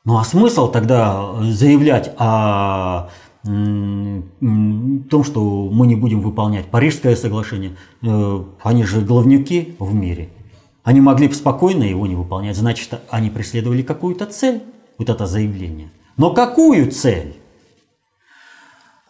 Ну 0.04 0.18
а 0.18 0.24
смысл 0.24 0.70
тогда 0.70 1.34
заявлять 1.42 2.12
о 2.18 3.10
том, 3.44 5.24
что 5.24 5.68
мы 5.70 5.86
не 5.86 5.96
будем 5.96 6.20
выполнять 6.20 6.66
Парижское 6.66 7.16
соглашение? 7.16 7.76
Э, 8.02 8.44
они 8.62 8.84
же 8.84 9.00
главнюки 9.00 9.74
в 9.78 9.92
мире. 9.94 10.30
Они 10.84 11.00
могли 11.00 11.28
бы 11.28 11.34
спокойно 11.34 11.84
его 11.84 12.06
не 12.06 12.14
выполнять. 12.14 12.56
Значит, 12.56 13.00
они 13.10 13.30
преследовали 13.30 13.82
какую-то 13.82 14.26
цель, 14.26 14.62
вот 14.98 15.08
это 15.08 15.26
заявление. 15.26 15.90
Но 16.16 16.32
какую 16.32 16.90
цель? 16.90 17.36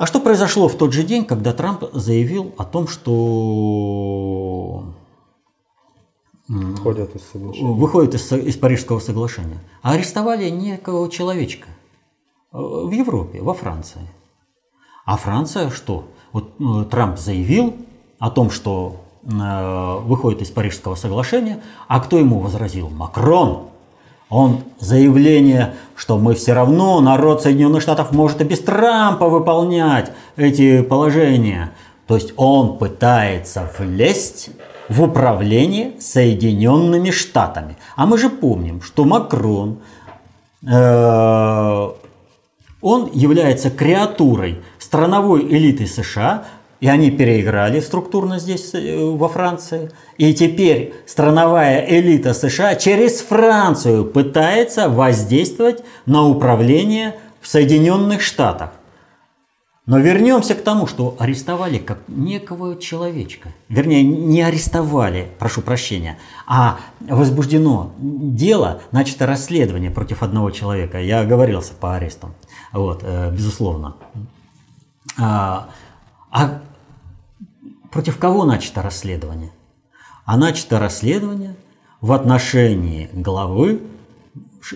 А 0.03 0.07
что 0.07 0.19
произошло 0.19 0.67
в 0.67 0.75
тот 0.75 0.93
же 0.93 1.05
день, 1.05 1.25
когда 1.25 1.53
Трамп 1.53 1.85
заявил 1.93 2.53
о 2.59 2.65
том, 2.65 2.89
что 2.89 4.83
Выходят 6.49 7.15
из 7.15 7.23
соглашения. 7.31 7.73
Выходит 7.73 8.15
из, 8.17 8.33
из 8.33 8.57
Парижского 8.57 8.99
соглашения. 8.99 9.61
А 9.81 9.93
арестовали 9.93 10.51
некого 10.51 11.09
человечка 11.09 11.69
э, 12.53 12.57
в 12.59 12.91
Европе, 12.91 13.43
во 13.43 13.55
Франции. 13.55 14.01
А 15.05 15.17
Франция 15.17 15.71
что? 15.71 16.09
Вот 16.33 16.51
э, 16.59 16.85
Трамп 16.91 17.17
заявил 17.17 17.77
о 18.19 18.31
том, 18.31 18.51
что 18.51 19.05
э, 19.23 19.99
выходит 20.01 20.43
из 20.43 20.51
Парижского 20.51 20.97
соглашения, 20.97 21.63
а 21.87 22.01
кто 22.01 22.19
ему 22.19 22.41
возразил? 22.41 22.89
Макрон. 22.89 23.69
Он 24.33 24.61
заявление, 24.81 25.75
что 25.95 26.17
мы 26.17 26.35
все 26.35 26.55
равно, 26.55 27.03
народ 27.03 27.43
Соединенных 27.43 27.83
Штатов 27.83 28.13
может 28.13 28.41
и 28.41 28.45
без 28.45 28.61
Трампа 28.61 29.29
выполнять 29.29 30.11
эти 30.37 30.81
положения. 30.81 31.73
То 32.07 32.15
есть 32.15 32.33
он 32.37 32.79
пытается 32.79 33.71
влезть 33.77 34.49
в 34.89 35.03
управление 35.03 35.93
Соединенными 36.01 37.11
Штатами. 37.11 37.77
А 37.95 38.07
мы 38.07 38.17
же 38.17 38.31
помним, 38.31 38.81
что 38.81 39.05
Макрон, 39.05 39.81
э, 40.67 41.89
он 42.81 43.11
является 43.13 43.71
креатурой 43.71 44.63
страновой 44.79 45.43
элиты 45.43 45.87
США, 45.87 46.45
и 46.83 46.89
они 46.89 47.13
переиграли 47.13 47.79
структурно 47.79 48.41
здесь, 48.41 48.75
э, 48.75 48.97
во 48.99 49.29
Франции. 49.29 49.93
И 50.19 50.35
теперь 50.35 50.93
страновая 51.07 51.87
элита 51.89 52.35
США 52.35 52.75
через 52.75 53.21
Францию 53.21 54.05
пытается 54.05 54.89
воздействовать 54.89 55.85
на 56.07 56.27
управление 56.27 57.15
в 57.41 57.47
Соединенных 57.47 58.21
Штатах. 58.21 58.71
Но 59.87 60.01
вернемся 60.01 60.57
к 60.57 60.63
тому, 60.63 60.89
что 60.89 61.15
арестовали 61.21 61.79
как 61.79 62.01
некого 62.09 62.77
человечка. 62.77 63.51
Вернее, 63.69 64.03
не 64.03 64.43
арестовали, 64.43 65.29
прошу 65.39 65.63
прощения, 65.63 66.19
а 66.49 66.81
возбуждено 66.99 67.93
дело, 67.99 68.81
начато 68.91 69.27
расследование 69.27 69.93
против 69.93 70.25
одного 70.25 70.51
человека. 70.51 70.99
Я 71.01 71.21
оговорился 71.21 71.75
по 71.75 71.95
аресту, 71.95 72.35
вот, 72.73 73.03
э, 73.05 73.31
безусловно. 73.31 73.95
А, 75.17 75.69
а 76.33 76.61
Против 77.93 78.19
кого 78.19 78.47
начато 78.47 78.81
расследование? 78.81 79.53
А 80.25 80.39
начато 80.39 80.79
расследование 80.79 81.55
в 82.01 82.13
отношении 82.13 83.11
главы, 83.13 83.83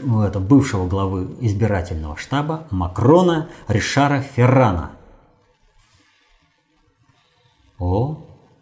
ну, 0.02 0.20
это 0.22 0.38
бывшего 0.38 0.86
главы 0.86 1.34
избирательного 1.40 2.18
штаба 2.18 2.66
Макрона 2.70 3.48
Ришара 3.68 4.20
Феррана. 4.20 4.90
О, 7.78 8.18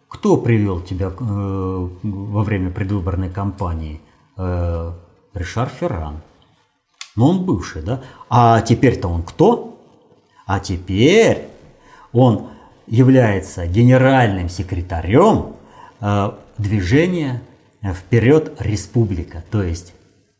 кто 0.07 0.37
привел 0.37 0.81
тебя 0.81 1.07
э, 1.07 1.89
во 2.03 2.43
время 2.43 2.71
предвыборной 2.71 3.29
кампании? 3.29 3.99
Э, 4.37 4.93
Ришар 5.33 5.67
Ферран. 5.67 6.21
Ну, 7.17 7.27
он 7.27 7.45
бывший, 7.45 7.81
да? 7.81 8.03
А 8.29 8.61
теперь-то 8.61 9.09
он 9.09 9.23
кто? 9.23 9.77
А 10.45 10.61
теперь 10.61 11.49
он 12.13 12.54
является 12.87 13.65
генеральным 13.67 14.49
секретарем 14.49 15.55
э, 16.01 16.31
движения 16.57 17.41
«Вперед 17.81 18.59
Республика», 18.59 19.43
то 19.51 19.61
есть 19.63 19.93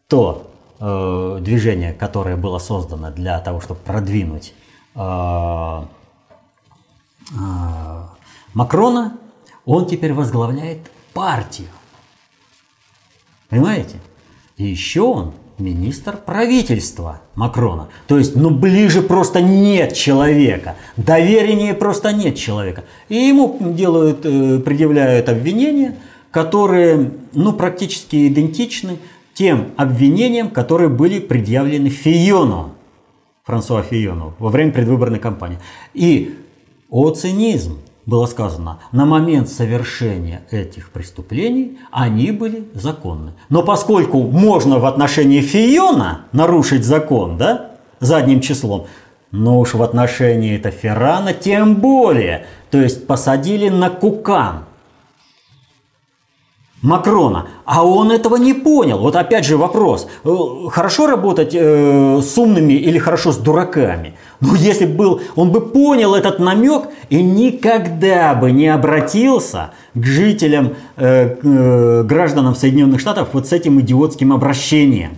то 0.08 0.52
э, 0.80 1.40
движение, 1.42 1.94
которое 1.94 2.38
было 2.38 2.60
создано 2.60 3.12
для 3.12 3.40
того, 3.40 3.62
чтобы 3.62 3.80
продвинуть 3.82 4.54
э, 4.96 5.86
Макрона, 8.54 9.18
он 9.66 9.88
теперь 9.88 10.14
возглавляет 10.14 10.80
партию. 11.14 11.70
Понимаете? 13.50 14.00
И 14.58 14.66
еще 14.66 15.02
он 15.02 15.34
министр 15.58 16.18
правительства 16.18 17.22
Макрона. 17.36 17.90
То 18.08 18.18
есть, 18.18 18.36
ну 18.36 18.50
ближе 18.50 19.02
просто 19.02 19.42
нет 19.42 19.94
человека, 19.94 20.76
довереннее 20.98 21.74
просто 21.74 22.12
нет 22.12 22.36
человека. 22.36 22.84
И 23.10 23.16
ему 23.16 23.58
делают, 23.60 24.26
э, 24.26 24.60
предъявляют 24.60 25.30
обвинения, 25.30 25.96
которые, 26.32 27.12
ну, 27.34 27.54
практически 27.54 28.28
идентичны 28.28 28.98
тем 29.34 29.72
обвинениям, 29.78 30.50
которые 30.50 30.90
были 30.90 31.20
предъявлены 31.20 31.90
Фиону, 31.90 32.74
Франсуа 33.46 33.84
Фиону, 33.84 34.34
во 34.40 34.50
время 34.50 34.72
предвыборной 34.72 35.20
кампании. 35.20 35.60
И 35.94 36.36
о 36.90 37.10
цинизм, 37.12 37.80
было 38.06 38.26
сказано, 38.28 38.80
на 38.92 39.06
момент 39.06 39.50
совершения 39.50 40.42
этих 40.52 40.92
преступлений 40.92 41.80
они 41.92 42.32
были 42.32 42.68
законны. 42.74 43.34
Но 43.50 43.64
поскольку 43.64 44.22
можно 44.24 44.80
в 44.80 44.86
отношении 44.86 45.42
Фиона 45.42 46.26
нарушить 46.32 46.86
закон, 46.86 47.38
да, 47.38 47.72
задним 48.00 48.42
числом, 48.42 48.88
но 49.32 49.60
уж 49.60 49.74
в 49.74 49.82
отношении 49.82 50.56
это 50.56 50.72
Феррана 50.72 51.34
тем 51.34 51.76
более. 51.76 52.46
То 52.70 52.80
есть 52.80 53.08
посадили 53.08 53.70
на 53.70 53.90
кукан– 53.90 54.66
Макрона. 56.86 57.48
А 57.66 57.86
он 57.86 58.12
этого 58.12 58.36
не 58.36 58.54
понял. 58.54 59.00
Вот 59.00 59.16
опять 59.16 59.46
же 59.46 59.58
вопрос. 59.58 60.08
Э, 60.24 60.36
хорошо 60.70 61.08
работать 61.08 61.54
э, 61.54 62.22
с 62.22 62.38
умными 62.38 62.74
или 62.74 63.00
хорошо 63.00 63.32
с 63.32 63.38
дураками? 63.38 64.14
Ну, 64.40 64.54
если 64.56 64.86
был, 64.86 65.22
он 65.36 65.52
бы 65.52 65.62
понял 65.62 66.14
этот 66.14 66.40
намек 66.40 66.84
и 67.10 67.22
никогда 67.24 68.36
бы 68.36 68.52
не 68.52 68.68
обратился 68.68 69.72
к 69.96 70.04
жителям, 70.04 70.76
э, 70.96 71.36
э, 71.42 72.04
гражданам 72.04 72.56
Соединенных 72.56 73.00
Штатов 73.00 73.30
вот 73.34 73.48
с 73.48 73.52
этим 73.52 73.82
идиотским 73.82 74.32
обращением. 74.32 75.18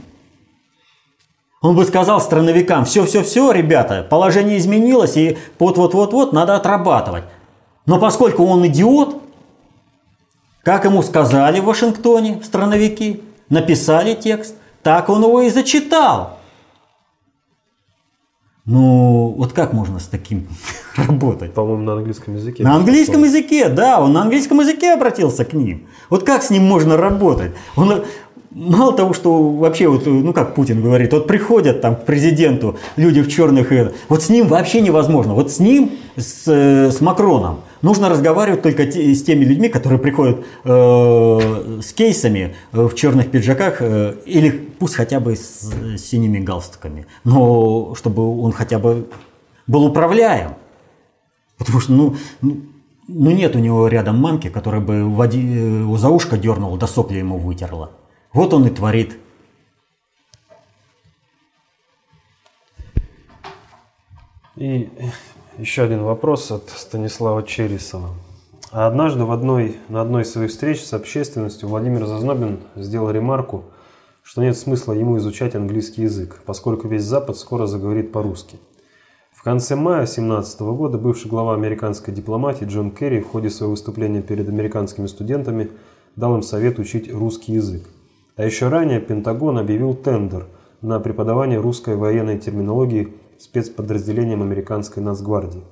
Он 1.62 1.76
бы 1.76 1.84
сказал 1.84 2.22
страновикам, 2.22 2.86
все-все-все, 2.86 3.52
ребята, 3.52 4.06
положение 4.10 4.58
изменилось, 4.58 5.18
и 5.18 5.38
вот-вот-вот-вот 5.60 6.32
надо 6.32 6.56
отрабатывать. 6.56 7.24
Но 7.86 8.00
поскольку 8.00 8.46
он 8.46 8.66
идиот, 8.68 9.27
как 10.68 10.84
ему 10.84 11.02
сказали 11.02 11.62
в 11.62 11.64
Вашингтоне 11.64 12.42
страновики, 12.44 13.24
написали 13.48 14.16
текст, 14.16 14.56
так 14.84 15.08
он 15.08 15.24
его 15.24 15.42
и 15.44 15.50
зачитал. 15.50 16.40
Ну, 18.66 19.34
вот 19.38 19.54
как 19.54 19.72
можно 19.72 19.98
с 20.00 20.08
таким 20.08 20.50
работать? 20.98 21.54
По-моему, 21.54 21.84
на 21.84 21.94
английском 21.94 22.36
языке. 22.36 22.64
На 22.64 22.76
английском 22.76 23.24
языке, 23.24 23.70
да, 23.70 24.02
он 24.02 24.12
на 24.12 24.24
английском 24.24 24.60
языке 24.60 24.92
обратился 24.92 25.46
к 25.46 25.54
ним. 25.54 25.88
Вот 26.10 26.26
как 26.26 26.44
с 26.44 26.50
ним 26.50 26.64
можно 26.64 26.98
работать? 26.98 27.54
Он, 27.78 28.04
мало 28.52 28.94
того, 28.94 29.14
что 29.14 29.52
вообще, 29.52 29.88
вот, 29.88 30.06
ну 30.06 30.34
как 30.34 30.56
Путин 30.56 30.82
говорит, 30.82 31.14
вот 31.14 31.28
приходят 31.28 31.82
там 31.82 31.96
к 31.96 32.06
президенту 32.06 32.78
люди 32.96 33.22
в 33.22 33.30
черных, 33.30 33.72
вот 34.10 34.24
с 34.24 34.30
ним 34.30 34.48
вообще 34.48 34.82
невозможно. 34.82 35.34
Вот 35.34 35.52
с 35.52 35.60
ним, 35.60 35.92
с, 36.16 36.44
э, 36.48 36.92
с 36.92 37.02
Макроном, 37.02 37.60
Нужно 37.82 38.10
разговаривать 38.10 38.64
только 38.64 38.84
с 38.92 39.24
теми 39.24 39.46
людьми, 39.46 39.70
которые 39.70 40.00
приходят 40.00 40.44
э, 40.64 41.80
с 41.82 41.94
кейсами 41.94 42.56
э, 42.72 42.88
в 42.88 42.96
черных 42.96 43.30
пиджаках 43.30 43.82
э, 43.82 44.16
или 44.26 44.50
пусть 44.50 44.96
хотя 44.96 45.20
бы 45.20 45.36
с, 45.36 45.62
с 45.62 46.02
синими 46.02 46.40
галстуками, 46.40 47.06
но 47.24 47.94
чтобы 47.96 48.42
он 48.42 48.52
хотя 48.52 48.80
бы 48.80 49.08
был 49.68 49.86
управляем. 49.86 50.56
Потому 51.58 51.80
что, 51.80 51.92
ну, 51.92 52.16
ну, 52.42 52.58
ну 53.08 53.32
нет 53.32 53.56
у 53.56 53.60
него 53.60 53.88
рядом 53.88 54.18
мамки, 54.18 54.50
которая 54.50 54.82
бы 54.82 55.08
води, 55.08 55.46
э, 55.48 55.98
за 55.98 56.10
ушко 56.10 56.38
дернула, 56.38 56.78
да 56.80 56.88
сопли 56.88 57.20
ему 57.20 57.38
вытерла. 57.38 57.92
Вот 58.38 58.54
он 58.54 58.68
и 58.68 58.70
творит. 58.70 59.18
И 64.56 64.92
еще 65.58 65.82
один 65.82 66.04
вопрос 66.04 66.52
от 66.52 66.70
Станислава 66.70 67.42
Чересова. 67.42 68.10
А 68.72 68.86
однажды 68.86 69.24
в 69.24 69.32
одной, 69.32 69.78
на 69.90 70.02
одной 70.02 70.22
из 70.22 70.32
своих 70.32 70.52
встреч 70.52 70.84
с 70.84 70.94
общественностью 70.94 71.68
Владимир 71.68 72.06
Зазнобин 72.06 72.60
сделал 72.76 73.10
ремарку, 73.10 73.64
что 74.22 74.44
нет 74.44 74.56
смысла 74.56 74.94
ему 74.94 75.18
изучать 75.18 75.56
английский 75.56 76.04
язык, 76.04 76.44
поскольку 76.46 76.88
весь 76.88 77.06
Запад 77.06 77.38
скоро 77.38 77.66
заговорит 77.66 78.12
по-русски. 78.12 78.60
В 79.32 79.42
конце 79.42 79.76
мая 79.76 80.06
2017 80.06 80.62
года 80.62 81.00
бывший 81.00 81.28
глава 81.28 81.56
американской 81.56 82.14
дипломатии 82.14 82.66
Джон 82.66 82.92
Керри 82.92 83.20
в 83.20 83.30
ходе 83.30 83.50
своего 83.50 83.72
выступления 83.72 84.22
перед 84.22 84.48
американскими 84.48 85.08
студентами 85.08 85.72
дал 86.16 86.36
им 86.36 86.44
совет 86.44 86.78
учить 86.78 87.12
русский 87.12 87.54
язык. 87.54 87.90
А 88.38 88.46
еще 88.46 88.70
ранее 88.70 89.02
Пентагон 89.02 89.58
объявил 89.58 89.96
тендер 89.96 90.46
на 90.82 91.00
преподавание 91.00 91.60
русской 91.60 91.96
военной 91.96 92.38
терминологии 92.38 93.16
спецподразделением 93.40 94.44
американской 94.44 95.02
нацгвардии. 95.02 95.64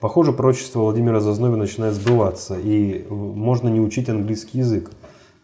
Похоже, 0.00 0.32
пророчество 0.32 0.80
Владимира 0.80 1.20
Зазнобина 1.20 1.60
начинает 1.62 1.94
сбываться, 1.94 2.58
и 2.58 3.06
можно 3.08 3.68
не 3.68 3.80
учить 3.80 4.10
английский 4.10 4.58
язык. 4.58 4.90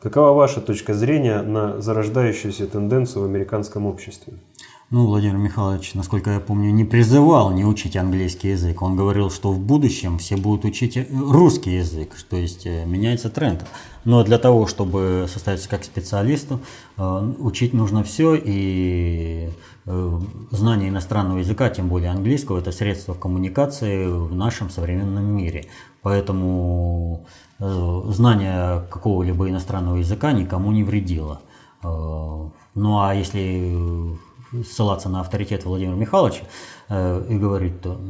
Какова 0.02 0.36
ваша 0.36 0.60
точка 0.60 0.92
зрения 0.92 1.40
на 1.40 1.80
зарождающуюся 1.80 2.66
тенденцию 2.66 3.22
в 3.22 3.24
американском 3.24 3.86
обществе? 3.86 4.34
Ну, 4.92 5.06
Владимир 5.06 5.36
Михайлович, 5.36 5.94
насколько 5.94 6.32
я 6.32 6.40
помню, 6.40 6.72
не 6.72 6.84
призывал 6.84 7.52
не 7.52 7.64
учить 7.64 7.96
английский 7.96 8.48
язык. 8.48 8.82
Он 8.82 8.96
говорил, 8.96 9.30
что 9.30 9.52
в 9.52 9.60
будущем 9.60 10.18
все 10.18 10.36
будут 10.36 10.64
учить 10.64 10.96
э, 10.96 11.06
русский 11.12 11.76
язык, 11.76 12.16
то 12.28 12.36
есть 12.36 12.66
э, 12.66 12.84
меняется 12.86 13.30
тренд. 13.30 13.64
Но 14.04 14.24
для 14.24 14.36
того, 14.36 14.66
чтобы 14.66 15.26
состояться 15.32 15.68
как 15.68 15.84
специалисту, 15.84 16.58
э, 16.96 17.32
учить 17.38 17.72
нужно 17.72 18.02
все, 18.02 18.34
и 18.34 19.50
знание 20.50 20.88
иностранного 20.88 21.38
языка, 21.38 21.70
тем 21.70 21.88
более 21.88 22.10
английского, 22.10 22.58
это 22.58 22.72
средство 22.72 23.14
коммуникации 23.14 24.06
в 24.06 24.34
нашем 24.34 24.70
современном 24.70 25.24
мире. 25.24 25.66
Поэтому 26.02 27.26
знание 27.58 28.82
какого-либо 28.90 29.48
иностранного 29.48 29.96
языка 29.96 30.32
никому 30.32 30.70
не 30.70 30.84
вредило. 30.84 31.40
Ну 31.82 33.00
а 33.00 33.14
если 33.14 34.18
ссылаться 34.64 35.08
на 35.08 35.20
авторитет 35.20 35.64
Владимира 35.64 35.96
Михайловича 35.96 36.44
э, 36.88 37.26
и 37.28 37.36
говорить, 37.36 37.80
то 37.80 38.00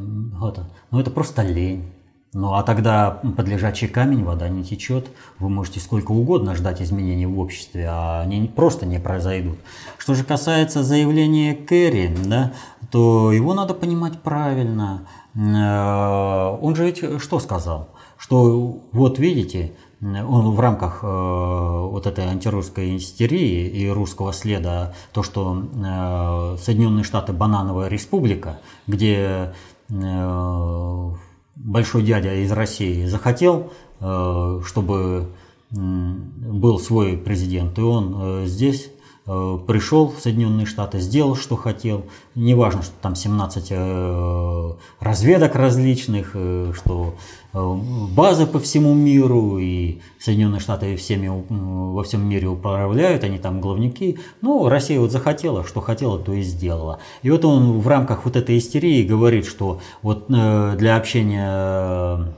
это, 0.49 0.66
ну 0.91 1.01
это 1.01 1.11
просто 1.11 1.43
лень. 1.43 1.93
Ну 2.32 2.55
а 2.55 2.62
тогда 2.62 3.20
под 3.36 3.49
лежачий 3.49 3.88
камень 3.88 4.22
вода 4.22 4.49
не 4.49 4.62
течет, 4.62 5.09
вы 5.41 5.49
можете 5.49 5.80
сколько 5.80 6.12
угодно 6.12 6.55
ждать 6.55 6.80
изменений 6.80 7.26
в 7.26 7.38
обществе, 7.41 7.88
а 7.91 8.20
они 8.20 8.47
просто 8.47 8.86
не 8.86 9.01
произойдут. 9.01 9.59
Что 9.99 10.14
же 10.14 10.22
касается 10.22 10.84
заявления 10.84 11.55
Керри, 11.55 12.14
да, 12.26 12.53
то 12.93 13.32
его 13.32 13.53
надо 13.53 13.74
понимать 13.74 14.20
правильно. 14.22 15.09
Э, 15.34 16.57
он 16.61 16.76
же 16.76 16.84
ведь 16.84 17.20
что 17.20 17.41
сказал? 17.41 17.88
Что 18.16 18.80
вот 18.93 19.18
видите, 19.18 19.72
он 20.03 20.51
в 20.51 20.61
рамках 20.61 21.01
э, 21.03 21.07
вот 21.07 22.07
этой 22.07 22.24
антирусской 22.24 22.96
истерии 22.96 23.68
и 23.68 23.88
русского 23.88 24.32
следа, 24.32 24.94
то, 25.12 25.22
что 25.22 25.62
э, 25.62 26.57
Соединенные 26.59 27.05
Штаты 27.05 27.34
банановая 27.34 27.88
республика, 27.88 28.61
где 28.86 29.53
э, 29.90 31.11
большой 31.57 32.03
дядя 32.03 32.34
из 32.34 32.51
России 32.53 33.05
захотел, 33.05 33.72
чтобы 34.01 35.28
был 35.70 36.78
свой 36.78 37.18
президент, 37.18 37.78
и 37.78 37.82
он 37.82 38.46
здесь 38.46 38.90
пришел 39.66 40.09
в 40.09 40.20
Соединенные 40.20 40.66
Штаты, 40.66 40.99
сделал, 40.99 41.37
что 41.37 41.55
хотел. 41.57 42.05
Неважно, 42.35 42.83
что 42.83 42.93
там 43.01 43.14
17 43.14 43.66
э, 43.70 44.72
разведок 44.99 45.55
различных, 45.55 46.33
э, 46.35 46.72
что 46.74 47.14
базы 47.53 48.47
по 48.47 48.59
всему 48.59 48.95
миру, 48.95 49.59
и 49.59 50.01
Соединенные 50.18 50.61
Штаты 50.61 50.97
всеми, 50.97 51.31
во 51.49 52.03
всем 52.03 52.28
мире 52.28 52.49
управляют, 52.49 53.24
они 53.24 53.39
там 53.39 53.61
главники. 53.61 54.18
Ну, 54.41 54.68
Россия 54.68 54.99
вот 54.99 55.11
захотела, 55.12 55.64
что 55.64 55.81
хотела, 55.81 56.18
то 56.18 56.33
и 56.33 56.43
сделала. 56.43 56.99
И 57.22 57.31
вот 57.31 57.45
он 57.45 57.78
в 57.81 57.89
рамках 57.89 58.24
вот 58.24 58.37
этой 58.37 58.59
истерии 58.59 59.03
говорит, 59.03 59.47
что 59.47 59.81
вот 60.03 60.26
для 60.28 60.97
общения, 60.97 62.33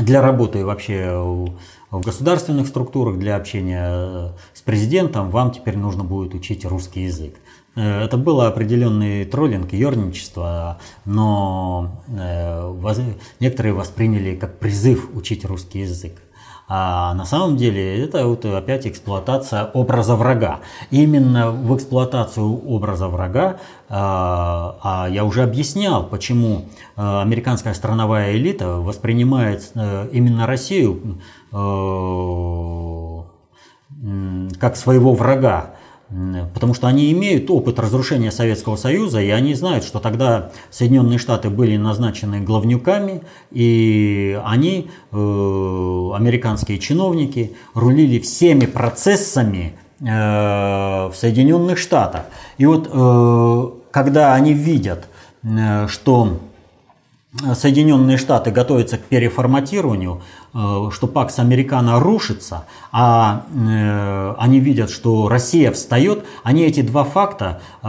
для 0.00 0.22
работы 0.22 0.64
вообще 0.64 1.50
в 1.90 2.00
государственных 2.00 2.66
структурах 2.66 3.18
для 3.18 3.36
общения 3.36 3.88
э, 3.88 4.30
с 4.54 4.62
президентом 4.62 5.30
вам 5.30 5.52
теперь 5.52 5.76
нужно 5.76 6.04
будет 6.04 6.34
учить 6.34 6.64
русский 6.64 7.04
язык. 7.04 7.36
Э, 7.76 8.02
это 8.02 8.16
было 8.16 8.48
определенный 8.48 9.24
троллинг, 9.24 9.72
ерничество, 9.72 10.78
но 11.04 12.02
э, 12.08 13.14
некоторые 13.40 13.72
восприняли 13.72 14.34
как 14.34 14.58
призыв 14.58 15.10
учить 15.14 15.44
русский 15.44 15.80
язык. 15.80 16.22
А 16.68 17.14
на 17.14 17.24
самом 17.24 17.56
деле 17.56 18.04
это 18.04 18.26
вот 18.26 18.44
опять 18.44 18.88
эксплуатация 18.88 19.66
образа 19.66 20.16
врага. 20.16 20.58
Именно 20.90 21.52
в 21.52 21.76
эксплуатацию 21.76 22.44
образа 22.66 23.06
врага 23.06 23.60
а, 23.88 25.06
я 25.08 25.24
уже 25.24 25.44
объяснял, 25.44 26.04
почему 26.08 26.64
американская 26.96 27.72
страновая 27.72 28.34
элита 28.34 28.78
воспринимает 28.78 29.70
именно 30.10 30.48
Россию 30.48 31.20
как 34.58 34.76
своего 34.76 35.12
врага. 35.14 35.76
Потому 36.54 36.72
что 36.72 36.86
они 36.86 37.10
имеют 37.10 37.50
опыт 37.50 37.80
разрушения 37.80 38.30
Советского 38.30 38.76
Союза, 38.76 39.20
и 39.20 39.30
они 39.30 39.54
знают, 39.54 39.82
что 39.82 39.98
тогда 39.98 40.52
Соединенные 40.70 41.18
Штаты 41.18 41.50
были 41.50 41.76
назначены 41.76 42.40
главнюками, 42.40 43.22
и 43.50 44.40
они, 44.44 44.88
э, 45.10 45.16
американские 45.16 46.78
чиновники, 46.78 47.56
рулили 47.74 48.20
всеми 48.20 48.66
процессами 48.66 49.76
э, 50.00 50.04
в 50.04 51.12
Соединенных 51.16 51.76
Штатах. 51.76 52.26
И 52.58 52.66
вот 52.66 52.88
э, 52.88 53.70
когда 53.90 54.34
они 54.34 54.52
видят, 54.52 55.08
что 55.88 56.38
Соединенные 57.54 58.16
Штаты 58.16 58.50
готовятся 58.50 58.96
к 58.98 59.02
переформатированию, 59.02 60.22
э, 60.54 60.90
что 60.90 61.06
ПАКС 61.06 61.38
Американо 61.38 62.00
рушится, 62.00 62.64
а 62.92 63.44
э, 63.54 64.34
они 64.38 64.60
видят, 64.60 64.90
что 64.90 65.28
Россия 65.28 65.70
встает, 65.72 66.24
они 66.42 66.62
эти 66.62 66.80
два 66.80 67.04
факта 67.04 67.60
э, 67.82 67.86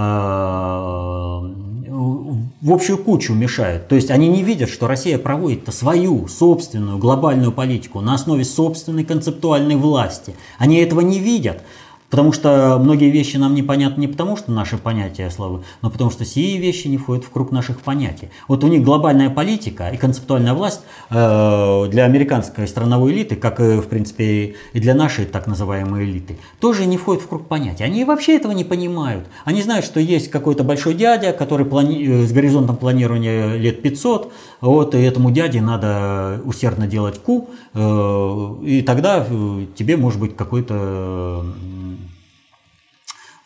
в 2.61 2.71
общую 2.73 2.97
кучу 2.97 3.33
мешают. 3.33 3.87
То 3.87 3.95
есть 3.95 4.11
они 4.11 4.27
не 4.27 4.43
видят, 4.43 4.69
что 4.69 4.87
Россия 4.87 5.17
проводит 5.17 5.73
свою 5.73 6.27
собственную 6.27 6.97
глобальную 6.97 7.51
политику 7.51 8.01
на 8.01 8.15
основе 8.15 8.43
собственной 8.43 9.03
концептуальной 9.03 9.75
власти. 9.75 10.35
Они 10.57 10.77
этого 10.77 11.01
не 11.01 11.19
видят. 11.19 11.61
Потому 12.09 12.31
что 12.31 12.79
многие 12.81 13.09
вещи 13.09 13.35
нам 13.35 13.53
непонятны 13.53 14.01
не 14.01 14.07
потому, 14.07 14.37
что 14.37 14.51
наши 14.51 14.77
понятия 14.77 15.29
слабы, 15.29 15.63
но 15.81 15.89
потому 15.89 16.09
что 16.09 16.23
сие 16.23 16.57
вещи 16.57 16.87
не 16.87 16.97
входят 16.97 17.25
в 17.25 17.29
круг 17.29 17.51
наших 17.51 17.81
понятий. 17.81 18.29
Вот 18.47 18.63
у 18.63 18.67
них 18.67 18.83
глобальная 18.83 19.29
политика 19.29 19.89
и 19.89 19.97
концептуальная 19.97 20.53
власть 20.53 20.81
э, 21.09 21.87
для 21.89 22.05
американской 22.05 22.67
страновой 22.67 23.11
элиты, 23.11 23.35
как, 23.35 23.59
и, 23.59 23.77
в 23.77 23.87
принципе, 23.87 24.55
и 24.71 24.79
для 24.79 24.95
нашей 24.95 25.25
так 25.25 25.47
называемой 25.47 26.05
элиты, 26.05 26.37
тоже 26.61 26.85
не 26.85 26.97
входит 26.97 27.23
в 27.23 27.27
круг 27.27 27.47
понятий. 27.47 27.83
Они 27.83 28.05
вообще 28.05 28.37
этого 28.37 28.53
не 28.53 28.63
понимают. 28.63 29.27
Они 29.43 29.61
знают, 29.61 29.85
что 29.85 29.99
есть 29.99 30.29
какой-то 30.29 30.63
большой 30.63 30.93
дядя, 30.93 31.33
который 31.33 31.65
плани... 31.65 32.05
Э, 32.05 32.27
с 32.27 32.31
горизонтом 32.31 32.77
планирования 32.77 33.55
лет 33.55 33.81
500, 33.81 34.31
вот, 34.61 34.95
и 34.95 34.99
этому 34.99 35.31
дяде 35.31 35.61
надо 35.61 36.41
усердно 36.45 36.87
делать 36.87 37.19
ку, 37.19 37.49
э, 37.73 38.55
и 38.63 38.81
тогда 38.81 39.25
э, 39.27 39.65
тебе 39.75 39.97
может 39.97 40.19
быть 40.19 40.37
какой-то 40.37 41.45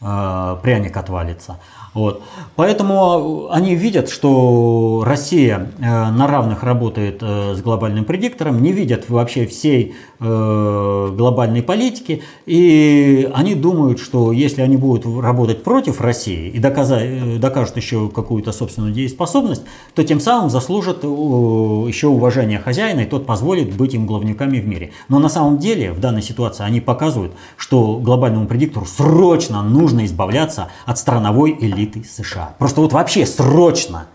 пряник 0.02 0.98
отвалится. 0.98 1.60
Вот. 1.94 2.24
Поэтому 2.56 3.50
они 3.52 3.76
видят, 3.76 4.10
что 4.10 5.04
Россия 5.06 5.72
э, 5.78 5.82
на 5.82 6.26
равных 6.26 6.64
работает 6.64 7.18
э, 7.22 7.54
с 7.54 7.62
глобальным 7.62 8.06
предиктором, 8.06 8.62
не 8.62 8.72
видят 8.72 9.10
вообще 9.10 9.46
всей 9.46 9.96
э, 10.22 11.14
глобальной 11.14 11.62
политики, 11.62 12.22
и 12.46 13.30
они 13.34 13.56
думают, 13.56 14.00
что 14.00 14.32
если 14.32 14.62
они 14.62 14.78
будут 14.78 15.06
работать 15.22 15.64
против 15.64 16.00
России 16.00 16.50
и 16.50 16.60
доказать, 16.60 17.42
докажут 17.42 17.76
еще 17.76 18.08
какую-то 18.08 18.54
собственную 18.54 18.94
дееспособность, 18.94 19.64
то 19.94 20.04
тем 20.06 20.22
самым 20.22 20.50
заслужат 20.50 21.04
еще 21.04 22.08
уважение 22.08 22.60
хозяина, 22.60 23.02
и 23.02 23.06
тот 23.06 23.26
позволит 23.26 23.76
быть 23.76 23.96
им 23.96 24.06
главниками 24.06 24.62
в 24.62 24.68
мире. 24.68 24.92
Но 25.10 25.20
на 25.20 25.28
самом 25.28 25.58
деле 25.58 25.92
в 25.92 26.00
данной 26.00 26.22
ситуации 26.22 26.64
они 26.64 26.80
показывают, 26.80 27.34
что 27.58 27.98
глобальному 27.98 28.48
предиктору 28.48 28.86
срочно 28.86 29.62
нужно 29.62 30.06
избавляться 30.06 30.70
от 30.86 30.98
страновой 30.98 31.58
элиты 31.60 31.81
элиты 31.82 32.04
США. 32.04 32.56
Просто 32.60 32.82
вот 32.82 32.94
вообще 32.94 33.26
срочно. 33.26 34.08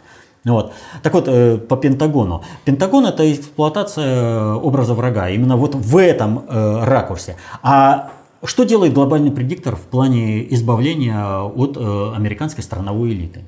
Вот. 0.44 0.72
Так 1.02 1.12
вот, 1.14 1.24
э, 1.26 1.59
по 1.59 1.76
Пентагону. 1.76 2.44
Пентагон 2.64 3.06
это 3.06 3.32
эксплуатация 3.32 4.05
э, 4.06 4.55
образа 4.55 4.94
врага, 4.94 5.28
именно 5.28 5.56
вот 5.56 5.74
в 5.74 5.97
этом 5.97 6.44
э, 6.48 6.84
ракурсе. 6.84 7.36
А 7.62 8.12
что 8.44 8.64
делает 8.64 8.93
глобальный 8.93 9.32
предиктор 9.32 9.74
в 9.74 9.80
плане 9.80 10.55
избавления 10.55 11.43
от 11.43 11.76
американской 11.76 12.62
страновой 12.62 13.10
элиты? 13.10 13.44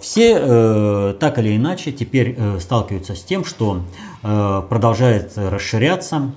Все 0.00 1.14
так 1.18 1.38
или 1.40 1.56
иначе 1.56 1.90
теперь 1.90 2.38
сталкиваются 2.60 3.16
с 3.16 3.24
тем, 3.24 3.44
что 3.44 3.82
продолжает 4.22 5.32
расширяться 5.36 6.30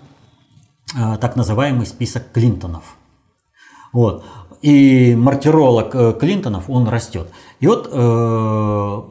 так 1.21 1.35
называемый 1.35 1.85
список 1.85 2.31
Клинтонов. 2.33 2.97
Вот 3.93 4.25
и 4.65 5.15
мартиролог 5.15 5.93
э, 5.93 6.13
Клинтонов, 6.19 6.71
он 6.71 6.87
растет. 6.87 7.29
И 7.59 7.67
вот 7.67 7.87
э, 7.91 9.01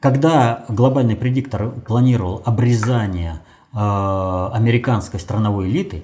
когда 0.00 0.64
глобальный 0.68 1.14
предиктор 1.14 1.70
планировал 1.70 2.42
обрезание 2.44 3.42
э, 3.72 3.78
американской 3.78 5.20
страновой 5.20 5.70
элиты, 5.70 6.02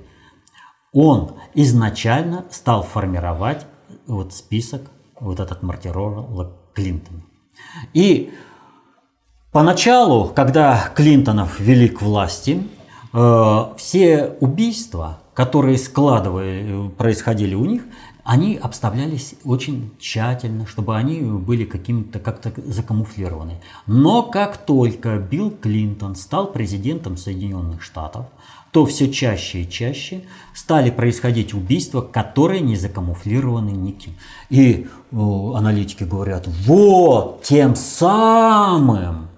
он 0.92 1.32
изначально 1.54 2.44
стал 2.52 2.84
формировать 2.84 3.66
вот 4.06 4.32
список, 4.32 4.82
вот 5.18 5.40
этот 5.40 5.64
мартиролог 5.64 6.52
Клинтон. 6.72 7.24
И 7.94 8.32
поначалу, 9.50 10.28
когда 10.28 10.88
Клинтонов 10.94 11.58
вели 11.58 11.88
к 11.88 12.00
власти, 12.00 12.62
все 13.12 14.36
убийства, 14.40 15.18
которые 15.34 15.76
складывали, 15.76 16.88
происходили 16.96 17.54
у 17.54 17.66
них, 17.66 17.82
они 18.24 18.56
обставлялись 18.56 19.34
очень 19.44 19.90
тщательно, 19.98 20.66
чтобы 20.66 20.96
они 20.96 21.20
были 21.20 21.64
каким-то 21.64 22.18
как-то 22.18 22.52
закамуфлированы. 22.64 23.60
Но 23.86 24.22
как 24.22 24.58
только 24.58 25.18
Билл 25.18 25.50
Клинтон 25.50 26.14
стал 26.14 26.52
президентом 26.52 27.16
Соединенных 27.16 27.82
Штатов, 27.82 28.26
то 28.70 28.86
все 28.86 29.12
чаще 29.12 29.62
и 29.62 29.70
чаще 29.70 30.22
стали 30.54 30.90
происходить 30.90 31.52
убийства, 31.52 32.00
которые 32.00 32.60
не 32.60 32.76
закамуфлированы 32.76 33.70
никем. 33.70 34.14
И 34.48 34.88
о, 35.12 35.54
аналитики 35.56 36.04
говорят, 36.04 36.46
вот, 36.46 37.42
тем 37.42 37.76
самым 37.76 39.28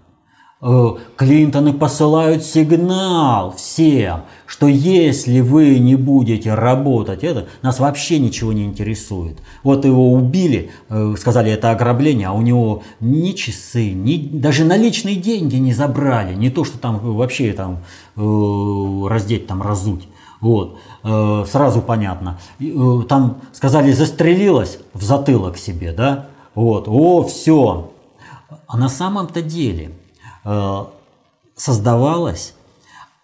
Клинтоны 1.17 1.75
посылают 1.75 2.43
сигнал 2.43 3.53
всем, 3.55 4.23
что 4.47 4.67
если 4.67 5.41
вы 5.41 5.79
не 5.79 5.95
будете 5.95 6.55
работать, 6.55 7.23
это 7.23 7.49
нас 7.61 7.81
вообще 7.81 8.19
ничего 8.19 8.55
не 8.55 8.65
интересует. 8.65 9.37
Вот 9.63 9.85
его 9.85 10.11
убили, 10.11 10.71
э, 10.89 11.17
сказали, 11.19 11.53
это 11.53 11.71
ограбление, 11.71 12.29
а 12.29 12.33
у 12.33 12.41
него 12.41 12.83
ни 13.01 13.33
часы, 13.33 13.91
ни, 13.91 14.17
даже 14.17 14.65
наличные 14.65 15.17
деньги 15.17 15.57
не 15.57 15.75
забрали, 15.75 16.35
не 16.35 16.49
то, 16.49 16.65
что 16.65 16.79
там 16.79 16.99
вообще 16.99 17.53
там 17.53 17.81
э, 18.17 19.07
раздеть, 19.07 19.47
там 19.47 19.61
разуть. 19.61 20.09
Вот, 20.41 20.79
сразу 21.03 21.81
понятно. 21.81 22.39
Там 23.09 23.39
сказали, 23.53 23.93
застрелилась 23.93 24.79
в 24.93 25.03
затылок 25.03 25.57
себе, 25.57 25.93
да? 25.93 26.27
Вот, 26.55 26.85
о, 26.87 27.23
все. 27.23 27.93
А 28.67 28.77
на 28.77 28.91
самом-то 28.91 29.41
деле– 29.41 29.93
Э, 30.04 30.04
создавалась 31.57 32.55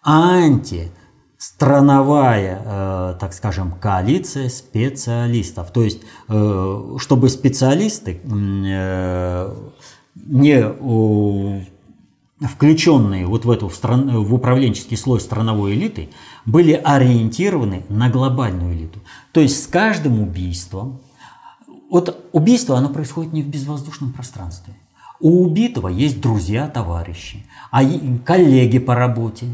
антистрановая, 0.03 2.63
э, 2.65 3.15
так 3.21 3.35
скажем, 3.35 3.73
коалиция 3.73 4.49
специалистов. 4.49 5.71
То 5.73 5.83
есть, 5.83 6.01
э, 6.29 6.97
чтобы 6.99 7.29
специалисты 7.29 8.21
не 10.15 10.65
включенные 12.41 13.27
вот 13.27 13.45
в 13.45 13.51
эту 13.51 13.69
в 13.69 14.35
управленческий 14.35 14.97
слой 14.97 15.21
страновой 15.21 15.75
элиты, 15.75 16.09
были 16.47 16.73
ориентированы 16.73 17.85
на 17.89 18.09
глобальную 18.09 18.75
элиту. 18.75 19.01
То 19.33 19.41
есть 19.41 19.63
с 19.63 19.67
каждым 19.67 20.23
убийством, 20.23 21.01
вот 21.91 22.25
убийство, 22.33 22.79
оно 22.79 22.89
происходит 22.89 23.35
не 23.35 23.43
в 23.43 23.49
безвоздушном 23.49 24.13
пространстве. 24.13 24.75
У 25.21 25.45
убитого 25.45 25.89
есть 25.89 26.21
друзья, 26.21 26.67
товарищи, 26.67 27.45
а 27.71 27.83
коллеги 28.25 28.79
по 28.79 28.95
работе. 28.95 29.47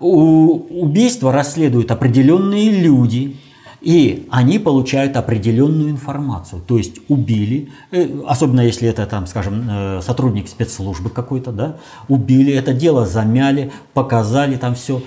У 0.00 0.80
убийства 0.80 1.32
расследуют 1.32 1.90
определенные 1.90 2.70
люди, 2.70 3.36
и 3.82 4.26
они 4.30 4.58
получают 4.58 5.16
определенную 5.16 5.90
информацию. 5.90 6.62
То 6.62 6.78
есть 6.78 7.00
убили, 7.08 7.70
э, 7.90 8.20
особенно 8.26 8.62
если 8.62 8.88
это, 8.88 9.04
там, 9.06 9.26
скажем, 9.26 9.68
э, 9.68 10.00
сотрудник 10.02 10.48
спецслужбы 10.48 11.10
какой-то, 11.10 11.52
да, 11.52 11.76
убили, 12.08 12.52
это 12.52 12.72
дело 12.72 13.06
замяли, 13.06 13.70
показали 13.92 14.56
там 14.56 14.74
все. 14.74 15.02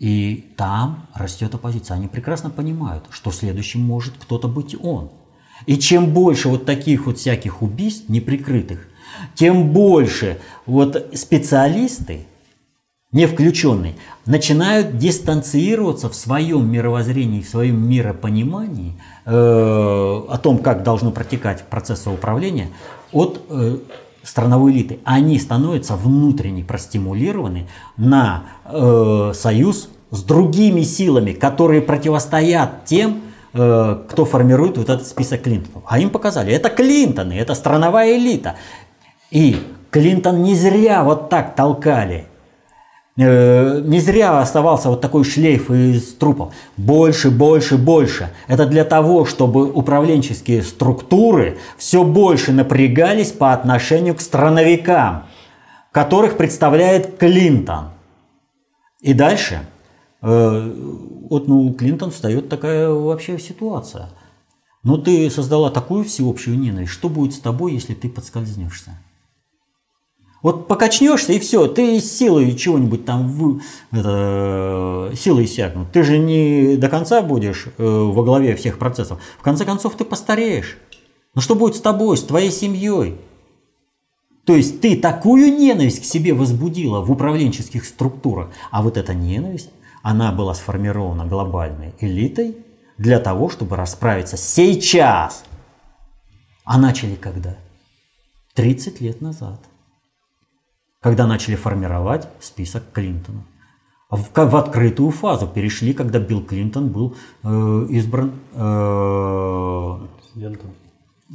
И 0.00 0.46
там 0.56 1.06
растет 1.14 1.54
оппозиция. 1.54 1.96
Они 1.96 2.08
прекрасно 2.08 2.50
понимают, 2.50 3.04
что 3.10 3.30
следующим 3.30 3.82
может 3.82 4.14
кто-то 4.18 4.48
быть 4.48 4.74
он. 4.82 5.10
И 5.66 5.78
чем 5.78 6.12
больше 6.12 6.48
вот 6.48 6.64
таких 6.64 7.06
вот 7.06 7.18
всяких 7.18 7.62
убийств 7.62 8.08
неприкрытых, 8.08 8.88
тем 9.34 9.72
больше 9.72 10.38
вот 10.66 11.10
специалисты, 11.14 12.26
не 13.12 13.26
включенные, 13.26 13.94
начинают 14.26 14.98
дистанцироваться 14.98 16.08
в 16.08 16.14
своем 16.14 16.70
мировоззрении, 16.70 17.40
в 17.40 17.48
своем 17.48 17.88
миропонимании 17.88 18.94
э, 19.26 19.30
о 19.32 20.38
том, 20.38 20.58
как 20.58 20.82
должно 20.82 21.10
протекать 21.10 21.64
процесс 21.64 22.06
управления 22.06 22.68
от 23.12 23.40
э, 23.48 23.78
страновой 24.22 24.72
элиты. 24.72 25.00
Они 25.04 25.38
становятся 25.38 25.96
внутренне 25.96 26.64
простимулированы 26.64 27.68
на 27.96 28.44
э, 28.64 29.32
союз 29.34 29.88
с 30.10 30.22
другими 30.22 30.82
силами, 30.82 31.32
которые 31.32 31.82
противостоят 31.82 32.84
тем, 32.84 33.22
э, 33.52 34.02
кто 34.08 34.24
формирует 34.24 34.78
вот 34.78 34.88
этот 34.88 35.06
список 35.06 35.42
Клинтонов. 35.42 35.82
А 35.86 35.98
им 35.98 36.10
показали, 36.10 36.52
это 36.52 36.68
Клинтоны, 36.68 37.32
это 37.34 37.54
страновая 37.54 38.16
элита. 38.16 38.56
И 39.30 39.56
Клинтон 39.90 40.42
не 40.42 40.54
зря 40.54 41.04
вот 41.04 41.28
так 41.28 41.54
толкали. 41.54 42.26
Э, 43.16 43.80
не 43.84 44.00
зря 44.00 44.40
оставался 44.40 44.88
вот 44.88 45.00
такой 45.00 45.24
шлейф 45.24 45.70
из 45.70 46.14
трупов. 46.14 46.54
Больше, 46.76 47.30
больше, 47.30 47.76
больше. 47.76 48.30
Это 48.46 48.66
для 48.66 48.84
того, 48.84 49.24
чтобы 49.24 49.70
управленческие 49.70 50.62
структуры 50.62 51.58
все 51.76 52.02
больше 52.02 52.52
напрягались 52.52 53.32
по 53.32 53.52
отношению 53.52 54.14
к 54.14 54.20
страновикам, 54.20 55.24
которых 55.92 56.36
представляет 56.36 57.18
Клинтон. 57.18 57.90
И 59.00 59.12
дальше, 59.12 59.60
э, 60.22 60.72
вот 61.28 61.46
ну, 61.46 61.72
Клинтон 61.74 62.10
встает 62.10 62.48
такая 62.48 62.88
вообще 62.88 63.38
ситуация. 63.38 64.08
Ну 64.82 64.96
ты 64.96 65.28
создала 65.28 65.70
такую 65.70 66.04
всеобщую 66.04 66.58
ненависть, 66.58 66.92
что 66.92 67.08
будет 67.10 67.34
с 67.34 67.38
тобой, 67.38 67.74
если 67.74 67.92
ты 67.92 68.08
подскользнешься? 68.08 68.92
Вот 70.42 70.68
покачнешься 70.68 71.32
и 71.34 71.38
все, 71.38 71.66
ты 71.66 72.00
силой 72.00 72.56
чего-нибудь 72.56 73.04
там 73.04 73.28
в, 73.28 73.60
это, 73.92 75.12
силой 75.14 75.44
иссякнут. 75.44 75.92
Ты 75.92 76.02
же 76.02 76.18
не 76.18 76.76
до 76.76 76.88
конца 76.88 77.20
будешь 77.20 77.66
э, 77.66 77.84
во 77.84 78.22
главе 78.24 78.56
всех 78.56 78.78
процессов. 78.78 79.20
В 79.38 79.42
конце 79.42 79.66
концов 79.66 79.96
ты 79.96 80.04
постареешь. 80.04 80.78
Но 81.34 81.42
что 81.42 81.54
будет 81.54 81.76
с 81.76 81.80
тобой, 81.80 82.16
с 82.16 82.22
твоей 82.22 82.50
семьей? 82.50 83.18
То 84.46 84.56
есть 84.56 84.80
ты 84.80 84.96
такую 84.96 85.56
ненависть 85.58 86.00
к 86.00 86.04
себе 86.04 86.32
возбудила 86.32 87.00
в 87.02 87.12
управленческих 87.12 87.84
структурах, 87.84 88.48
а 88.70 88.82
вот 88.82 88.96
эта 88.96 89.14
ненависть, 89.14 89.70
она 90.02 90.32
была 90.32 90.54
сформирована 90.54 91.26
глобальной 91.26 91.94
элитой 92.00 92.56
для 92.96 93.20
того, 93.20 93.50
чтобы 93.50 93.76
расправиться 93.76 94.38
сейчас. 94.38 95.44
А 96.64 96.78
начали 96.78 97.14
когда? 97.14 97.58
30 98.54 99.00
лет 99.02 99.20
назад 99.20 99.69
когда 101.00 101.26
начали 101.26 101.56
формировать 101.56 102.28
список 102.40 102.84
Клинтона. 102.92 103.44
В, 104.10 104.28
в 104.34 104.56
открытую 104.56 105.10
фазу 105.10 105.46
перешли, 105.46 105.92
когда 105.92 106.18
Билл 106.18 106.42
Клинтон 106.42 106.88
был 106.88 107.16
э, 107.44 107.86
избран 107.90 108.32
э, 108.52 109.98
президентом. 110.18 110.70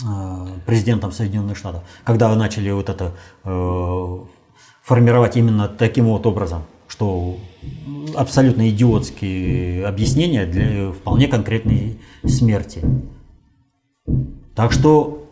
Э, 0.06 0.48
президентом 0.66 1.12
Соединенных 1.12 1.58
Штатов. 1.58 1.84
Когда 2.04 2.34
начали 2.36 2.70
вот 2.72 2.90
это 2.90 3.14
э, 3.44 4.18
формировать 4.84 5.38
именно 5.38 5.70
таким 5.70 6.06
вот 6.06 6.26
образом, 6.26 6.64
что 6.88 7.38
абсолютно 8.14 8.70
идиотские 8.70 9.88
объяснения 9.88 10.46
для 10.46 10.92
вполне 10.92 11.28
конкретной 11.28 12.00
смерти. 12.26 12.82
Так 14.54 14.74
что 14.74 15.28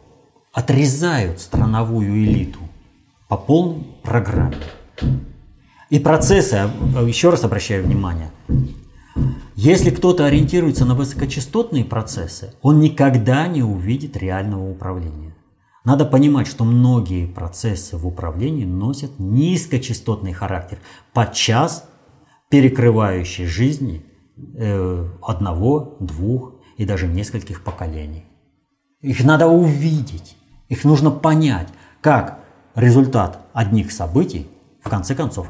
отрезают 0.54 1.40
страновую 1.42 2.24
элиту 2.24 2.60
по 3.34 3.38
полной 3.38 3.84
программе. 4.04 4.58
И 5.90 5.98
процессы, 5.98 6.70
еще 7.08 7.32
раз 7.32 7.44
обращаю 7.44 7.84
внимание, 7.84 8.30
если 9.56 9.90
кто-то 9.90 10.28
ориентируется 10.28 10.86
на 10.86 10.94
высокочастотные 10.94 11.84
процессы, 11.84 12.54
он 12.62 12.80
никогда 12.80 13.48
не 13.48 13.64
увидит 13.64 14.18
реального 14.18 14.70
управления. 14.70 15.36
Надо 15.84 16.06
понимать, 16.06 16.46
что 16.46 16.64
многие 16.64 17.26
процессы 17.26 17.98
в 17.98 18.06
управлении 18.06 18.66
носят 18.66 19.18
низкочастотный 19.18 20.34
характер, 20.34 20.78
подчас 21.12 21.90
перекрывающий 22.50 23.48
жизни 23.48 24.06
э, 24.56 25.10
одного, 25.24 25.98
двух 26.00 26.54
и 26.78 26.86
даже 26.86 27.08
нескольких 27.08 27.64
поколений. 27.64 28.26
Их 29.02 29.24
надо 29.24 29.48
увидеть, 29.48 30.38
их 30.70 30.84
нужно 30.84 31.10
понять, 31.10 31.70
как 32.00 32.43
результат 32.76 33.40
одних 33.54 33.92
событий 33.92 34.50
в 34.84 34.90
конце 34.90 35.16
концов 35.16 35.48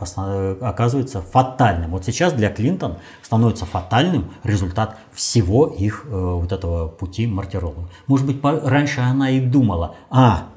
оказывается 0.61 1.21
фатальным. 1.21 1.91
Вот 1.91 2.05
сейчас 2.05 2.33
для 2.33 2.49
Клинтон 2.49 2.97
становится 3.23 3.65
фатальным 3.65 4.31
результат 4.43 4.97
всего 5.11 5.65
их 5.65 6.05
э, 6.05 6.09
вот 6.09 6.51
этого 6.51 6.87
пути 6.87 7.25
мартиролога. 7.25 7.89
Может 8.05 8.27
быть, 8.27 8.39
раньше 8.43 9.01
она 9.01 9.31
и 9.31 9.39
думала, 9.39 9.95
а, 10.11 10.49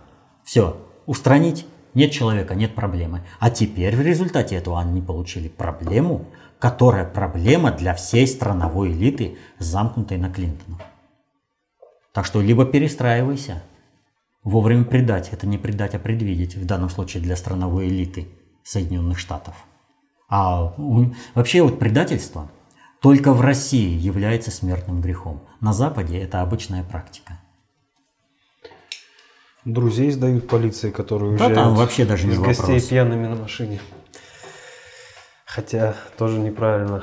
все, 0.45 0.77
устранить 1.07 1.67
нет 1.95 2.13
человека, 2.13 2.55
нет 2.55 2.75
проблемы. 2.75 3.23
А 3.39 3.49
теперь 3.49 3.97
в 3.97 4.03
результате 4.03 4.57
этого 4.57 4.79
они 4.79 5.01
получили 5.01 5.49
проблему, 5.49 6.27
которая 6.59 7.07
проблема 7.07 7.73
для 7.73 7.95
всей 7.95 8.27
страновой 8.27 8.93
элиты, 8.93 9.39
замкнутой 9.59 10.19
на 10.19 10.31
Клинтона. 10.31 10.79
Так 12.13 12.27
что 12.27 12.43
либо 12.43 12.67
перестраивайся, 12.67 13.63
Вовремя 14.47 14.85
предать– 14.85 15.31
это 15.33 15.45
не 15.45 15.59
предать, 15.59 15.97
а 15.97 15.99
предвидеть, 15.99 16.55
в 16.55 16.65
данном 16.65 16.89
случае 16.89 17.21
для 17.21 17.35
страновой 17.35 17.89
элиты 17.89 18.29
Соединенных 18.63 19.19
Штатов. 19.19 19.57
А 20.29 20.73
вообще 21.35 21.63
вот 21.63 21.81
предательство, 21.81 22.49
то 23.03 23.09
только 23.09 23.33
в 23.33 23.41
России 23.41 23.99
является 23.99 24.53
смертным 24.53 25.01
грехом. 25.01 25.43
На 25.61 25.73
Западе 25.73 26.21
это 26.21 26.43
обычная 26.43 26.85
практика. 26.85 27.41
Друзей 29.65 30.13
сдают 30.13 30.47
полиции, 30.47 30.93
которые 30.93 31.37
Да, 31.37 31.47
уезжают 31.47 31.55
там 31.57 31.75
вообще 31.75 32.05
даже 32.05 32.29
не 32.29 32.35
из 32.35 32.39
гостей 32.39 32.67
вопрос. 32.67 32.85
пьяными 32.85 33.27
на 33.27 33.35
машине. 33.35 33.81
Хотя 35.45 35.97
тоже 36.17 36.39
неправильно. 36.39 37.03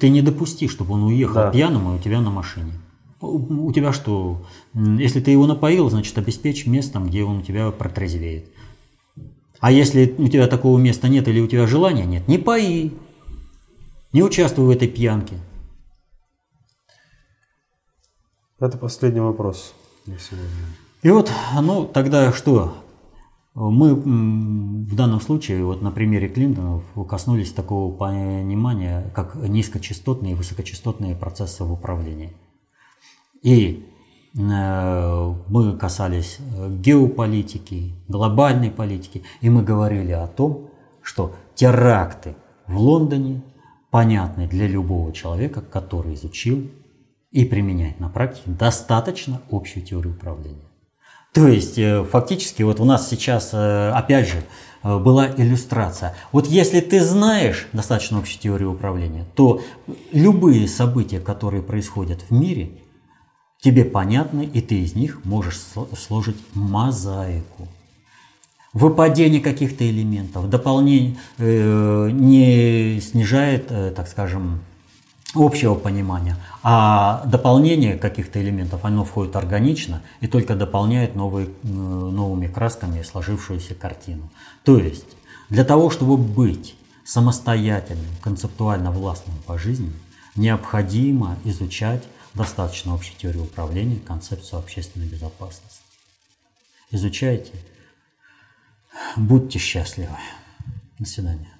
Ты 0.00 0.10
не 0.10 0.20
допусти, 0.20 0.68
чтобы 0.68 0.92
он 0.92 1.04
уехал 1.04 1.34
Да. 1.36 1.50
пьяным, 1.50 1.90
и 1.90 1.98
у 1.98 1.98
тебя 1.98 2.20
на 2.20 2.28
машине. 2.28 2.74
У 3.20 3.72
тебя 3.72 3.92
что? 3.92 4.42
Если 4.74 5.20
ты 5.20 5.30
его 5.30 5.46
напоил, 5.46 5.90
значит 5.90 6.16
обеспечь 6.16 6.66
местом, 6.66 7.06
где 7.08 7.22
он 7.22 7.38
у 7.38 7.42
тебя 7.42 7.70
протрезвеет. 7.70 8.46
А 9.58 9.70
если 9.70 10.14
у 10.16 10.28
тебя 10.28 10.46
такого 10.46 10.78
места 10.78 11.08
нет 11.08 11.28
или 11.28 11.40
у 11.40 11.46
тебя 11.46 11.66
желания 11.66 12.06
нет, 12.06 12.26
не 12.28 12.38
пои. 12.38 12.92
Не 14.12 14.22
участвуй 14.22 14.66
в 14.66 14.70
этой 14.70 14.88
пьянке. 14.88 15.36
Это 18.58 18.78
последний 18.78 19.20
вопрос 19.20 19.74
на 20.06 20.18
сегодня. 20.18 20.48
И 21.02 21.10
вот, 21.10 21.30
ну, 21.60 21.84
тогда 21.84 22.32
что? 22.32 22.74
Мы 23.54 23.94
в 23.94 24.94
данном 24.94 25.20
случае, 25.20 25.64
вот 25.64 25.82
на 25.82 25.90
примере 25.90 26.28
Клинтонов, 26.28 26.82
коснулись 27.08 27.52
такого 27.52 27.94
понимания, 27.94 29.10
как 29.14 29.34
низкочастотные 29.34 30.32
и 30.32 30.36
высокочастотные 30.36 31.14
процессы 31.14 31.64
в 31.64 31.72
управлении. 31.72 32.32
И 33.42 33.86
э, 34.36 35.34
мы 35.48 35.76
касались 35.76 36.38
э, 36.38 36.70
геополитики, 36.70 37.92
глобальной 38.08 38.70
политики, 38.70 39.22
и 39.40 39.48
мы 39.48 39.62
говорили 39.62 40.12
о 40.12 40.26
том, 40.26 40.68
что 41.02 41.34
теракты 41.54 42.34
в 42.66 42.78
Лондоне 42.78 43.42
понятны 43.90 44.46
для 44.46 44.66
любого 44.66 45.12
человека, 45.12 45.62
который 45.62 46.14
изучил 46.14 46.70
и 47.30 47.44
применяет 47.44 47.98
на 47.98 48.08
практике 48.08 48.50
достаточно 48.50 49.40
общую 49.50 49.84
теорию 49.84 50.12
управления. 50.12 50.68
То 51.32 51.48
есть, 51.48 51.78
э, 51.78 52.04
фактически, 52.04 52.62
вот 52.62 52.78
у 52.78 52.84
нас 52.84 53.08
сейчас, 53.08 53.54
опять 53.54 54.28
же, 54.28 54.42
была 54.82 55.28
иллюстрация. 55.36 56.14
Вот 56.32 56.46
если 56.46 56.80
ты 56.80 57.04
знаешь 57.04 57.68
достаточно 57.72 58.18
общую 58.18 58.40
теорию 58.40 58.72
управления, 58.72 59.26
то 59.34 59.60
любые 60.10 60.66
события, 60.68 61.20
которые 61.20 61.62
происходят 61.62 62.22
в 62.22 62.30
мире, 62.32 62.70
тебе 63.60 63.84
понятны, 63.84 64.44
и 64.44 64.60
ты 64.60 64.82
из 64.82 64.94
них 64.94 65.24
можешь 65.24 65.60
сло- 65.74 65.94
сложить 65.96 66.36
мозаику. 66.54 67.68
Выпадение 68.72 69.40
каких-то 69.40 69.88
элементов, 69.88 70.48
дополнение 70.48 71.16
э, 71.38 72.10
не 72.12 73.00
снижает, 73.00 73.66
э, 73.70 73.92
так 73.94 74.08
скажем, 74.08 74.60
общего 75.34 75.74
понимания, 75.74 76.36
а 76.62 77.24
дополнение 77.26 77.96
каких-то 77.96 78.40
элементов, 78.40 78.84
оно 78.84 79.04
входит 79.04 79.36
органично 79.36 80.02
и 80.20 80.28
только 80.28 80.54
дополняет 80.54 81.16
новые, 81.16 81.48
э, 81.48 81.66
новыми 81.66 82.46
красками 82.46 83.02
сложившуюся 83.02 83.74
картину. 83.74 84.30
То 84.64 84.78
есть, 84.78 85.16
для 85.48 85.64
того, 85.64 85.90
чтобы 85.90 86.16
быть 86.16 86.76
самостоятельным, 87.04 88.06
концептуально 88.22 88.92
властным 88.92 89.36
по 89.46 89.58
жизни, 89.58 89.92
необходимо 90.36 91.36
изучать 91.44 92.04
достаточно 92.34 92.94
общей 92.94 93.14
теорию 93.16 93.44
управления, 93.44 93.98
концепцию 94.00 94.60
общественной 94.60 95.06
безопасности. 95.06 95.82
Изучайте, 96.90 97.52
будьте 99.16 99.58
счастливы. 99.58 100.16
До 100.98 101.06
свидания. 101.06 101.59